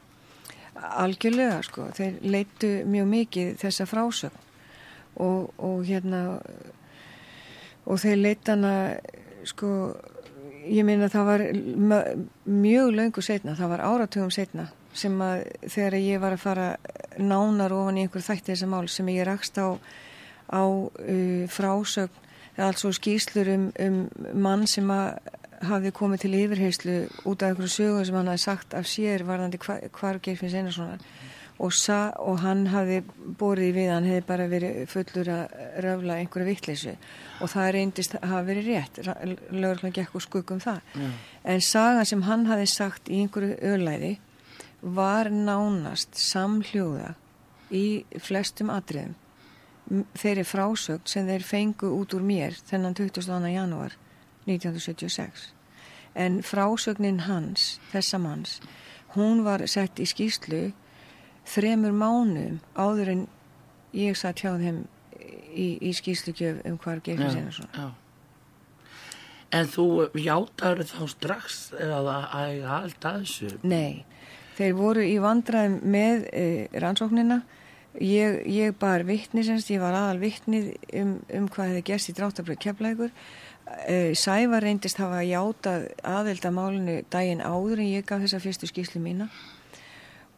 algjörlega 0.75 1.61
sko, 1.65 1.89
þeir 1.95 2.17
leittu 2.27 2.71
mjög 2.91 3.11
mikið 3.11 3.53
þessa 3.63 3.87
frásögn 3.89 4.41
og, 5.23 5.53
og 5.63 5.85
hérna 5.87 6.23
og 7.85 8.01
þeir 8.03 8.19
leitt 8.21 8.51
hana 8.51 8.73
sko 9.47 9.69
ég 10.65 10.87
meina 10.87 11.11
það 11.13 11.29
var 11.29 11.45
mjög 12.49 12.95
löngu 12.97 13.23
setna, 13.23 13.55
það 13.59 13.75
var 13.75 13.85
áratugum 13.85 14.33
setna 14.35 14.69
sem 14.95 15.15
að 15.23 15.45
þegar 15.67 15.99
ég 16.01 16.23
var 16.23 16.35
að 16.35 16.45
fara 16.45 16.67
nánar 17.19 17.75
ofan 17.75 17.99
í 17.99 18.07
einhver 18.07 18.25
þætti 18.25 18.53
þessa 18.53 18.71
mál 18.71 18.89
sem 18.91 19.09
ég 19.13 19.27
rakst 19.29 19.59
á 19.59 19.79
á 20.51 20.63
uh, 20.65 21.45
frásögn 21.51 22.23
eða 22.55 22.69
altså 22.71 22.93
skýslur 22.95 23.49
um, 23.51 23.71
um 23.81 23.97
mann 24.39 24.67
sem 24.71 24.91
að 24.93 25.17
hafði 25.69 25.93
komið 25.95 26.25
til 26.25 26.35
yfirheyslu 26.39 26.97
út 27.29 27.43
af 27.43 27.53
einhverju 27.53 27.71
sögur 27.73 28.05
sem 28.09 28.19
hann 28.19 28.31
hafði 28.31 28.43
sagt 28.45 28.75
af 28.77 28.89
sér 28.91 29.25
varðandi 29.29 29.61
hva, 29.63 29.79
hvar 29.95 30.21
Geirfinns 30.25 30.57
Einarssonar. 30.59 31.01
Og, 31.63 31.71
sa, 31.71 32.09
og 32.19 32.41
hann 32.43 32.65
hafði 32.73 32.99
borið 33.39 33.77
við, 33.77 33.91
hann 33.93 34.07
hefði 34.09 34.25
bara 34.27 34.47
verið 34.51 34.79
fullur 34.91 35.31
að 35.31 35.53
röfla 35.85 36.17
einhverju 36.19 36.49
vittleysu 36.49 36.95
og 37.39 37.53
það 37.53 37.69
reyndist 37.77 38.17
að 38.19 38.27
hafa 38.33 38.47
verið 38.49 38.71
rétt. 38.73 38.99
Lögurlega 39.55 39.95
gekk 40.01 40.17
og 40.19 40.25
skuggum 40.25 40.63
það. 40.65 40.81
Já. 40.99 41.11
en 41.55 41.63
sagan 41.63 42.11
sem 42.11 42.25
hann 42.27 42.49
hafði 42.51 42.71
sagt 42.73 43.11
í 43.11 43.23
einhverju 43.23 43.61
ölæði 43.71 44.17
var 44.83 45.31
nánast 45.31 46.19
samhljóða 46.19 47.15
í 47.71 48.05
flestum 48.19 48.75
atriðum. 48.75 49.15
Þeirri 50.19 50.45
frásögn 50.49 51.07
sem 51.09 51.29
þeir 51.29 51.45
fengu 51.45 51.95
út 51.95 52.17
úr 52.17 52.25
mér 52.25 52.57
þennan 52.67 52.97
22. 52.97 53.53
janúar 53.53 53.95
1976 54.49 55.54
en 56.15 56.41
frásögnin 56.47 57.25
hans, 57.27 57.79
þessa 57.93 58.21
manns 58.23 58.59
hún 59.15 59.45
var 59.47 59.65
sett 59.71 60.01
í 60.03 60.07
skýslu 60.09 60.69
þremur 61.49 61.95
mánuðum 61.95 62.61
áður 62.75 63.13
en 63.15 63.27
ég 63.95 64.17
satt 64.19 64.43
hjá 64.43 64.55
þeim 64.59 64.85
í, 65.55 65.69
í 65.79 65.93
skýslugjöf 65.95 66.65
um 66.69 66.79
hvar 66.83 67.03
Geirfinn 67.05 67.35
Sinarsson 67.35 67.71
já. 67.75 67.93
En 69.55 69.69
þú 69.71 69.87
játaður 70.19 70.89
þá 70.91 71.03
strax 71.13 71.59
eða 71.79 72.01
að 72.03 72.25
að 72.41 72.63
halda 72.67 73.13
þessu? 73.21 73.51
Nei, 73.63 74.03
þeir 74.57 74.73
voru 74.75 75.05
í 75.07 75.19
vandræðum 75.23 75.77
með 75.95 76.25
e, 76.35 76.47
rannsóknina 76.83 77.45
ég, 78.03 78.41
ég 78.51 78.75
bar 78.81 79.05
vittni 79.07 79.45
semst, 79.47 79.71
ég 79.71 79.83
var 79.85 79.95
aðal 79.95 80.19
vittnið 80.25 80.73
um, 80.99 81.15
um 81.39 81.47
hvað 81.47 81.71
hefði 81.71 81.85
gerst 81.93 82.11
í 82.11 82.17
dráttabröð 82.19 82.61
keflækur 82.67 83.15
Sævar 84.19 84.65
reyndist 84.65 84.99
hafa 85.03 85.23
játað 85.27 85.89
aðelda 86.07 86.51
málinu 86.55 86.99
daginn 87.13 87.43
áður 87.45 87.83
en 87.85 87.93
ég 87.93 88.07
gaf 88.09 88.23
þessa 88.25 88.43
fyrstu 88.43 88.71
skýslu 88.71 89.03
mína. 89.03 89.31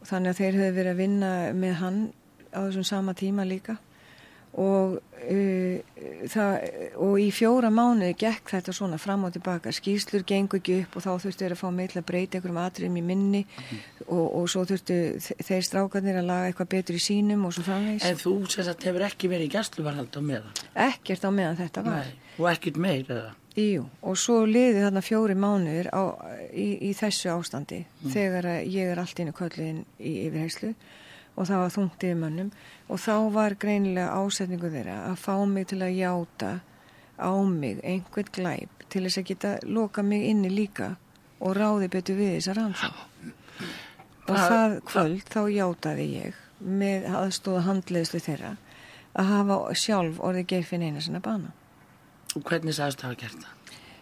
Þannig 0.07 0.33
að 0.33 0.41
þeir 0.41 0.59
hefði 0.61 0.77
verið 0.77 0.93
að 0.93 1.03
vinna 1.03 1.33
með 1.57 1.75
hann 1.81 2.01
á 2.55 2.59
þessum 2.67 2.87
sama 2.87 3.15
tíma 3.19 3.47
líka 3.47 3.77
og, 4.57 4.95
uh, 5.29 6.03
það, 6.33 6.67
og 7.05 7.15
í 7.21 7.27
fjóra 7.35 7.69
mánuði 7.75 8.15
gekk 8.23 8.53
þetta 8.55 8.75
svona 8.77 8.99
fram 9.01 9.27
og 9.29 9.35
tilbaka 9.35 9.73
skýslur 9.75 10.25
gengur 10.29 10.61
ekki 10.63 10.79
upp 10.85 10.97
og 10.97 11.05
þá 11.05 11.11
þurftu 11.27 11.43
þeir 11.45 11.55
að 11.57 11.61
fá 11.63 11.69
meil 11.77 11.89
að 11.93 12.07
breyta 12.09 12.39
einhverjum 12.39 12.61
atriðum 12.63 12.97
í 13.01 13.05
minni 13.05 13.43
og, 14.07 14.27
og 14.41 14.47
svo 14.53 14.65
þurftu 14.71 14.99
þe- 15.27 15.39
þeir 15.51 15.67
strákarnir 15.69 16.21
að 16.23 16.29
laga 16.31 16.51
eitthvað 16.53 16.71
betur 16.77 16.97
í 16.99 17.03
sínum 17.05 17.45
og 17.49 17.57
svo 17.57 17.67
framvegis 17.69 18.07
En 18.09 18.21
þú 18.23 18.35
sem 18.55 18.65
sagt 18.71 18.87
hefur 18.89 19.07
ekki 19.11 19.29
verið 19.33 19.51
í 19.51 19.55
gæsluvarhald 19.59 20.17
á 20.17 20.21
meðan? 20.31 20.63
ekkert 20.89 21.27
á 21.27 21.31
meðan 21.31 21.61
þetta 21.61 21.85
var 21.91 22.05
Nei. 22.07 22.15
Og 22.37 22.49
ekkert 22.53 22.77
meir 22.81 23.05
eða? 23.09 23.35
Jú, 23.57 23.87
og 24.05 24.19
svo 24.21 24.43
liði 24.45 24.83
þarna 24.85 25.01
fjóri 25.01 25.33
mánuður 25.41 25.87
á, 25.89 26.03
í, 26.53 26.67
í 26.85 26.91
þessu 26.93 27.31
ástandi 27.33 27.79
þegar 28.13 28.45
að 28.51 28.67
ég 28.69 28.91
er 28.93 29.01
allt 29.01 29.23
innu 29.25 29.33
kölluðin 29.33 29.79
í 29.97 30.13
yfirheyslu 30.27 30.75
og 31.37 31.47
það 31.49 31.61
var 31.63 31.75
þungt 31.75 32.05
yfir 32.07 32.19
mönnum 32.21 32.51
og 32.89 33.01
þá 33.03 33.15
var 33.35 33.55
greinilega 33.61 34.15
ásetningu 34.23 34.71
þeirra 34.73 34.97
að 35.11 35.17
fá 35.21 35.35
mig 35.47 35.67
til 35.73 35.81
að 35.85 35.97
játa 35.99 36.53
á 37.21 37.33
mig 37.45 37.81
einhvern 37.85 38.33
glæp 38.33 38.87
til 38.89 39.03
þess 39.07 39.19
að 39.21 39.29
geta 39.31 39.53
loka 39.65 40.03
mig 40.03 40.25
inni 40.31 40.51
líka 40.53 40.95
og 41.41 41.57
ráði 41.57 41.89
betur 41.93 42.17
við 42.17 42.37
þessar 42.39 42.57
rannsókn. 42.61 43.33
og 44.29 44.37
Það- 44.37 44.81
kvöld 44.85 45.25
þá 45.29 45.41
játaði 45.53 46.07
ég 46.25 46.35
með 46.61 47.05
aðstóða 47.13 47.63
handleðslu 47.69 48.21
þeirra 48.21 48.57
að 49.17 49.25
hafa 49.33 49.75
sjálf 49.75 50.19
orðið 50.21 50.47
Geirfinn 50.47 50.83
eina 50.83 51.01
sinna 51.01 51.21
bana. 51.21 51.53
Og 52.37 52.43
hvernig 52.43 52.75
sagðist 52.75 53.01
það 53.01 53.11
að 53.11 53.21
gert 53.21 53.39
það? 53.45 53.53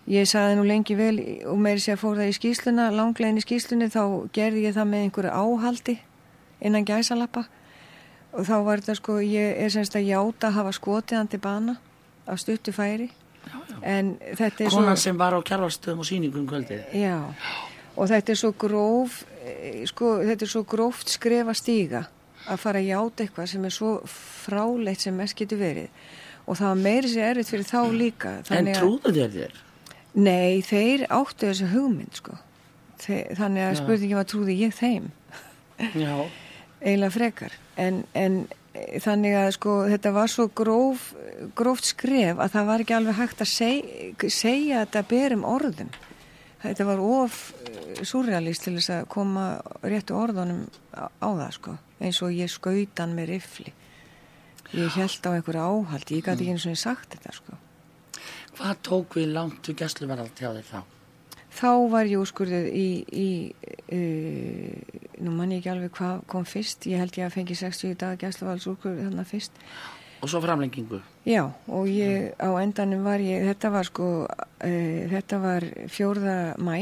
Ég 0.06 0.26
sagði 0.28 0.56
nú 0.58 0.64
lengi 0.68 0.94
vel 0.96 1.18
og 1.48 1.58
meiri 1.58 1.80
sé 1.80 1.92
að 1.94 2.00
fór 2.02 2.16
það 2.18 2.30
í 2.30 2.36
skýsluna, 2.38 2.90
langlegin 2.92 3.38
í 3.38 3.44
skýslunni 3.44 3.88
þá 3.88 4.28
gerði 4.32 4.64
ég 4.66 4.74
það 4.74 4.88
með 4.90 5.04
einhverju 5.04 5.30
áhaldi 5.32 5.98
innan 6.64 6.86
gæsalappa 6.88 7.44
og 8.34 8.46
þá 8.48 8.54
var 8.66 8.82
þetta 8.82 8.96
sko, 8.98 9.18
ég 9.22 9.60
er 9.62 9.70
semst 9.72 9.94
að 9.98 10.08
játa 10.08 10.48
að 10.48 10.56
hafa 10.58 10.72
skotið 10.74 11.20
hann 11.20 11.30
til 11.30 11.42
bana 11.44 11.76
af 12.26 12.40
stuttu 12.42 12.72
færi 12.74 13.10
Já, 13.44 13.58
já. 13.68 13.76
en 13.82 14.14
þetta 14.38 14.64
er 14.64 14.72
Konan 14.72 14.96
svo... 14.96 15.02
sem 15.04 15.20
var 15.20 15.36
á 15.36 15.40
kjærvalstöðum 15.44 16.00
og 16.00 16.08
sýningum 16.08 16.42
um 16.42 16.48
kvöldið. 16.48 16.84
Já, 16.96 17.18
og 17.94 18.08
þetta 18.08 18.32
er 18.32 18.38
svo 18.40 18.50
gróf, 18.58 19.18
eh, 19.44 19.82
sko, 19.90 20.16
þetta 20.24 20.46
er 20.46 20.52
svo 20.54 20.62
gróft 20.64 21.12
skrefa 21.12 21.54
stíga 21.54 22.06
að 22.48 22.62
fara 22.62 22.80
að 22.80 22.88
játa 22.88 23.24
eitthvað 23.24 23.50
sem 23.52 23.64
er 23.68 23.74
svo 23.76 23.90
fráleitt 24.08 25.04
sem 25.04 25.16
mest 25.16 25.36
getur 25.36 25.60
verið 25.60 25.88
og 26.44 26.58
það 26.58 26.70
var 26.70 26.80
meiri 26.80 27.08
sér 27.12 27.30
erfitt 27.30 27.52
fyrir 27.52 27.68
þá 27.68 27.80
líka. 27.92 28.32
En 28.52 28.72
trúðu 28.72 29.12
þér 29.16 29.30
þér? 29.36 29.60
Nei, 30.14 30.60
þeir 30.62 31.06
áttu 31.10 31.48
þessu 31.48 31.68
hugmynd, 31.72 32.18
sko. 32.20 32.36
Þeir, 33.04 33.30
þannig 33.38 33.64
að 33.68 33.78
spurningin 33.80 34.18
var 34.20 34.26
trúði 34.30 34.58
ég 34.60 34.74
þeim, 34.76 35.10
Já. 35.96 36.16
eiginlega 36.84 37.14
frekar. 37.14 37.56
En, 37.80 38.02
en 38.14 38.40
eh, 38.74 38.98
þannig 39.02 39.36
að 39.40 39.50
sko 39.56 39.76
þetta 39.90 40.12
var 40.14 40.32
svo 40.32 40.48
gróf, 40.54 41.12
gróft 41.56 41.88
skref 41.88 42.40
að 42.42 42.56
það 42.56 42.70
var 42.70 42.84
ekki 42.84 42.96
alveg 42.98 43.20
hægt 43.20 43.44
að 43.44 43.52
seg, 43.52 44.26
segja 44.28 44.84
þetta 44.84 45.04
berum 45.10 45.46
orðum. 45.48 45.92
Þetta 46.64 46.88
var 46.88 47.02
of 47.04 47.40
eh, 47.64 48.04
surrealist 48.06 48.66
til 48.66 48.76
þess 48.78 48.94
að 48.98 49.08
koma 49.16 49.48
réttu 49.84 50.16
orðunum 50.18 50.64
á, 50.96 51.08
á 51.08 51.28
það, 51.28 51.50
sko. 51.58 51.76
Eins 52.04 52.20
og 52.24 52.36
ég 52.36 52.52
skautan 52.52 53.16
með 53.16 53.34
rifli. 53.34 53.74
Ég 54.74 54.96
held 54.98 55.28
á 55.28 55.30
einhverju 55.36 55.62
áhaldi, 55.62 56.18
ég 56.18 56.26
gæti 56.26 56.42
ekki 56.42 56.54
eins 56.56 56.64
og 56.66 56.74
ég 56.74 56.80
sagt 56.80 57.14
þetta, 57.14 57.36
sko. 57.36 57.60
Hvað 58.54 58.82
tók 58.86 59.16
við 59.18 59.32
langt 59.34 59.70
við 59.70 59.82
gæsluvarald 59.82 60.34
hjá 60.38 60.50
þér 60.50 60.66
þá? 60.68 60.93
Þá 61.54 61.70
var 61.92 62.08
ég 62.10 62.18
úrskurðið 62.18 62.64
í, 62.74 62.86
í 63.14 63.28
uh, 63.94 65.02
nú 65.22 65.34
man 65.36 65.52
ég 65.54 65.60
ekki 65.62 65.70
alveg 65.70 65.92
hvað 65.94 66.24
kom 66.32 66.46
fyrst, 66.48 66.86
ég 66.90 66.98
held 66.98 67.14
ég 67.20 67.28
að 67.28 67.36
fengi 67.36 67.54
60 67.58 67.94
dag 68.00 68.18
gæsluvalds 68.18 68.66
úrskurðið 68.72 69.04
þarna 69.08 69.26
fyrst. 69.28 69.60
Og 70.24 70.30
svo 70.32 70.40
framlengingu? 70.42 70.98
Já, 71.28 71.44
og 71.68 71.86
ég 71.92 72.32
á 72.40 72.48
endanum 72.62 73.04
var 73.06 73.22
ég, 73.22 73.44
þetta 73.52 73.70
var 73.74 73.86
sko, 73.86 74.08
uh, 74.26 75.00
þetta 75.12 75.40
var 75.44 75.66
fjórða 75.92 76.36
mæ 76.58 76.76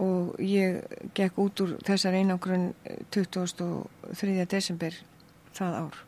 og 0.00 0.38
ég 0.40 0.80
gekk 1.14 1.38
út 1.44 1.60
úr 1.60 1.74
þessar 1.84 2.14
einangrun 2.16 2.70
23. 3.12 4.46
desember 4.48 4.96
það 5.54 5.76
ár. 5.84 5.98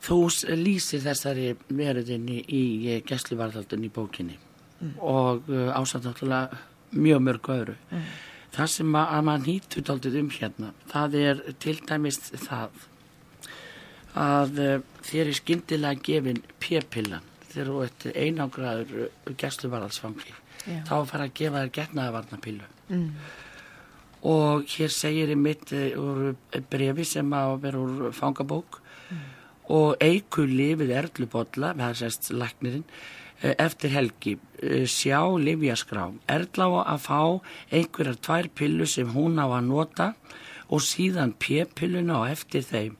Þú 0.00 0.16
s- 0.32 0.44
lýsir 0.58 1.02
þessari 1.04 1.52
veruðinni 1.68 2.40
í 2.48 2.62
gæsluvarðaldun 3.06 3.84
í 3.86 3.90
bókinni 3.94 4.38
og 4.98 5.48
uh, 5.50 5.70
ásamt 5.76 6.06
náttúrulega 6.08 6.60
mjög 6.90 7.24
mörg 7.26 7.50
öðru. 7.54 7.76
Það 8.50 8.70
sem 8.74 8.94
að, 8.98 9.10
að 9.14 9.26
maður 9.28 9.46
nýtur 9.46 9.86
daldið 9.86 10.16
um 10.20 10.30
hérna, 10.34 10.70
það 10.90 11.18
er 11.20 11.42
til 11.62 11.76
dæmis 11.86 12.20
það 12.32 12.86
að 14.18 14.62
uh, 14.64 14.72
þér 15.06 15.30
er 15.30 15.38
skyndilega 15.38 16.06
gefin 16.08 16.42
p-pillan 16.62 17.28
þegar 17.50 17.70
þú 17.70 17.84
ert 17.86 18.08
einangraður 18.14 18.96
uh, 19.04 19.36
gæsluvarðaldsfangi. 19.38 20.34
Já. 20.60 20.82
Þá 20.88 20.96
fara 21.08 21.28
að 21.28 21.36
gefa 21.38 21.62
þér 21.62 21.72
getnaðavarnapillu. 21.78 22.74
Mm. 22.90 23.12
og 24.26 24.64
hér 24.66 24.90
segir 24.90 25.30
í 25.30 25.36
mitt 25.38 25.70
úr 25.72 26.32
brefi 26.68 27.04
sem 27.06 27.28
að 27.32 27.52
vera 27.62 27.78
úr 27.78 28.10
fangabók 28.12 28.80
og 29.70 30.02
eikur 30.02 30.50
lifið 30.50 30.92
erlubodla, 30.98 31.72
það 31.78 31.98
sérst 32.00 32.30
læknirinn, 32.34 32.84
eh, 32.84 33.19
eftir 33.40 33.94
helgi 33.94 34.36
eh, 34.62 34.84
sjá 34.84 35.20
livjaskrá 35.40 36.10
Erla 36.28 36.66
á 36.84 36.94
að 36.94 37.04
fá 37.06 37.20
einhverjar 37.72 38.18
tvær 38.20 38.48
pillu 38.52 38.86
sem 38.86 39.08
hún 39.14 39.40
á 39.40 39.48
að 39.48 39.68
nota 39.70 40.08
og 40.70 40.84
síðan 40.84 41.32
p-pilluna 41.40 42.20
og 42.20 42.30
eftir 42.30 42.62
þeim. 42.62 42.98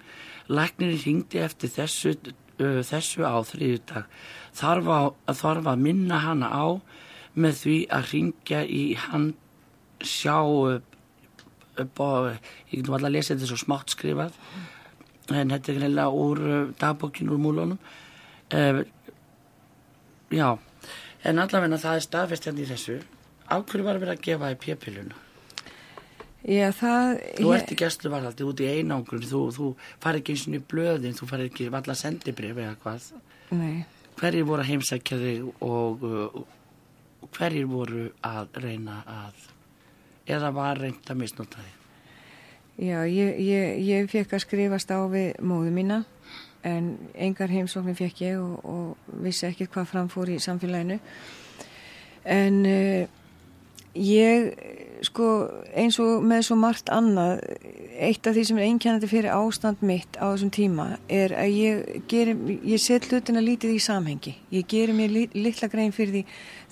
Læknirinn 0.51 0.99
hringdi 0.99 1.39
eftir 1.39 1.71
þessu, 1.71 2.17
uh, 2.59 2.81
þessu 2.83 3.23
á 3.23 3.39
þriðudag 3.47 4.09
þarf, 4.59 4.89
á, 4.91 5.01
þarf 5.31 5.69
að 5.71 5.85
minna 5.85 6.19
hana 6.25 6.51
á 6.51 6.67
með 7.39 7.61
því 7.61 7.77
að 7.95 8.09
hringja 8.11 8.65
í 8.67 8.83
hann 8.99 9.29
sjá 10.03 10.41
upp, 10.43 12.03
á, 12.03 12.35
ég 12.73 12.81
getum 12.81 12.97
alltaf 12.97 13.11
að 13.13 13.15
lesa 13.15 13.35
þetta 13.37 13.51
svo 13.53 13.61
smátt 13.61 13.95
skrifað 13.95 14.41
en 15.31 15.55
þetta 15.55 15.71
er 15.71 15.79
greinlega 15.79 16.11
úr 16.11 16.41
dagbókinu 16.81 17.37
úr 17.37 17.45
múlunum. 17.45 17.79
Uh, 18.51 18.83
já 20.31 20.59
en 21.25 21.41
allavegna 21.43 21.79
það 21.81 21.99
er 21.99 22.07
staðfest 22.07 22.47
hérna 22.49 22.63
í 22.63 22.69
þessu. 22.71 23.01
Af 23.51 23.67
hverju 23.69 23.87
var 23.87 23.99
verið 24.01 24.15
að 24.15 24.25
gefa 24.27 24.51
þér 24.51 24.61
p-pilluna? 24.65 25.19
Já, 26.41 26.71
það... 26.73 27.19
þú 27.37 27.51
ert 27.53 27.73
í 27.73 27.77
gæsluvarhaldi 27.77 28.47
út 28.49 28.61
í 28.65 28.69
einangrun 28.79 29.27
þú, 29.29 29.41
þú 29.53 29.67
farið 30.01 30.23
ekki 30.23 30.37
eins 30.37 30.45
og 30.47 30.55
í 30.57 30.61
blöðin 30.73 31.19
þú 31.19 31.29
farið 31.29 31.51
ekki 31.51 31.67
valla 31.75 31.97
sendibrif 31.99 32.63
eða 32.63 32.77
hvað. 32.81 33.11
Nei. 33.51 33.83
hverjir 34.21 34.47
voru 34.47 34.63
að 34.63 34.71
heimsækja 34.71 35.19
þig 35.19 35.65
og 35.67 36.05
uh, 36.07 36.41
hverjir 37.35 37.67
voru 37.69 38.07
að 38.25 38.57
reyna 38.63 39.01
að 39.11 39.45
eða 40.31 40.53
var 40.55 40.81
reynd 40.81 41.11
að 41.11 41.21
misnota 41.21 41.61
þig? 41.61 41.77
Já, 42.81 42.99
ég, 43.11 43.41
ég, 43.45 43.81
ég 43.85 44.09
fekk 44.09 44.39
að 44.39 44.45
skrifast 44.47 44.93
á 44.95 45.05
við 45.13 45.35
móðu 45.45 45.75
mína 45.75 45.99
en 46.67 46.91
engar 47.15 47.53
heimsóknir 47.53 47.97
fekk 47.99 48.25
ég 48.27 48.41
og, 48.41 48.59
og 48.65 49.23
vissi 49.25 49.47
ekki 49.49 49.69
hvað 49.71 49.89
framfór 49.95 50.33
í 50.35 50.41
samfélaginu. 50.43 51.01
En 52.29 52.61
uh, 52.69 53.07
ég 53.97 54.53
sko 55.07 55.27
eins 55.75 55.97
og 56.03 56.25
með 56.27 56.45
svo 56.47 56.57
margt 56.61 56.91
annað 56.93 57.41
eitt 58.01 58.27
af 58.29 58.37
því 58.37 58.45
sem 58.47 58.59
er 58.61 58.67
einkennandi 58.69 59.09
fyrir 59.11 59.33
ástand 59.33 59.83
mitt 59.85 60.19
á 60.21 60.29
þessum 60.29 60.53
tíma 60.53 60.87
er 61.09 61.35
að 61.37 61.57
ég 61.57 62.05
geri, 62.11 62.35
ég 62.69 62.81
set 62.81 63.09
hlutina 63.09 63.43
lítið 63.45 63.77
í 63.77 63.81
samhengi. 63.83 64.35
Ég 64.53 64.69
geri 64.69 64.95
mér 64.97 65.13
li, 65.15 65.25
litla 65.37 65.71
grein 65.73 65.95
fyrir 65.97 66.21
því 66.21 66.25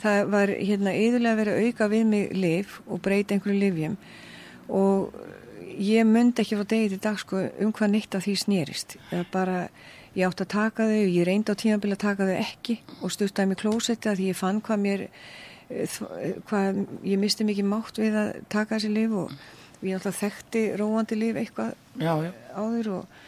það 0.03 0.33
var 0.35 0.53
hérna 0.55 0.95
yðurlega 0.97 1.49
að 1.49 1.67
auka 1.67 1.91
við 1.93 2.07
mig 2.13 2.33
liv 2.37 2.79
og 2.87 3.03
breyta 3.05 3.37
einhverju 3.37 3.61
livjum 3.65 3.99
og 4.69 5.17
ég 5.79 6.07
myndi 6.07 6.43
ekki 6.43 6.59
frá 6.59 6.67
degi 6.69 6.91
til 6.95 7.01
dag 7.03 7.19
sko 7.21 7.41
um 7.63 7.73
hvað 7.75 7.93
neitt 7.93 8.17
af 8.17 8.25
því 8.27 8.35
snýrist 8.43 8.97
bara, 9.33 9.69
ég 10.17 10.27
átti 10.27 10.45
að 10.45 10.53
taka 10.55 10.89
þau 10.91 11.05
ég 11.05 11.27
reyndi 11.29 11.55
á 11.55 11.61
tímabili 11.61 11.95
að 11.95 12.05
taka 12.05 12.27
þau 12.27 12.39
ekki 12.39 12.79
og 12.99 13.15
stuttaði 13.15 13.51
mig 13.53 13.61
klósetti 13.63 14.11
að 14.11 14.19
því 14.19 14.29
ég 14.33 14.39
fann 14.39 14.61
hvað 14.65 14.83
mér 14.83 15.05
eh, 15.07 15.87
eh, 15.87 16.35
hvað 16.51 16.83
ég 17.07 17.23
misti 17.23 17.47
mikið 17.47 17.71
mátt 17.71 18.03
við 18.03 18.19
að 18.19 18.43
taka 18.51 18.77
þessi 18.77 18.93
lif 18.97 19.17
og 19.23 19.35
ég 19.87 19.95
alltaf 19.95 20.19
þekkti 20.19 20.65
róandi 20.81 21.19
lif 21.19 21.39
eitthvað 21.39 21.75
já, 22.03 22.13
já, 22.27 22.33
áður 22.59 22.93
og, 22.97 23.19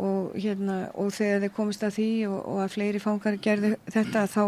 og 0.00 0.36
hérna 0.38 0.80
og 0.94 1.12
þegar 1.12 1.44
þeir 1.44 1.56
komist 1.58 1.84
að 1.84 1.96
því 1.98 2.10
og, 2.30 2.38
og 2.40 2.62
að 2.64 2.76
fleiri 2.78 3.04
fangar 3.04 3.40
gerðu 3.44 3.74
þetta 3.90 4.24
þá, 4.32 4.44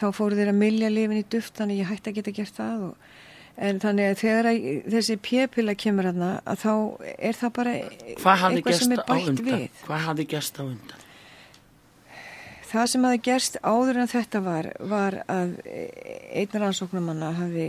þá 0.00 0.06
fóru 0.16 0.38
þeir 0.38 0.50
að 0.50 0.62
milja 0.64 0.90
lifin 0.90 1.22
í 1.22 1.26
duft 1.30 1.54
þannig 1.60 1.84
ég 1.84 1.92
hætti 1.92 2.10
að 2.10 2.18
geta 2.18 2.38
gert 2.40 2.58
það 2.58 2.88
og, 2.90 3.10
en 3.56 3.80
þannig 3.82 4.10
að 4.10 4.18
þegar 4.22 4.48
að, 4.50 4.60
þessi 4.94 5.16
p-pilla 5.20 5.74
kemur 5.78 6.08
hérna 6.10 6.30
að 6.48 6.64
þá 6.64 6.74
er 7.16 7.38
það 7.38 7.52
bara 7.58 7.76
eitthvað 7.76 8.78
sem 8.78 8.96
er 8.96 9.04
bætt 9.06 9.30
undan? 9.32 9.46
við. 9.46 9.82
Hvað 9.86 10.04
hafði 10.06 10.26
gerst 10.34 10.60
á 10.60 10.62
undan? 10.64 11.06
Það 12.70 12.88
sem 12.92 13.04
hafði 13.08 13.22
gerst 13.26 13.60
áður 13.66 14.00
en 14.00 14.10
þetta 14.10 14.42
var 14.46 14.70
var 14.92 15.18
að 15.26 15.56
einn 15.66 16.60
rannsóknumanna 16.62 17.32
hafði 17.40 17.68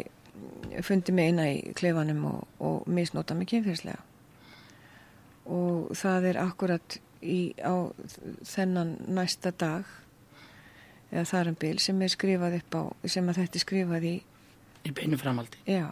fundið 0.85 1.17
mig 1.17 1.31
eina 1.31 1.47
í 1.51 1.73
klefanum 1.75 2.25
og, 2.29 2.47
og 2.63 2.87
misnóta 2.87 3.35
mig 3.35 3.49
kynfyrslega 3.51 3.99
og 5.51 5.95
það 5.97 6.27
er 6.31 6.39
akkurat 6.41 6.97
í, 7.21 7.53
á 7.59 7.91
þennan 8.47 8.95
næsta 9.11 9.51
dag 9.51 9.87
eða 11.11 11.25
þar 11.27 11.51
um 11.51 11.57
bil 11.59 11.77
sem 11.81 11.97
sem 13.05 13.29
að 13.29 13.41
þetta 13.41 13.57
er 13.57 13.65
skrifað 13.65 14.07
í 14.07 14.15
í 14.87 14.93
beinu 14.95 15.19
framaldi 15.21 15.61
já, 15.69 15.87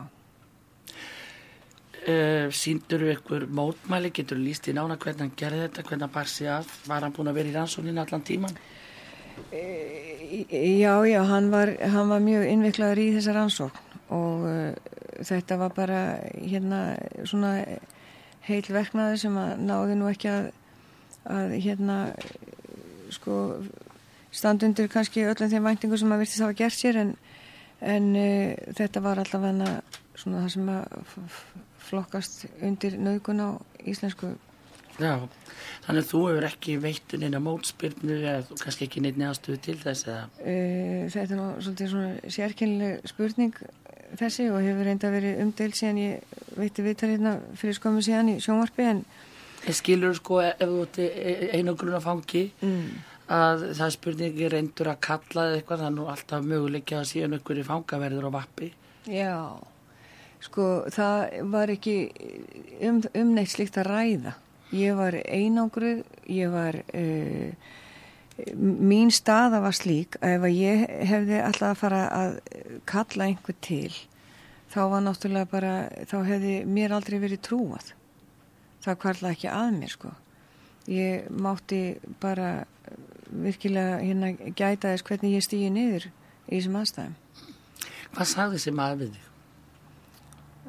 uh, 2.00 2.48
síndur 2.56 3.06
ykkur 3.14 3.48
mótmæli? 3.48 4.12
Getur 4.16 4.40
líst 4.42 4.70
í 4.70 4.76
nána 4.78 4.98
hvernig 4.98 5.26
hann 5.28 5.38
gerði 5.40 5.66
þetta 5.68 5.86
hvernig 5.88 6.08
hann 6.08 6.16
bar 6.16 6.32
sig 6.32 6.48
að? 6.52 6.72
Var 6.90 7.06
hann 7.06 7.16
búin 7.16 7.32
að 7.32 7.40
vera 7.42 7.52
í 7.52 7.58
rannsóknin 7.58 8.02
allan 8.02 8.26
tíman 8.28 8.56
Já, 9.50 10.96
já, 11.08 11.22
hann 11.26 11.48
var, 11.50 11.72
hann 11.80 12.10
var 12.12 12.20
mjög 12.22 12.44
innviklaður 12.52 13.00
í 13.02 13.12
þessa 13.16 13.34
rannsókn 13.38 13.86
og 14.14 14.46
uh, 14.50 14.74
þetta 15.26 15.58
var 15.62 15.74
bara 15.76 16.00
hérna 16.34 16.80
svona 17.30 17.54
heil 18.48 18.64
verknaði 18.70 19.20
sem 19.24 19.36
að 19.38 19.62
náði 19.68 19.98
nú 20.00 20.10
ekki 20.10 20.32
að, 20.32 20.50
að 21.30 21.56
hérna 21.66 21.98
sko 23.14 23.36
standundir 24.32 24.90
kannski 24.92 25.26
öllum 25.26 25.52
þeim 25.52 25.66
væntingum 25.66 26.02
sem 26.02 26.14
að 26.14 26.24
virtist 26.24 26.44
hafa 26.46 26.58
gert 26.58 26.78
sér 26.78 27.00
en, 27.02 27.14
en 27.82 28.12
uh, 28.20 28.54
þetta 28.78 29.04
var 29.06 29.22
allavega 29.24 29.80
svona 30.20 30.44
það 30.44 30.54
sem 30.56 30.70
að 30.74 31.40
flokkast 31.90 32.46
undir 32.66 32.98
nögun 33.00 33.42
á 33.42 33.50
íslensku. 33.88 34.36
Já, 35.00 35.16
þannig 35.86 36.02
að 36.02 36.10
þú 36.10 36.22
hefur 36.28 36.46
ekki 36.50 36.74
veittun 36.84 37.24
eina 37.24 37.40
mótspyrnu 37.40 38.18
eða 38.20 38.42
þú 38.50 38.58
kannski 38.60 38.88
ekki 38.90 39.04
neitt 39.06 39.20
neðastuðu 39.22 39.62
til 39.64 39.78
þess 39.80 40.10
eða? 40.10 40.26
Uh, 40.44 41.06
þetta 41.14 41.28
er 41.28 41.40
nú 41.40 41.48
svolítið 41.64 41.94
svona 41.94 42.34
sérkynlega 42.36 43.14
spurning 43.14 43.62
þessi 44.20 44.50
og 44.50 44.64
hefur 44.66 44.88
reynda 44.88 45.12
verið 45.14 45.42
umdeild 45.44 45.78
síðan 45.78 46.02
ég 46.02 46.38
veitti 46.58 46.86
viðtalina 46.86 47.36
fyrir 47.60 47.78
skömmu 47.78 48.04
síðan 48.06 48.34
í 48.34 48.40
sjónvarpi 48.44 48.88
en 48.90 49.04
En 49.68 49.76
skilur 49.76 50.16
sko 50.16 50.40
ef 50.40 50.62
þú 50.62 50.84
ert 50.86 51.00
einogruna 51.58 52.00
fangi 52.04 52.46
mm, 52.64 52.86
að 53.30 53.66
það 53.78 53.86
er 53.86 53.94
spurningi 53.94 54.48
reyndur 54.50 54.90
að 54.90 55.02
kalla 55.06 55.46
eða 55.48 55.58
eitthvað 55.60 55.82
það 55.82 55.90
er 55.90 55.96
nú 55.96 56.06
alltaf 56.10 56.46
möguleikja 56.50 57.02
að 57.02 57.10
síðan 57.12 57.36
í 57.38 57.66
fangaverður 57.68 58.30
á 58.30 58.32
vappi. 58.34 58.70
já, 59.06 59.36
sko 60.42 60.66
það 60.90 61.26
var 61.52 61.70
ekki 61.70 61.98
um, 62.82 63.02
um 63.14 63.36
neitt 63.36 63.54
slíkt 63.54 63.78
að 63.78 63.92
ræða. 63.92 64.34
Ég 64.74 64.98
var 64.98 65.16
einangruð, 65.26 66.04
ég 66.30 66.50
var, 66.54 66.78
uh, 66.94 67.54
mín 68.54 69.10
staða 69.14 69.62
var 69.62 69.74
slík 69.74 70.18
að 70.22 70.36
ef 70.38 70.46
að 70.46 70.58
ég 70.58 70.84
hefði 71.10 71.40
alltaf 71.42 71.70
að 71.70 71.82
fara 71.82 72.02
að 72.14 72.36
kalla 72.90 73.30
einhver 73.30 73.58
til, 73.66 73.94
þá 74.70 74.82
var 74.94 75.06
náttúrulega 75.06 75.50
bara, 75.50 75.74
þá 76.06 76.18
hefði 76.26 76.56
mér 76.70 76.98
aldrei 76.98 77.18
verið 77.22 77.42
trúað. 77.46 77.94
Það 78.86 79.00
kvarla 79.02 79.34
ekki 79.36 79.50
að 79.54 79.72
mér, 79.76 79.94
sko. 79.94 80.14
Ég 80.90 81.26
mátti 81.30 81.82
bara 82.22 82.64
virkilega 83.30 84.00
hérna 84.02 84.34
gæta 84.34 84.94
þess 84.94 85.08
hvernig 85.08 85.38
ég 85.38 85.46
stýði 85.46 85.72
niður 85.76 86.10
í 86.10 86.58
þessum 86.58 86.78
aðstæðum. 86.82 87.16
Hvað 88.16 88.30
sagði 88.34 88.58
þessi 88.58 88.76
maður 88.76 89.02
við 89.04 89.16
þig? 89.16 89.26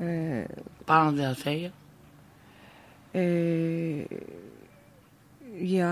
Uh, 0.00 0.44
Bara 0.88 1.06
hann 1.06 1.20
þig 1.20 1.28
að 1.28 1.42
þegja? 1.44 1.70
Uh, 3.10 4.02
já, 5.66 5.88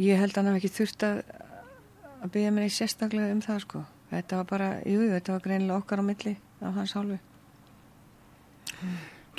ég 0.00 0.22
held 0.22 0.32
að 0.32 0.38
hann 0.40 0.52
hef 0.52 0.60
ekki 0.62 0.76
þurft 0.78 1.06
að 1.06 1.24
að 2.22 2.30
byggja 2.36 2.54
mér 2.54 2.68
eitt 2.68 2.76
sérstaklega 2.76 3.34
um 3.34 3.42
það 3.42 3.60
sko. 3.64 3.82
Þetta 4.12 4.38
var 4.38 4.48
bara, 4.50 4.70
jú, 4.86 5.02
þetta 5.10 5.34
var 5.34 5.44
greinilega 5.46 5.80
okkar 5.80 6.02
á 6.02 6.04
milli 6.06 6.34
af 6.62 6.76
hans 6.78 6.94
hálfu. 6.94 7.18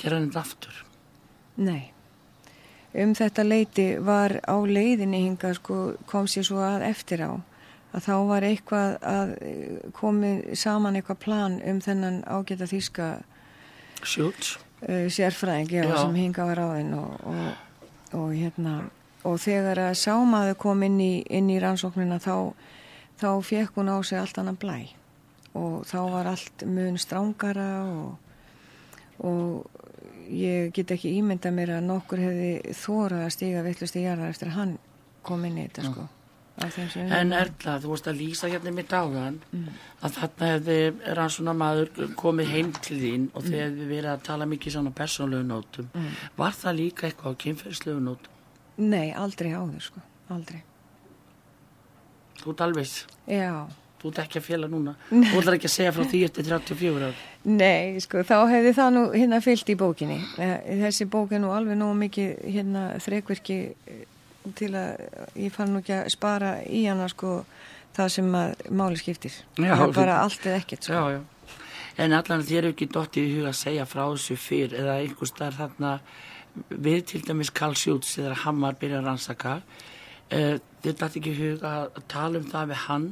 Gerði 0.00 0.18
hann 0.18 0.28
þetta 0.28 0.42
aftur? 0.42 0.80
Nei. 1.56 1.93
Um 2.94 3.14
þetta 3.18 3.42
leiti 3.42 3.88
var 3.98 4.36
á 4.46 4.54
leiðinni 4.54 5.24
hinga 5.24 5.50
sko, 5.56 5.96
kom 6.06 6.28
sér 6.30 6.46
svo 6.46 6.60
að 6.62 6.84
eftir 6.86 7.24
á 7.26 7.32
að 7.94 8.06
þá 8.08 8.14
var 8.28 8.46
eitthvað 8.46 8.96
að 9.06 9.32
eh, 9.46 9.78
komið 9.94 10.42
saman 10.58 10.98
eitthvað 10.98 11.20
plan 11.22 11.56
um 11.62 11.80
þennan 11.82 12.20
ágæta 12.26 12.66
þýska 12.70 13.08
uh, 14.88 15.06
sérfræðing 15.10 15.70
já, 15.70 15.84
Já. 15.86 15.96
sem 16.02 16.18
hinga 16.18 16.46
var 16.50 16.60
á 16.60 16.66
þinn 16.74 16.94
og, 16.98 17.12
og, 17.30 17.44
og 18.18 18.34
hérna 18.34 18.74
og 19.24 19.38
þegar 19.40 19.80
að 19.86 19.94
sámaðu 20.02 20.56
kom 20.60 20.82
inn 20.84 20.98
í, 21.00 21.12
inn 21.30 21.48
í 21.50 21.60
rannsóknina 21.62 22.18
þá, 22.20 22.52
þá 23.20 23.30
fekk 23.46 23.78
hún 23.78 23.94
á 23.94 23.96
sig 24.04 24.20
allt 24.20 24.42
annan 24.42 24.58
blæ 24.60 24.76
og 25.54 25.86
þá 25.86 25.98
var 26.10 26.32
allt 26.34 26.66
mun 26.66 26.98
strángara 26.98 27.70
og, 27.86 28.18
og 29.22 29.70
ég 30.30 30.74
get 30.76 30.90
ekki 30.94 31.14
ímynda 31.18 31.52
mér 31.54 31.76
að 31.78 31.88
nokkur 31.88 32.22
hefði 32.22 32.74
þórað 32.80 33.24
að 33.26 33.32
stíga 33.36 33.64
vittlust 33.66 33.96
í 33.96 34.04
jarðar 34.04 34.34
eftir 34.34 34.52
að 34.52 34.58
hann 34.60 34.76
kom 35.24 35.44
inn 35.48 35.58
í 35.58 35.66
þetta 35.68 35.88
sko 35.90 36.08
En 36.54 37.32
Erla, 37.34 37.72
þú 37.82 37.88
vorst 37.90 38.06
að 38.06 38.20
lýsa 38.20 38.46
hérna 38.46 38.70
mitt 38.70 38.92
áðan 38.94 39.40
að 40.06 40.12
þarna 40.20 40.50
hefði 40.52 40.76
rannsóna 41.18 41.54
maður 41.58 42.12
komið 42.20 42.52
heim 42.52 42.68
til 42.78 42.98
þín 43.00 43.24
og 43.34 43.42
þið 43.48 43.56
hefði 43.58 43.88
verið 43.88 44.10
að 44.12 44.22
tala 44.28 44.46
mikið 44.46 44.76
svona 44.76 44.92
persónlegu 44.94 45.48
nótum. 45.48 45.88
Var 46.38 46.54
það 46.60 46.78
líka 46.78 47.08
eitthvað 47.08 47.34
á 47.34 47.40
kynferðslegu 47.42 48.04
nótum? 48.06 48.38
Nei, 48.86 49.10
aldrei 49.18 49.50
áður 49.50 49.82
sko, 49.88 50.04
aldrei. 50.30 50.60
Þú 52.38 52.54
ert 52.54 52.64
alveg, 52.68 52.94
Já, 53.26 53.50
þú 54.04 54.10
ert 54.12 54.22
ekki 54.26 54.40
að 54.40 54.44
fjela 54.44 54.68
núna. 54.68 54.92
Þú 55.30 55.38
ætlar 55.40 55.56
ekki 55.56 55.68
að 55.70 55.74
segja 55.74 55.92
frá 55.96 56.04
því 56.10 56.22
eftir 56.28 56.48
34 56.50 57.06
ár. 57.08 57.20
Nei, 57.44 58.00
sko, 58.04 58.24
þá 58.24 58.34
hefði 58.50 58.72
það 58.76 58.90
nú 58.96 59.04
hérna 59.14 59.38
fyllt 59.44 59.70
í 59.72 59.76
bókinni. 59.80 60.18
Eh, 60.40 60.56
Þessi 60.84 61.06
bók 61.12 61.32
er 61.32 61.40
nú 61.40 61.52
alveg 61.56 61.78
nú 61.80 61.90
mikið 61.96 62.34
hérna 62.44 62.82
þrekvirki 63.04 63.58
eh, 63.72 64.02
til 64.58 64.74
að 64.76 65.06
ég 65.40 65.54
fann 65.54 65.72
nú 65.72 65.80
ekki 65.80 65.96
að 65.96 66.10
spara 66.12 66.58
í 66.68 66.84
hana 66.84 67.08
sko 67.08 67.38
það 67.96 68.12
sem 68.18 68.36
að 68.36 68.66
máli 68.74 69.00
skiptir. 69.00 69.40
Já, 69.56 69.72
það 69.72 69.86
er 69.86 69.96
bara 69.96 70.20
allt 70.20 70.44
eða 70.44 70.60
ekkert 70.60 70.88
sko. 70.88 71.00
Já, 71.00 71.16
já. 71.16 71.22
En 72.04 72.12
allan 72.16 72.42
þér 72.42 72.60
er 72.64 72.70
ekki 72.72 72.90
dottið 72.90 73.28
í 73.28 73.34
huga 73.38 73.52
að 73.52 73.60
segja 73.60 73.84
frá 73.86 74.02
þessu 74.02 74.36
fyrr 74.40 74.72
eða 74.80 74.96
einhvers 75.00 75.30
staðar 75.30 75.58
þarna 75.60 75.92
við 76.68 77.04
til 77.10 77.20
dæmis 77.26 77.52
Karl 77.54 77.76
Sjúts 77.78 78.16
eða 78.18 78.40
Hammar 78.44 78.76
byrja 78.80 79.00
að 79.00 79.08
rannsaka. 79.08 79.58
Uh, 80.32 80.56
þér 80.82 80.96
dætti 81.00 81.20
ekki 81.20 81.34
í 81.34 81.38
huga 81.38 81.74
að 81.84 82.02
tala 82.10 82.40
um 82.40 82.48
það 82.50 82.72
við 82.72 82.82
hann 82.88 83.06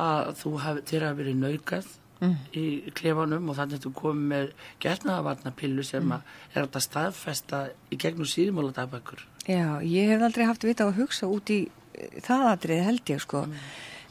að 0.00 0.32
þú 0.40 0.54
haf, 0.62 0.80
þér 0.88 1.08
hafi 1.08 1.22
verið 1.22 1.42
naukað 1.42 1.90
í 2.54 2.66
klefanum 2.94 3.48
og 3.50 3.56
þannig 3.58 3.80
að 3.80 3.86
þú 3.86 3.92
komið 3.98 4.26
með 4.32 4.50
getnaðavarnapillu 4.82 5.84
sem 5.86 6.12
að 6.14 6.34
er 6.54 6.66
að 6.66 6.84
staðfesta 6.84 7.62
í 7.90 7.98
gegnum 7.98 8.28
síðmála 8.28 8.74
dagbækur. 8.76 9.24
Já, 9.48 9.82
ég 9.82 10.12
hef 10.12 10.22
aldrei 10.22 10.46
haft 10.46 10.66
vita 10.66 10.86
að 10.86 11.00
hugsa 11.00 11.30
út 11.30 11.50
í 11.50 11.64
eh, 11.66 12.20
það 12.22 12.44
atrið 12.52 12.84
held 12.86 13.14
ég 13.14 13.24
sko. 13.24 13.46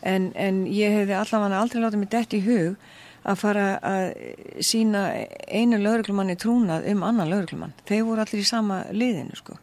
En, 0.01 0.31
en 0.35 0.65
ég 0.67 0.97
hefði 0.97 1.15
allavega 1.15 1.61
aldrei 1.61 1.83
látið 1.83 2.01
mig 2.01 2.11
dett 2.11 2.35
í 2.35 2.41
hug 2.43 2.75
að 3.21 3.37
fara 3.37 3.65
að 3.85 4.07
sína 4.65 5.03
einu 5.47 5.77
lauruglumanni 5.79 6.35
trúnað 6.41 6.87
um 6.91 7.03
annan 7.05 7.29
lauruglumann. 7.29 7.75
Þeir 7.85 8.07
voru 8.07 8.25
allir 8.25 8.41
í 8.41 8.47
sama 8.49 8.81
liðinu 8.91 9.37
sko. 9.37 9.59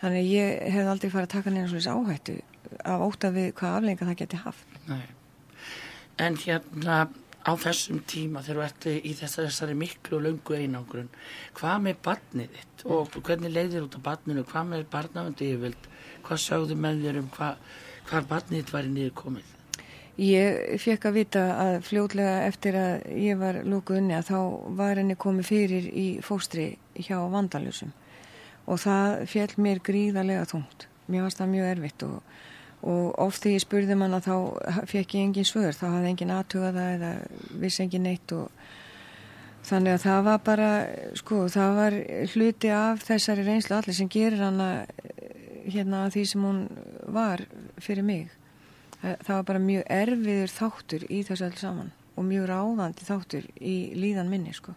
Þannig 0.00 0.30
ég 0.30 0.64
hefði 0.70 0.92
aldrei 0.92 1.10
farið 1.10 1.26
að 1.26 1.34
taka 1.34 1.52
neina 1.52 1.68
svona 1.72 1.98
áhættu 1.98 2.38
af 2.86 3.04
óta 3.04 3.32
við 3.34 3.52
hvað 3.58 3.78
aflenga 3.80 4.08
það 4.08 4.18
geti 4.22 4.42
haft. 4.44 4.80
Nei. 4.86 5.02
En 6.22 6.36
hérna 6.40 7.06
á 7.46 7.52
þessum 7.62 8.00
tíma 8.10 8.42
þegar 8.42 8.56
þú 8.56 8.64
ert 8.66 8.86
í 8.90 9.12
þessari, 9.14 9.50
þessari 9.50 9.74
miklu 9.78 10.18
og 10.18 10.24
löngu 10.24 10.56
einangrun, 10.56 11.10
hvað 11.58 11.82
með 11.84 11.98
barnið 12.06 12.54
þitt? 12.56 12.86
Og 12.90 13.18
hvernig 13.20 13.52
leiðir 13.52 13.84
út 13.86 13.98
á 13.98 14.06
barninu, 14.08 14.46
hvað 14.48 14.70
með 14.72 14.86
barnavöndi 14.94 15.50
yfirvild, 15.52 15.90
hvað 16.26 16.40
sögðu 16.42 16.78
með 16.80 17.04
þér 17.04 17.20
um 17.20 17.28
hvað, 17.36 17.60
hvað 18.08 18.32
barnið 18.32 18.62
þitt 18.62 18.74
var 18.74 18.88
í 18.88 18.94
niður 18.96 19.14
komið? 19.20 19.52
Ég 20.16 20.80
fekk 20.80 21.06
að 21.10 21.16
vita 21.18 21.44
að 21.60 21.74
fljótlega 21.84 22.36
eftir 22.48 22.76
að 22.80 22.92
ég 23.20 23.36
var 23.36 23.60
lókuð 23.68 23.98
unni 24.00 24.16
að 24.16 24.30
þá 24.30 24.38
var 24.78 24.96
henni 24.96 25.16
komið 25.20 25.48
fyrir 25.50 25.88
í 25.92 26.06
fóstri 26.24 26.70
hjá 26.96 27.18
vandalusum 27.30 27.92
og 28.64 28.80
það 28.80 29.26
fjall 29.28 29.52
mér 29.60 29.82
gríðarlega 29.84 30.46
þungt. 30.48 30.86
Mér 31.06 31.26
varst 31.26 31.42
það 31.42 31.52
mjög 31.52 31.68
erfitt 31.74 32.04
og, 32.08 32.16
og 32.82 33.14
oft 33.22 33.42
þegar 33.42 33.56
ég 33.56 33.64
spurði 33.64 33.98
manna 33.98 34.20
þá 34.24 34.34
fekk 34.90 35.16
ég 35.16 35.28
engin 35.28 35.48
svör, 35.48 35.72
þá 35.72 35.86
hafði 35.88 36.10
engin 36.12 36.34
aðtuga 36.34 36.72
það 36.76 36.90
eða 36.96 37.12
vissi 37.62 37.82
engin 37.84 38.06
neitt 38.06 38.34
og 38.36 38.50
þannig 39.66 39.96
að 39.96 40.04
það 40.04 40.24
var 40.28 40.42
bara, 40.46 40.70
sko, 41.18 41.42
það 41.50 41.76
var 41.80 41.98
hluti 42.34 42.72
af 42.74 43.04
þessari 43.06 43.46
reynslu 43.46 43.76
allir 43.78 43.98
sem 43.98 44.10
gerir 44.12 44.44
hana 44.44 44.70
hérna 45.66 46.04
að 46.06 46.16
því 46.16 46.24
sem 46.30 46.44
hún 46.46 46.60
var 47.16 47.42
fyrir 47.82 48.06
mig. 48.06 48.28
Það 49.00 49.22
það 49.26 49.32
var 49.34 49.46
bara 49.50 49.62
mjög 49.62 49.88
erfiður 49.96 50.52
þáttur 50.52 51.06
í 51.10 51.22
þessu 51.26 51.46
alls 51.48 51.62
saman 51.62 51.92
og 52.16 52.24
mjög 52.26 52.46
ráðandi 52.50 53.06
þáttur 53.06 53.48
í 53.60 53.76
líðan 53.98 54.30
minni 54.32 54.54
sko. 54.56 54.74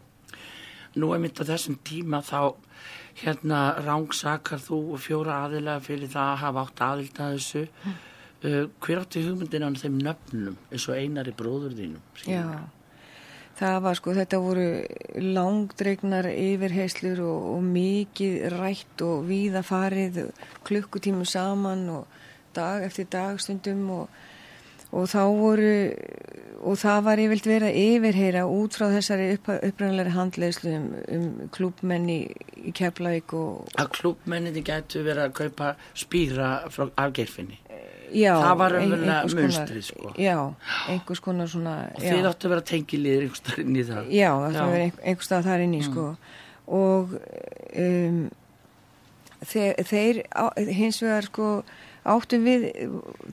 Nú 1.00 1.14
er 1.14 1.22
mitt 1.22 1.40
á 1.40 1.46
þessum 1.48 1.78
tíma 1.86 2.24
þá 2.26 2.58
hérna 3.20 3.62
rángsakar 3.84 4.62
þú 4.64 4.80
fjóra 5.02 5.44
aðilega 5.46 5.84
fyrir 5.84 6.12
það 6.12 6.32
að 6.34 6.42
hafa 6.44 6.66
átt 6.66 6.84
aðild 6.88 7.22
að 7.24 7.36
þessu. 7.38 7.64
Uh, 8.40 8.66
hver 8.80 9.02
átti 9.02 9.24
hugmyndin 9.26 9.66
á 9.68 9.70
þeim 9.76 9.98
nöfnum 10.00 10.60
eins 10.72 10.86
og 10.88 10.96
einari 10.96 11.34
bróður 11.36 11.74
þínum? 11.76 12.04
Já, 12.24 12.46
það 13.60 13.80
var 13.84 14.00
sko, 14.00 14.14
þetta 14.16 14.40
voru 14.40 14.68
langdregnar 15.36 16.30
yfirheyslur 16.32 17.20
og, 17.26 17.50
og 17.58 17.66
mikið 17.68 18.38
rætt 18.56 19.04
og 19.04 19.28
víða 19.28 19.66
farið 19.68 20.22
klukkutímum 20.68 21.28
saman 21.28 21.84
og 21.98 22.20
dag 22.56 22.86
eftir 22.88 23.10
dag 23.12 23.42
stundum 23.44 23.84
og, 23.98 24.16
og 24.96 25.12
þá 25.12 25.22
voru 25.36 25.74
og 26.60 26.80
það 26.80 27.04
var 27.06 27.22
yfirlt 27.24 27.48
verið 27.48 27.70
að 27.70 27.82
yfirheyra 27.84 28.46
út 28.52 28.76
frá 28.76 28.88
þessari 28.92 29.30
upp, 29.36 29.52
upprænlega 29.60 30.16
handleyslu 30.16 30.74
um, 30.76 30.88
um 31.16 31.28
klúbmenni 31.56 32.20
í 32.66 32.72
Keflavík 32.76 33.34
og 33.38 33.70
Að 33.80 33.90
klúbmenninni 33.98 34.64
gætu 34.68 35.04
verið 35.06 35.26
að 35.30 35.34
kaupa 35.40 35.72
spýra 35.96 36.50
frá 36.74 36.90
afgerfinni. 37.06 37.58
já, 38.12 38.34
Það 38.42 38.58
var 38.58 38.72
einhvers 38.80 39.34
konar- 39.34 39.44
munstrið, 39.46 39.84
sko. 39.86 40.14
Já, 40.18 40.36
einhvers 40.90 41.20
konar 41.22 41.48
svona 41.48 41.76
Og 41.96 42.02
já. 42.04 42.14
þið 42.14 42.30
áttu 42.32 42.48
að 42.48 42.54
vera 42.56 42.62
tengiliðir 42.72 43.24
einhverstaðar 43.28 43.60
inn 43.66 43.76
í 43.76 43.84
það. 43.90 44.12
Já, 44.12 44.32
það 44.34 44.60
var 44.66 44.80
einhver, 44.80 45.04
einhver 45.06 45.28
stað 45.30 45.44
þar 45.50 45.60
inn 45.68 45.74
í 45.78 45.84
sko 45.86 46.06
og 46.70 47.14
um, 47.76 48.30
þeir, 49.46 49.74
þeir 49.90 50.20
á, 50.36 50.44
hins 50.70 51.00
vegar 51.04 51.28
sko 51.30 51.50
áttum 52.10 52.46
við, 52.48 52.66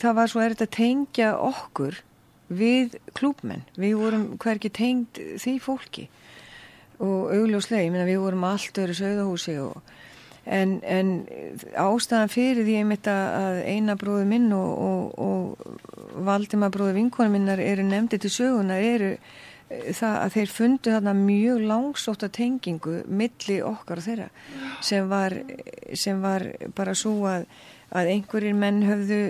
það 0.02 0.14
var 0.18 0.30
svo 0.32 0.40
erfitt 0.44 0.64
að 0.66 0.74
tengja 0.76 1.32
okkur 1.40 1.98
við 2.52 2.96
klúbmenn, 3.16 3.64
við 3.76 3.96
vorum 3.98 4.26
hverki 4.42 4.70
tengd 4.70 5.18
því 5.42 5.56
fólki 5.64 6.06
og 7.02 7.32
augljóslega, 7.34 7.84
ég 7.84 7.92
meina 7.94 8.08
við 8.08 8.22
vorum 8.22 8.44
allt 8.48 8.78
öru 8.80 8.96
sögðahúsi 8.96 9.56
og 9.60 9.80
en, 10.46 10.76
en 10.86 11.10
ástæðan 11.74 12.30
fyrir 12.30 12.64
því 12.66 12.76
einmitt 12.80 13.08
að 13.10 13.60
eina 13.66 13.96
bróðu 13.98 14.26
minn 14.30 14.52
og, 14.54 14.70
og, 14.86 15.18
og 15.18 16.22
Valdima 16.26 16.70
bróðu 16.72 16.96
vinkonum 16.96 17.36
minnar 17.36 17.60
eru 17.60 17.84
nefndi 17.84 18.20
til 18.22 18.32
sögunar 18.32 18.80
eru 18.82 19.12
eh, 19.16 19.90
það 19.92 20.20
að 20.22 20.36
þeir 20.36 20.52
fundu 20.54 20.94
þarna 20.94 21.16
mjög 21.18 21.64
langsóta 21.72 22.30
tengingu 22.32 23.00
milli 23.08 23.58
okkar 23.66 24.00
og 24.00 24.06
þeirra 24.06 24.28
sem 24.84 25.10
var, 25.10 25.34
sem 25.94 26.22
var 26.22 26.46
bara 26.78 26.94
svo 26.96 27.18
að, 27.28 27.48
að 27.90 28.14
einhverjir 28.14 28.56
menn 28.56 28.84
höfðu 28.86 29.20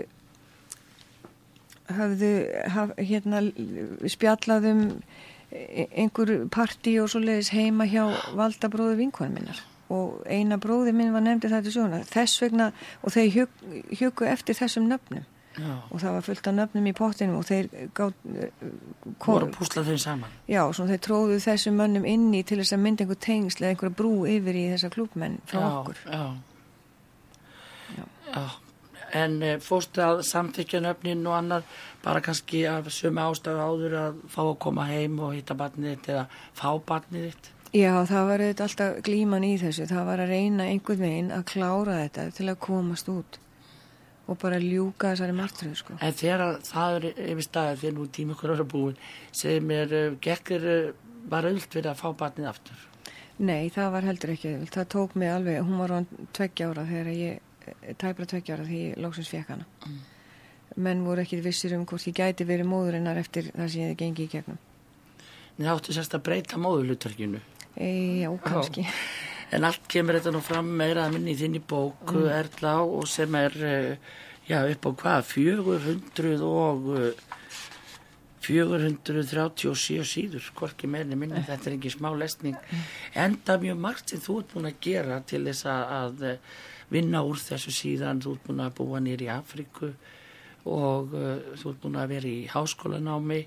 höfðu 1.96 2.32
haf, 2.74 2.92
hérna 2.98 3.42
spjallaðum 4.10 4.88
einhver 5.96 6.34
parti 6.52 6.96
og 7.02 7.10
svo 7.12 7.22
leiðis 7.22 7.52
heima 7.54 7.86
hjá 7.88 8.04
valdabróðu 8.36 8.98
vinkonum 9.00 9.38
minnar. 9.38 9.62
Og 9.92 10.24
eina 10.26 10.58
bróði 10.58 10.92
minn 10.96 11.14
var 11.14 11.22
nefndi 11.22 11.50
þetta 11.52 11.72
svona 11.72 12.02
þess 12.08 12.42
vegna 12.42 12.72
og 13.02 13.14
þeir 13.14 13.46
hjöku 13.94 14.26
eftir 14.26 14.58
þessum 14.58 14.90
nöfnum. 14.90 15.24
Já. 15.56 15.72
og 15.88 16.00
það 16.02 16.12
var 16.12 16.24
fullt 16.26 16.48
af 16.50 16.52
nöfnum 16.52 16.84
í 16.84 16.92
pottinum 16.92 17.38
og 17.38 17.46
þeir 17.48 17.68
gátt 17.96 18.18
voru 19.24 19.46
púslað 19.54 19.86
þeim 19.88 20.02
saman. 20.02 20.34
Já, 20.52 20.60
svona 20.76 20.92
þeir 20.92 21.00
tróðu 21.06 21.38
þessum 21.40 21.80
mönnum 21.80 22.04
inni 22.04 22.42
til 22.44 22.58
þess 22.60 22.76
að 22.76 22.82
mynda 22.84 23.06
einhver 23.06 23.20
tengsl 23.24 23.64
eða 23.64 23.72
einhverja 23.72 23.96
brú 24.02 24.12
yfir 24.28 24.58
í 24.60 24.66
þessa 24.74 24.92
klúpmenn 24.92 25.40
frá 25.48 25.62
já, 25.62 25.70
okkur. 25.70 26.04
já. 26.12 26.20
já 28.36 28.44
en 29.14 29.42
e, 29.42 29.56
fórstu 29.62 30.02
að 30.02 30.22
samþykja 30.26 30.82
nöfnin 30.84 31.26
og 31.26 31.36
annar 31.38 31.66
bara 32.04 32.22
kannski 32.24 32.64
af 32.70 32.88
sömu 32.94 33.22
ástæðu 33.22 33.66
áður 33.66 33.98
að 34.00 34.22
fá 34.32 34.40
að 34.46 34.58
koma 34.66 34.86
heim 34.90 35.20
og 35.20 35.36
hitta 35.36 35.58
barnið 35.58 35.96
þitt 35.96 36.10
eða 36.14 36.26
fá 36.56 36.70
barnið 36.88 37.30
þitt 37.30 37.52
Já, 37.76 37.90
það 38.08 38.28
var 38.28 38.42
auðvitað 38.42 38.64
alltaf 38.64 39.00
glíman 39.04 39.44
í 39.44 39.56
þessu. 39.60 39.84
Það 39.90 40.06
var 40.06 40.20
að 40.22 40.30
reyna 40.32 40.68
einhvern 40.70 41.02
veginn 41.02 41.32
að 41.34 41.42
klára 41.50 41.96
þetta 42.04 42.22
til 42.36 42.46
að 42.48 42.60
komast 42.62 43.10
út 43.12 43.38
og 44.26 44.38
bara 44.42 44.58
ljúka 44.58 45.12
þessari 45.12 45.34
margtröðu, 45.36 45.78
sko. 45.78 45.96
En 46.02 46.14
þegar 46.16 46.60
það 46.66 46.96
er 46.96 47.06
yfir 47.12 47.46
staðið 47.46 47.82
þegar 47.82 47.96
nú 47.98 48.06
tíma 48.16 48.34
okkur 48.34 48.54
ára 48.56 48.66
búin, 48.72 48.96
segir 49.30 49.66
mér, 49.66 49.92
uh, 49.94 50.16
gekkir 50.22 50.66
uh, 50.66 50.88
bara 51.30 51.52
öll 51.52 51.60
fyrir 51.62 51.92
að 51.92 52.00
fá 52.00 52.08
barnið 52.22 52.48
aftur? 52.50 52.86
Nei, 53.36 53.68
það 53.70 53.92
var 53.94 54.08
heldur 54.08 54.32
ekki 54.32 54.54
öll. 54.56 54.70
Það 54.72 54.88
tók 54.96 55.14
mig 55.20 55.30
alveg, 55.30 55.60
hún 55.66 55.82
var 55.82 55.94
á 55.94 55.98
tveggja 56.38 56.70
ára 56.72 56.86
þegar 56.88 57.12
ég, 57.12 57.38
eh, 57.38 57.55
tæpra 57.98 58.26
tveggja 58.26 58.56
ára 58.56 58.66
þegar 58.68 58.82
ég 58.82 59.00
lóksins 59.02 59.30
fekk 59.32 59.54
hana. 59.54 59.66
Mm. 59.86 59.98
Menn 60.86 61.04
voru 61.06 61.22
ekki 61.22 61.40
vissir 61.44 61.76
um 61.76 61.86
hvort 61.88 62.06
ég 62.08 62.16
gæti 62.16 62.46
verið 62.48 62.68
móðurinnar 62.70 63.20
eftir 63.20 63.52
það 63.54 63.70
sem 63.72 63.86
ég 63.86 64.00
gengi 64.00 64.26
í 64.26 64.32
gegnum. 64.32 64.58
Nei, 65.56 65.70
áttu 65.72 65.94
sérst 65.96 66.14
að 66.16 66.26
breyta 66.26 66.58
móðulutverkinu? 66.60 67.40
E, 67.76 67.88
já, 68.22 68.28
kannski. 68.44 68.84
Já. 68.84 68.92
En 69.54 69.64
allt 69.68 69.86
kemur 69.90 70.18
þetta 70.18 70.32
nú 70.34 70.42
fram 70.44 70.68
meira 70.78 71.06
að 71.06 71.16
minni 71.16 71.36
í 71.36 71.38
þinni 71.38 71.62
bók 71.62 72.10
mm. 72.10 72.28
Erla 72.34 72.76
og 72.82 73.06
sem 73.08 73.34
er 73.38 73.56
eh, 73.62 74.14
já, 74.48 74.58
upp 74.72 74.88
á 74.88 74.90
hvað, 75.02 75.28
400 75.30 76.42
og 76.46 76.88
437 78.46 79.70
eh, 79.70 80.06
síður, 80.06 80.50
hvorki 80.58 80.90
meðni 80.90 81.18
minni, 81.18 81.38
mm. 81.38 81.46
þetta 81.46 81.70
er 81.70 81.76
ekki 81.78 81.94
smá 81.94 82.10
lesning. 82.18 82.58
Mm. 82.58 82.88
Enda 83.26 83.58
mjög 83.62 83.84
margt 83.86 84.12
sem 84.12 84.24
þú 84.24 84.40
ert 84.42 84.56
búin 84.56 84.70
að 84.72 84.80
gera 84.88 85.20
til 85.30 85.44
þess 85.46 85.70
að 85.70 86.26
vinna 86.92 87.22
úr 87.26 87.40
þessu 87.40 87.74
síðan, 87.74 88.22
þú 88.22 88.36
ert 88.36 88.46
búin 88.46 88.64
að 88.64 88.74
búa 88.78 89.02
nýri 89.02 89.28
í 89.28 89.32
Afriku 89.32 89.92
og 90.66 91.14
uh, 91.14 91.54
þú 91.58 91.72
ert 91.72 91.82
búin 91.84 92.00
að 92.00 92.12
vera 92.14 92.30
í 92.30 92.46
háskólanámi 92.50 93.40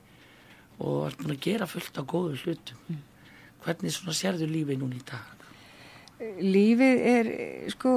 og 0.79 1.09
ert 1.09 1.21
búin 1.23 1.35
að 1.35 1.43
gera 1.47 1.67
fullt 1.69 1.99
á 1.99 2.03
góðu 2.03 2.39
hlutum. 2.43 2.83
Mm. 2.87 3.03
Hvernig 3.65 3.95
svona 3.95 4.15
sérðu 4.15 4.47
lífið 4.47 4.79
núna 4.79 4.99
í 4.99 5.03
dag? 5.07 5.35
Lífið 6.39 7.03
er 7.13 7.29
sko 7.71 7.91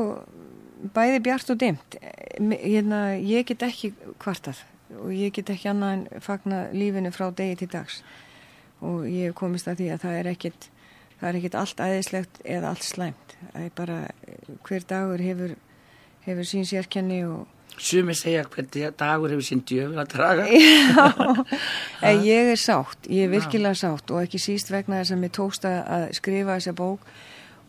bæði 0.94 1.22
bjart 1.22 1.54
og 1.54 1.60
dimt. 1.62 1.96
Hérna, 2.38 3.04
ég 3.18 3.46
get 3.46 3.62
ekki 3.66 3.92
kvartað 4.22 4.62
og 4.98 5.12
ég 5.14 5.32
get 5.34 5.50
ekki 5.52 5.70
annað 5.70 5.94
en 5.96 6.22
fagna 6.24 6.66
lífinu 6.74 7.12
frá 7.14 7.30
degi 7.34 7.62
til 7.62 7.70
dags 7.72 8.02
og 8.82 9.06
ég 9.06 9.34
komist 9.38 9.68
að 9.70 9.82
því 9.82 9.88
að 9.94 10.02
það 10.02 10.16
er 10.18 10.28
ekkit, 10.32 10.68
það 11.22 11.28
er 11.30 11.38
ekkit 11.38 11.58
allt 11.60 11.80
æðislegt 11.80 12.40
eða 12.44 12.74
allt 12.74 12.86
slæmt. 12.86 13.34
Það 13.52 13.64
er 13.64 13.74
bara 13.78 13.98
hver 14.66 14.86
dagur 14.90 15.22
hefur, 15.22 15.56
hefur 16.26 16.48
sín 16.48 16.66
sérkenni 16.68 17.22
og 17.28 17.46
Sumi 17.80 18.12
segja 18.12 18.42
hvernig 18.44 18.90
dagur 19.00 19.32
hefur 19.32 19.46
sín 19.46 19.62
djöfn 19.64 20.02
að 20.02 20.10
draga. 20.12 20.44
Já, 20.44 22.10
ég 22.34 22.50
er 22.52 22.60
sátt, 22.60 23.08
ég 23.08 23.24
er 23.24 23.32
virkilega 23.32 23.78
sátt 23.78 24.12
og 24.12 24.20
ekki 24.26 24.40
síst 24.42 24.70
vegna 24.70 25.00
þess 25.00 25.14
að 25.14 25.22
mér 25.22 25.32
tókst 25.38 25.64
að 25.70 26.04
skrifa 26.18 26.58
þessa 26.58 26.74
bók 26.76 27.06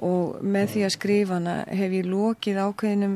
og 0.03 0.41
með 0.43 0.73
því 0.73 0.83
að 0.83 0.95
skrifa 0.97 1.37
hana 1.37 1.55
hef 1.71 1.95
ég 1.95 2.09
lokið 2.11 2.59
ákveðinum 2.65 3.15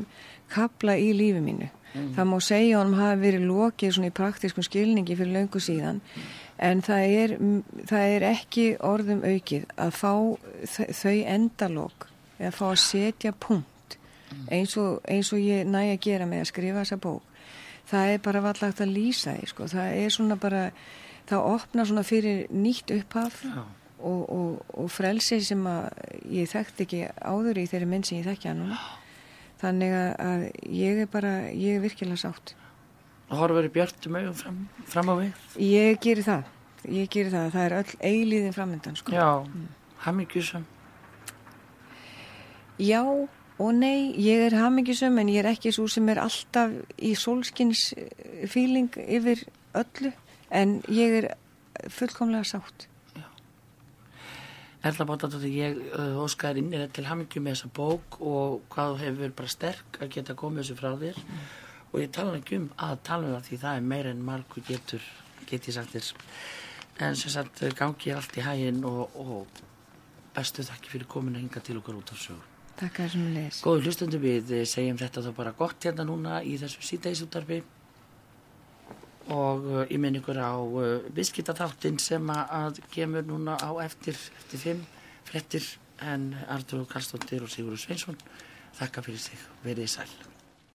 kapla 0.53 0.95
í 0.95 1.11
lífi 1.17 1.43
mínu. 1.43 1.67
Mm. 1.91 2.09
Það 2.15 2.29
má 2.31 2.37
segja 2.45 2.79
hann 2.79 2.95
hafi 2.95 3.21
verið 3.25 3.47
lokið 3.49 3.95
svona 3.97 4.11
í 4.11 4.17
praktískum 4.21 4.65
skilningi 4.65 5.17
fyrir 5.19 5.35
löngu 5.35 5.61
síðan 5.63 5.99
mm. 5.99 6.27
En 6.57 6.81
það 6.81 7.15
er, 7.21 7.33
það 7.89 8.13
er 8.15 8.25
ekki 8.31 8.67
orðum 8.83 9.23
aukið 9.25 9.65
að 9.77 9.95
fá 9.97 10.13
þau 10.97 11.17
endalók 11.35 12.07
eða 12.37 12.53
fá 12.53 12.65
að 12.71 12.79
setja 12.81 13.33
punkt 13.33 13.97
eins 14.51 14.75
og, 14.79 14.99
eins 15.07 15.31
og 15.33 15.41
ég 15.41 15.67
næ 15.67 15.93
að 15.93 16.03
gera 16.03 16.27
með 16.29 16.43
að 16.43 16.51
skrifa 16.51 16.83
þessa 16.83 16.99
bók. 17.03 17.33
Það 17.87 18.13
er 18.13 18.21
bara 18.25 18.43
vallagt 18.43 18.81
að 18.83 18.93
lýsa 18.93 19.33
því 19.37 19.49
sko. 19.51 19.67
það 19.71 19.97
er 20.01 20.13
svona 20.13 20.35
bara 20.35 20.63
það 21.27 21.49
opna 21.53 21.85
svona 21.87 22.03
fyrir 22.07 22.47
nýtt 22.51 22.91
upphaf 22.97 23.43
og, 23.47 24.21
og, 24.29 24.61
og 24.75 24.91
frelsi 24.91 25.39
sem 25.43 25.63
að 25.67 25.87
ég 26.31 26.51
þekkt 26.51 26.83
ekki 26.83 27.01
áður 27.23 27.61
í 27.61 27.67
þeirri 27.71 27.89
minn 27.93 28.03
sem 28.07 28.19
ég 28.19 28.27
þekkja 28.27 28.55
núna. 28.57 28.79
Þannig 29.61 29.95
að 29.97 30.47
ég 30.69 31.03
er 31.05 31.11
bara 31.11 31.33
ég 31.49 31.77
er 31.77 31.85
virkilega 31.85 32.27
sátt 32.27 32.53
horfur 33.29 33.67
í 33.67 33.73
björnum 33.73 34.21
auðum 34.21 34.39
fram, 34.39 34.63
fram 34.87 35.11
á 35.11 35.15
við. 35.19 35.43
Ég 35.67 35.99
gerir 36.03 36.27
það. 36.27 36.55
Ég 36.87 37.11
gerir 37.11 37.33
það, 37.33 37.51
það 37.57 37.65
er 37.65 37.77
öll 37.81 37.93
eiliðin 38.11 38.55
framöndan 38.55 38.95
sko. 38.95 39.11
já, 39.11 39.43
mm. 39.43 39.69
hafmyggjusum 40.05 40.67
já 42.77 43.01
og 43.57 43.73
nei, 43.73 44.13
ég 44.21 44.47
er 44.47 44.57
hamingisum 44.61 45.17
en 45.17 45.31
ég 45.33 45.41
er 45.41 45.51
ekki 45.51 45.73
svo 45.73 45.87
sem 45.89 46.05
er 46.13 46.21
alltaf 46.21 46.75
í 47.01 47.15
solskins 47.17 47.89
fíling 48.49 48.93
yfir 49.01 49.41
öllu. 49.77 50.13
En 50.53 50.77
ég 50.93 51.17
er 51.17 51.27
fullkomlega 51.91 52.45
sátt. 52.45 52.87
Erla 54.85 55.07
Bótardóttir, 55.09 55.51
ég 55.51 55.79
uh, 55.97 56.21
óskar 56.21 56.55
inn 56.61 56.69
til 56.93 57.07
hamingi 57.09 57.41
með 57.41 57.57
þessa 57.57 57.71
bók 57.75 58.19
og 58.21 58.61
hvað 58.71 59.01
hefur 59.01 59.33
bara 59.35 59.51
sterk 59.51 59.97
að 59.99 60.13
geta 60.13 60.37
komið 60.37 60.61
þessu 60.61 60.77
frá 60.77 60.91
þér. 61.01 61.17
Mm. 61.17 61.47
Og 61.91 62.01
ég 62.01 62.11
tala 62.13 62.35
ekki 62.37 62.59
um 62.61 62.67
að 62.87 62.99
tala 63.07 63.29
um 63.29 63.37
það 63.37 63.47
því 63.47 63.61
það 63.63 63.79
er 63.79 63.87
meira 63.93 64.11
en 64.13 64.25
marg 64.27 64.59
getur, 64.67 65.07
get 65.47 65.69
ég 65.69 65.77
sagt 65.77 65.95
þér. 65.95 66.11
En 67.07 67.15
sem 67.15 67.31
sagt 67.31 67.63
gangi 67.77 68.13
allt 68.13 68.37
í 68.37 68.43
hægin 68.45 68.83
og, 68.89 69.15
og 69.15 69.63
bestu 70.35 70.65
þakki 70.65 70.93
fyrir 70.93 71.09
komin 71.09 71.37
að 71.37 71.45
hinga 71.45 71.63
til 71.65 71.79
okkur 71.81 71.99
út 72.01 72.13
af 72.13 72.21
sögur 72.21 72.53
Takk 72.77 72.99
að 72.99 73.07
þessum 73.07 73.29
leys. 73.33 73.59
Góður 73.65 73.87
hlustundu 73.87 74.19
við 74.21 74.51
segjum 74.69 74.99
þetta 74.99 75.23
þá 75.25 75.31
bara 75.39 75.53
gott 75.57 75.87
hérna 75.87 76.05
núna 76.05 76.43
í 76.45 76.59
þessu 76.61 76.83
síðdeisútarfi 76.85 77.57
og 79.33 79.65
uh, 79.65 79.79
ég 79.89 79.97
minn 79.99 80.19
ykkur 80.19 80.37
á 80.37 80.53
uh, 80.53 81.07
viðskiptaþáttinn 81.17 81.97
sem 81.99 82.29
að 82.29 82.83
kemur 82.93 83.25
núna 83.25 83.57
á 83.57 83.71
eftir, 83.81 84.15
eftir 84.43 84.61
fimm 84.61 84.85
frettir 85.27 85.65
en 86.05 86.29
Artur 86.53 86.85
Karlsdóttir 86.87 87.43
og 87.43 87.51
Sigurður 87.51 87.81
Sveinsson 87.81 88.21
þakka 88.77 89.07
fyrir 89.09 89.25
sig, 89.25 89.45
verið 89.65 89.95
sæl. 89.97 90.36